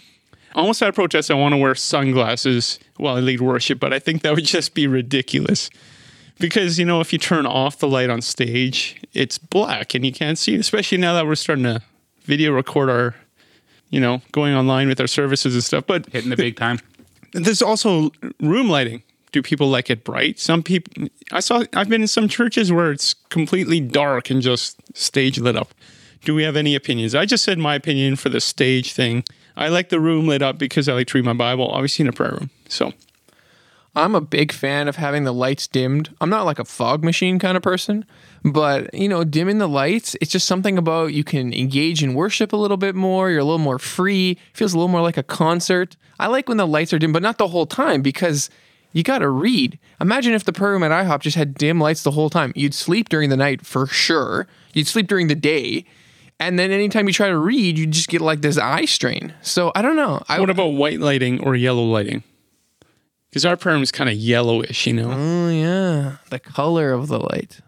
almost 0.55 0.81
at 0.81 0.89
a 0.89 0.93
protest, 0.93 1.29
I 1.29 1.35
want 1.35 1.53
to 1.53 1.57
wear 1.57 1.75
sunglasses 1.75 2.79
while 2.97 3.15
I 3.15 3.19
lead 3.19 3.39
worship, 3.39 3.79
but 3.79 3.93
I 3.93 3.99
think 3.99 4.23
that 4.23 4.33
would 4.33 4.45
just 4.45 4.73
be 4.73 4.87
ridiculous. 4.87 5.69
Because, 6.39 6.79
you 6.79 6.85
know, 6.85 7.01
if 7.01 7.13
you 7.13 7.19
turn 7.19 7.45
off 7.45 7.77
the 7.77 7.87
light 7.87 8.09
on 8.09 8.21
stage, 8.21 8.99
it's 9.13 9.37
black 9.37 9.93
and 9.93 10.03
you 10.05 10.11
can't 10.11 10.37
see 10.37 10.55
it, 10.55 10.59
especially 10.59 10.97
now 10.97 11.13
that 11.13 11.27
we're 11.27 11.35
starting 11.35 11.65
to 11.65 11.81
video 12.23 12.51
record 12.51 12.89
our, 12.89 13.13
you 13.89 13.99
know, 13.99 14.21
going 14.31 14.55
online 14.55 14.87
with 14.87 14.99
our 14.99 15.07
services 15.07 15.53
and 15.53 15.63
stuff. 15.63 15.85
But 15.85 16.07
Hitting 16.07 16.29
the 16.29 16.37
big 16.37 16.55
time. 16.55 16.79
there's 17.33 17.61
also 17.61 18.11
room 18.39 18.69
lighting. 18.69 19.03
Do 19.31 19.41
people 19.41 19.69
like 19.69 19.89
it 19.89 20.03
bright? 20.03 20.39
Some 20.39 20.63
people, 20.63 21.07
I 21.31 21.39
saw, 21.39 21.63
I've 21.75 21.89
been 21.89 22.01
in 22.01 22.07
some 22.07 22.27
churches 22.27 22.71
where 22.71 22.91
it's 22.91 23.13
completely 23.29 23.79
dark 23.79 24.29
and 24.29 24.41
just 24.41 24.77
stage 24.97 25.39
lit 25.39 25.55
up. 25.55 25.73
Do 26.23 26.33
we 26.35 26.43
have 26.43 26.55
any 26.55 26.75
opinions? 26.75 27.15
I 27.15 27.25
just 27.25 27.43
said 27.43 27.59
my 27.59 27.75
opinion 27.75 28.15
for 28.15 28.29
the 28.29 28.41
stage 28.41 28.93
thing. 28.93 29.23
I 29.55 29.67
like 29.67 29.89
the 29.89 29.99
room 29.99 30.27
lit 30.27 30.41
up 30.41 30.57
because 30.57 30.89
I 30.89 30.93
like 30.93 31.07
to 31.07 31.17
read 31.17 31.25
my 31.25 31.33
Bible, 31.33 31.67
obviously 31.69 32.03
in 32.03 32.09
a 32.09 32.13
prayer 32.13 32.31
room. 32.31 32.49
So, 32.67 32.93
I'm 33.95 34.15
a 34.15 34.21
big 34.21 34.51
fan 34.51 34.87
of 34.87 34.95
having 34.95 35.23
the 35.23 35.33
lights 35.33 35.67
dimmed. 35.67 36.15
I'm 36.21 36.29
not 36.29 36.45
like 36.45 36.59
a 36.59 36.65
fog 36.65 37.03
machine 37.03 37.39
kind 37.39 37.57
of 37.57 37.63
person, 37.63 38.05
but 38.43 38.93
you 38.93 39.09
know, 39.09 39.23
dimming 39.23 39.57
the 39.57 39.67
lights, 39.67 40.15
it's 40.21 40.31
just 40.31 40.45
something 40.45 40.77
about 40.77 41.13
you 41.13 41.23
can 41.23 41.53
engage 41.53 42.03
in 42.03 42.13
worship 42.13 42.53
a 42.53 42.57
little 42.57 42.77
bit 42.77 42.95
more. 42.95 43.29
You're 43.29 43.39
a 43.39 43.43
little 43.43 43.57
more 43.57 43.79
free. 43.79 44.37
feels 44.53 44.73
a 44.73 44.77
little 44.77 44.89
more 44.89 45.01
like 45.01 45.17
a 45.17 45.23
concert. 45.23 45.97
I 46.19 46.27
like 46.27 46.47
when 46.47 46.57
the 46.57 46.67
lights 46.67 46.93
are 46.93 46.99
dim, 46.99 47.11
but 47.11 47.23
not 47.23 47.37
the 47.37 47.47
whole 47.47 47.65
time 47.65 48.01
because 48.01 48.49
you 48.91 49.03
got 49.03 49.19
to 49.19 49.29
read. 49.29 49.77
Imagine 50.01 50.33
if 50.33 50.43
the 50.43 50.53
prayer 50.53 50.71
room 50.71 50.83
at 50.83 50.91
IHOP 50.91 51.21
just 51.21 51.37
had 51.37 51.55
dim 51.55 51.79
lights 51.79 52.03
the 52.03 52.11
whole 52.11 52.29
time. 52.29 52.51
You'd 52.55 52.73
sleep 52.73 53.09
during 53.09 53.29
the 53.29 53.37
night 53.37 53.65
for 53.65 53.85
sure. 53.87 54.47
You'd 54.73 54.87
sleep 54.87 55.07
during 55.07 55.27
the 55.27 55.35
day. 55.35 55.85
And 56.39 56.57
then 56.57 56.71
anytime 56.71 57.07
you 57.07 57.13
try 57.13 57.27
to 57.27 57.37
read, 57.37 57.77
you 57.77 57.85
just 57.85 58.07
get 58.07 58.21
like 58.21 58.41
this 58.41 58.57
eye 58.57 58.85
strain. 58.85 59.33
So 59.41 59.71
I 59.75 59.81
don't 59.81 59.95
know. 59.95 60.23
I, 60.29 60.39
what 60.39 60.49
about 60.49 60.69
white 60.69 60.99
lighting 60.99 61.41
or 61.41 61.55
yellow 61.55 61.83
lighting? 61.83 62.23
Because 63.29 63.45
our 63.45 63.57
prayer 63.57 63.75
room 63.75 63.83
is 63.83 63.91
kind 63.91 64.09
of 64.09 64.15
yellowish, 64.15 64.87
you 64.87 64.93
know? 64.93 65.11
oh 65.11 65.49
yeah, 65.49 66.17
the 66.29 66.39
color 66.39 66.93
of 66.93 67.09
the 67.09 67.19
light. 67.19 67.59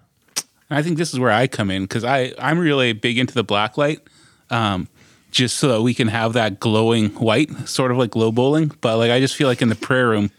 I 0.71 0.81
think 0.81 0.97
this 0.97 1.13
is 1.13 1.19
where 1.19 1.31
I 1.31 1.47
come 1.47 1.69
in 1.69 1.83
because 1.83 2.03
I 2.03 2.33
I'm 2.39 2.57
really 2.57 2.93
big 2.93 3.17
into 3.17 3.33
the 3.33 3.43
black 3.43 3.77
light, 3.77 3.99
um, 4.49 4.87
just 5.29 5.57
so 5.57 5.67
that 5.67 5.81
we 5.81 5.93
can 5.93 6.07
have 6.07 6.33
that 6.33 6.59
glowing 6.59 7.09
white, 7.09 7.51
sort 7.67 7.91
of 7.91 7.97
like 7.97 8.11
glow 8.11 8.31
bowling. 8.31 8.71
But 8.81 8.97
like 8.97 9.11
I 9.11 9.19
just 9.19 9.35
feel 9.35 9.47
like 9.47 9.61
in 9.61 9.69
the 9.69 9.75
prayer 9.75 10.09
room, 10.09 10.31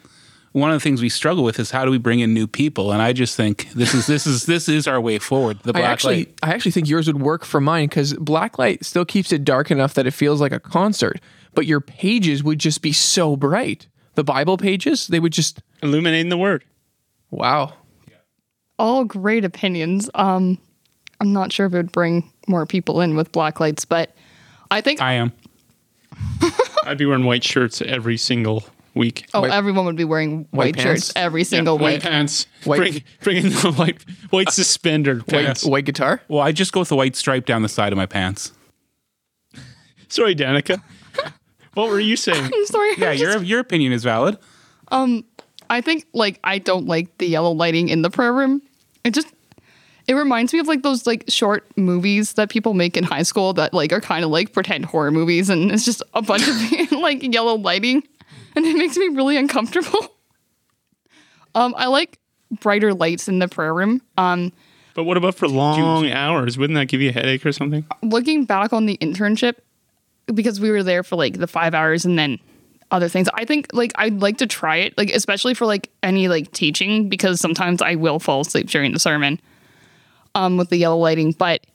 one 0.52 0.70
of 0.70 0.74
the 0.76 0.80
things 0.80 1.00
we 1.00 1.08
struggle 1.08 1.44
with 1.44 1.58
is 1.58 1.70
how 1.70 1.84
do 1.84 1.90
we 1.90 1.98
bring 1.98 2.20
in 2.20 2.34
new 2.34 2.46
people? 2.46 2.92
And 2.92 3.00
I 3.00 3.12
just 3.12 3.36
think 3.36 3.70
this 3.72 3.94
is 3.94 4.06
this 4.06 4.26
is 4.26 4.46
this 4.46 4.68
is 4.68 4.86
our 4.86 5.00
way 5.00 5.18
forward. 5.18 5.58
The 5.62 5.72
I 5.76 5.80
actually, 5.80 6.16
light. 6.16 6.38
I 6.42 6.50
actually 6.52 6.72
think 6.72 6.88
yours 6.88 7.06
would 7.06 7.20
work 7.20 7.44
for 7.44 7.60
mine 7.60 7.88
because 7.88 8.12
black 8.14 8.58
light 8.58 8.84
still 8.84 9.04
keeps 9.04 9.32
it 9.32 9.44
dark 9.44 9.70
enough 9.70 9.94
that 9.94 10.06
it 10.06 10.12
feels 10.12 10.40
like 10.40 10.52
a 10.52 10.60
concert, 10.60 11.20
but 11.54 11.66
your 11.66 11.80
pages 11.80 12.44
would 12.44 12.58
just 12.58 12.82
be 12.82 12.92
so 12.92 13.36
bright. 13.36 13.86
The 14.14 14.24
Bible 14.24 14.58
pages, 14.58 15.06
they 15.06 15.20
would 15.20 15.32
just 15.32 15.62
Illuminating 15.82 16.28
the 16.28 16.36
word. 16.36 16.64
wow. 17.30 17.72
all 18.78 19.04
great 19.04 19.44
opinions. 19.44 20.10
Um, 20.14 20.58
I'm 21.18 21.32
not 21.32 21.50
sure 21.52 21.66
if 21.66 21.72
it 21.72 21.76
would 21.78 21.92
bring 21.92 22.30
more 22.46 22.66
people 22.66 23.00
in 23.00 23.16
with 23.16 23.32
black 23.32 23.58
lights, 23.58 23.84
but 23.86 24.14
I 24.70 24.80
think 24.82 25.00
I 25.00 25.14
am. 25.14 25.32
I'd 26.84 26.98
be 26.98 27.06
wearing 27.06 27.24
white 27.24 27.44
shirts 27.44 27.80
every 27.80 28.16
single 28.16 28.64
week. 28.94 29.26
oh, 29.34 29.40
White- 29.42 29.50
everyone 29.52 29.84
would 29.86 29.96
be 29.96 30.04
wearing 30.04 30.46
white, 30.50 30.76
white 30.76 30.80
shirts 30.80 31.12
every 31.16 31.44
single 31.44 31.78
white 31.78 31.94
week. 31.94 32.02
pants. 32.02 32.46
White- 32.64 32.76
Bring, 32.78 33.02
bring 33.22 33.36
in 33.38 33.48
the 33.50 33.72
white, 33.72 34.04
white 34.30 34.50
suspender 34.50 35.16
White, 35.16 35.26
pants. 35.28 35.64
white 35.64 35.84
guitar. 35.84 36.20
Well, 36.28 36.40
I 36.40 36.52
just 36.52 36.72
go 36.72 36.80
with 36.80 36.88
the 36.90 36.96
white 36.96 37.16
stripe 37.16 37.46
down 37.46 37.62
the 37.62 37.68
side 37.68 37.92
of 37.92 37.96
my 37.96 38.06
pants. 38.06 38.52
Sorry, 40.08 40.34
Danica. 40.34 40.82
what 41.74 41.88
were 41.88 42.00
you 42.00 42.16
saying? 42.16 42.50
I'm 42.54 42.66
sorry. 42.66 42.90
Yeah, 42.98 43.10
I'm 43.10 43.16
just- 43.16 43.34
your 43.38 43.42
your 43.42 43.60
opinion 43.60 43.92
is 43.92 44.04
valid. 44.04 44.38
Um, 44.88 45.24
I 45.70 45.80
think 45.80 46.06
like 46.12 46.38
I 46.44 46.58
don't 46.58 46.86
like 46.86 47.16
the 47.18 47.26
yellow 47.26 47.52
lighting 47.52 47.88
in 47.88 48.02
the 48.02 48.10
prayer 48.10 48.32
room. 48.32 48.60
It 49.04 49.14
just 49.14 49.28
it 50.06 50.14
reminds 50.14 50.52
me 50.52 50.58
of 50.58 50.66
like 50.68 50.82
those 50.82 51.06
like 51.06 51.24
short 51.28 51.66
movies 51.76 52.34
that 52.34 52.50
people 52.50 52.74
make 52.74 52.96
in 52.96 53.04
high 53.04 53.22
school 53.22 53.52
that 53.54 53.72
like 53.72 53.92
are 53.92 54.00
kind 54.00 54.24
of 54.24 54.30
like 54.30 54.52
pretend 54.52 54.84
horror 54.84 55.10
movies 55.10 55.48
and 55.48 55.70
it's 55.72 55.84
just 55.84 56.02
a 56.12 56.20
bunch 56.20 56.42
of 56.46 56.92
like 57.00 57.22
yellow 57.32 57.54
lighting 57.54 58.02
and 58.56 58.64
it 58.66 58.76
makes 58.76 58.96
me 58.96 59.08
really 59.08 59.36
uncomfortable. 59.36 60.14
Um 61.54 61.74
I 61.76 61.86
like 61.88 62.18
brighter 62.60 62.94
lights 62.94 63.28
in 63.28 63.38
the 63.38 63.46
prayer 63.46 63.74
room. 63.74 64.00
Um 64.16 64.52
But 64.94 65.04
what 65.04 65.18
about 65.18 65.34
for 65.34 65.46
long 65.48 66.10
hours? 66.10 66.56
Wouldn't 66.56 66.78
that 66.78 66.86
give 66.88 67.02
you 67.02 67.10
a 67.10 67.12
headache 67.12 67.44
or 67.44 67.52
something? 67.52 67.84
looking 68.02 68.46
back 68.46 68.72
on 68.72 68.86
the 68.86 68.96
internship 68.98 69.56
because 70.32 70.60
we 70.60 70.70
were 70.70 70.82
there 70.82 71.02
for 71.02 71.16
like 71.16 71.38
the 71.38 71.46
5 71.46 71.74
hours 71.74 72.06
and 72.06 72.18
then 72.18 72.38
other 72.90 73.08
things. 73.08 73.28
I 73.34 73.44
think 73.44 73.66
like 73.74 73.92
I'd 73.96 74.22
like 74.22 74.38
to 74.38 74.46
try 74.46 74.76
it, 74.76 74.96
like 74.96 75.10
especially 75.10 75.52
for 75.52 75.66
like 75.66 75.90
any 76.02 76.28
like 76.28 76.50
teaching 76.52 77.10
because 77.10 77.38
sometimes 77.38 77.82
I 77.82 77.96
will 77.96 78.18
fall 78.18 78.40
asleep 78.40 78.68
during 78.70 78.92
the 78.92 78.98
sermon 78.98 79.38
um 80.34 80.56
with 80.56 80.70
the 80.70 80.78
yellow 80.78 80.96
lighting, 80.96 81.32
but 81.32 81.66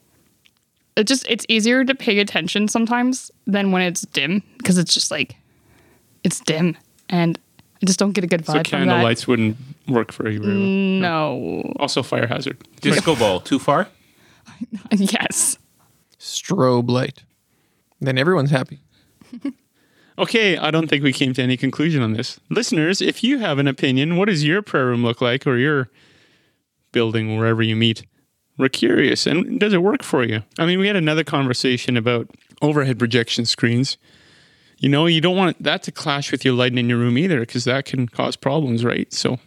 it 0.95 1.05
just 1.05 1.23
it's 1.29 1.45
easier 1.49 1.85
to 1.85 1.93
pay 1.93 2.17
attention 2.17 2.67
sometimes 2.67 3.29
than 3.45 3.71
when 3.71 3.83
it's 3.83 4.01
dim 4.01 4.41
because 4.57 4.79
it's 4.79 4.95
just 4.95 5.11
like 5.11 5.35
it's 6.27 6.39
dim 6.41 6.77
and 7.09 7.39
I 7.81 7.85
just 7.85 7.99
don't 7.99 8.11
get 8.11 8.23
a 8.23 8.27
good 8.27 8.43
vibe 8.43 8.53
from 8.53 8.63
candle 8.63 9.01
lights 9.01 9.27
wouldn't 9.27 9.57
work 9.87 10.11
for 10.11 10.29
you. 10.29 10.39
Very 10.39 10.53
well. 10.53 10.65
Mm, 10.65 10.99
no. 10.99 11.73
Also, 11.79 12.03
fire 12.03 12.27
hazard. 12.27 12.57
Disco 12.81 13.15
ball, 13.21 13.39
too 13.39 13.59
far? 13.59 13.87
yes. 14.91 15.57
Strobe 16.19 16.89
light. 16.89 17.23
Then 18.01 18.17
everyone's 18.17 18.51
happy. 18.51 18.79
Okay, 20.19 20.57
I 20.57 20.71
don't 20.71 20.87
think 20.87 21.03
we 21.03 21.13
came 21.13 21.33
to 21.33 21.43
any 21.43 21.57
conclusion 21.57 22.01
on 22.01 22.13
this. 22.13 22.39
Listeners, 22.49 23.03
if 23.03 23.23
you 23.23 23.37
have 23.37 23.59
an 23.59 23.67
opinion, 23.67 24.17
what 24.17 24.25
does 24.25 24.43
your 24.43 24.63
prayer 24.63 24.87
room 24.87 25.03
look 25.03 25.21
like 25.21 25.45
or 25.45 25.57
your 25.57 25.91
building, 26.91 27.37
wherever 27.37 27.61
you 27.61 27.75
meet? 27.75 28.03
We're 28.57 28.69
curious. 28.69 29.27
And 29.27 29.59
does 29.59 29.73
it 29.73 29.83
work 29.83 30.01
for 30.01 30.23
you? 30.23 30.41
I 30.57 30.65
mean, 30.65 30.79
we 30.79 30.87
had 30.87 30.95
another 30.95 31.23
conversation 31.23 31.95
about 31.95 32.31
overhead 32.63 32.97
projection 32.97 33.45
screens. 33.45 33.97
You 34.79 34.89
know, 34.89 35.05
you 35.07 35.21
don't 35.21 35.35
want 35.35 35.61
that 35.63 35.81
to 35.83 35.91
clash 35.91 36.31
with 36.31 36.45
your 36.45 36.53
lighting 36.53 36.77
in 36.77 36.87
your 36.89 36.99
room 36.99 37.17
either, 37.17 37.39
because 37.39 37.63
that 37.63 37.85
can 37.85 38.07
cause 38.07 38.35
problems, 38.35 38.85
right? 38.85 39.11
So, 39.11 39.39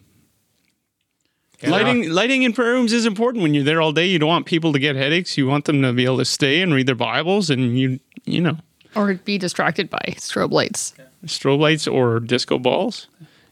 lighting 1.64 2.11
lighting 2.11 2.43
in 2.43 2.53
prayer 2.53 2.73
rooms 2.73 2.93
is 2.93 3.07
important 3.07 3.43
when 3.43 3.55
you're 3.55 3.64
there 3.64 3.81
all 3.81 3.93
day. 3.93 4.07
You 4.07 4.19
don't 4.19 4.29
want 4.29 4.47
people 4.47 4.73
to 4.73 4.79
get 4.79 4.97
headaches. 4.97 5.37
You 5.38 5.47
want 5.47 5.66
them 5.66 5.83
to 5.83 5.93
be 5.93 6.05
able 6.05 6.19
to 6.19 6.25
stay 6.25 6.62
and 6.62 6.75
read 6.75 6.87
their 6.87 6.95
Bibles, 6.95 7.51
and 7.51 7.79
you 7.79 8.01
you 8.25 8.40
know, 8.40 8.57
Or 8.95 9.14
be 9.14 9.38
distracted 9.38 9.88
by 9.88 10.01
strobe 10.16 10.51
lights. 10.53 10.95
strobe 11.26 11.61
lights 11.61 11.87
or 11.87 12.20
disco 12.20 12.59
balls. 12.59 13.07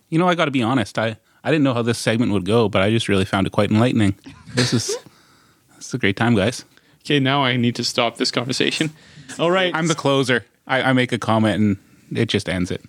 You 0.09 0.19
know, 0.19 0.29
I 0.29 0.35
got 0.35 0.47
to 0.47 0.51
be 0.51 0.63
honest. 0.63 0.99
I, 0.99 1.17
I 1.45 1.51
didn't 1.51 1.65
know 1.65 1.75
how 1.75 1.83
this 1.83 1.99
segment 1.99 2.33
would 2.33 2.45
go, 2.45 2.69
but 2.69 2.83
I 2.83 2.91
just 2.91 3.09
really 3.09 3.25
found 3.25 3.47
it 3.47 3.51
quite 3.51 3.71
enlightening. 3.71 4.15
This 4.55 4.73
is 4.73 4.97
this 5.77 5.87
is 5.89 5.95
a 5.95 5.99
great 5.99 6.17
time, 6.17 6.35
guys. 6.35 6.65
Okay, 7.05 7.21
now 7.21 7.45
I 7.45 7.57
need 7.57 7.75
to 7.77 7.85
stop 7.85 8.17
this 8.17 8.31
conversation. 8.31 8.91
All 9.39 9.51
right. 9.51 9.75
I'm 9.75 9.87
the 9.87 9.95
closer. 9.95 10.45
I, 10.69 10.83
I 10.83 10.93
make 10.93 11.13
a 11.13 11.19
comment 11.19 11.59
and 11.59 11.77
it 12.19 12.29
just 12.29 12.49
ends 12.49 12.71
it. 12.71 12.83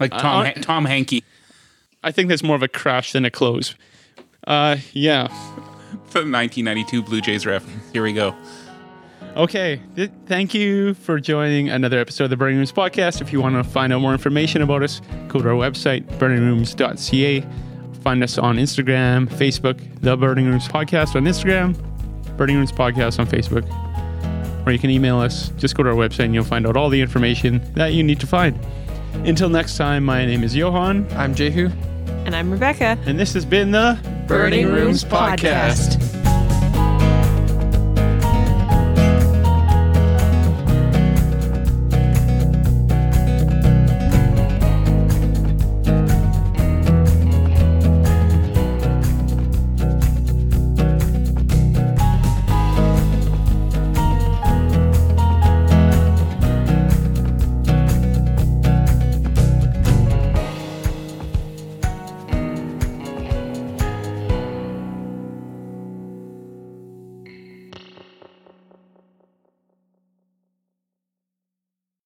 Like 0.00 0.10
Tom 0.12 0.42
I- 0.42 0.46
Ha- 0.48 0.60
Tom 0.62 0.84
Henke, 0.86 1.22
I 2.02 2.12
think 2.12 2.28
that's 2.28 2.42
more 2.42 2.56
of 2.56 2.62
a 2.62 2.68
crash 2.68 3.12
than 3.12 3.24
a 3.24 3.30
close. 3.30 3.74
Uh, 4.46 4.76
yeah. 4.92 5.26
the 6.12 6.22
1992 6.22 7.02
Blue 7.02 7.20
Jays 7.20 7.44
reference. 7.46 7.90
Here 7.92 8.02
we 8.02 8.12
go. 8.12 8.34
Okay. 9.36 9.80
Th- 9.96 10.10
thank 10.26 10.54
you 10.54 10.94
for 10.94 11.18
joining 11.20 11.68
another 11.68 11.98
episode 11.98 12.24
of 12.24 12.30
the 12.30 12.36
Burning 12.36 12.56
Rooms 12.58 12.72
podcast. 12.72 13.20
If 13.20 13.32
you 13.32 13.40
want 13.40 13.56
to 13.56 13.64
find 13.64 13.92
out 13.92 14.00
more 14.00 14.12
information 14.12 14.62
about 14.62 14.82
us, 14.82 15.00
go 15.28 15.40
to 15.42 15.48
our 15.48 15.54
website, 15.54 16.06
burningrooms.ca. 16.18 17.44
Find 18.02 18.22
us 18.22 18.38
on 18.38 18.56
Instagram, 18.56 19.28
Facebook, 19.28 19.80
The 20.00 20.16
Burning 20.16 20.46
Rooms 20.46 20.68
Podcast 20.68 21.16
on 21.16 21.24
Instagram, 21.24 21.76
Burning 22.36 22.56
Rooms 22.56 22.70
Podcast 22.72 23.18
on 23.18 23.26
Facebook 23.26 23.64
or 24.66 24.72
you 24.72 24.78
can 24.78 24.90
email 24.90 25.18
us. 25.18 25.50
Just 25.56 25.76
go 25.76 25.82
to 25.84 25.88
our 25.90 25.94
website 25.94 26.26
and 26.26 26.34
you'll 26.34 26.44
find 26.44 26.66
out 26.66 26.76
all 26.76 26.90
the 26.90 27.00
information 27.00 27.62
that 27.74 27.94
you 27.94 28.02
need 28.02 28.20
to 28.20 28.26
find. 28.26 28.58
Until 29.24 29.48
next 29.48 29.76
time, 29.76 30.04
my 30.04 30.26
name 30.26 30.42
is 30.42 30.54
Johan. 30.54 31.06
I'm 31.12 31.34
Jehu. 31.34 31.70
And 32.26 32.34
I'm 32.34 32.50
Rebecca. 32.50 32.98
And 33.06 33.18
this 33.18 33.32
has 33.34 33.44
been 33.44 33.70
the 33.70 33.98
Burning 34.26 34.66
Rooms 34.66 35.04
Podcast. 35.04 36.05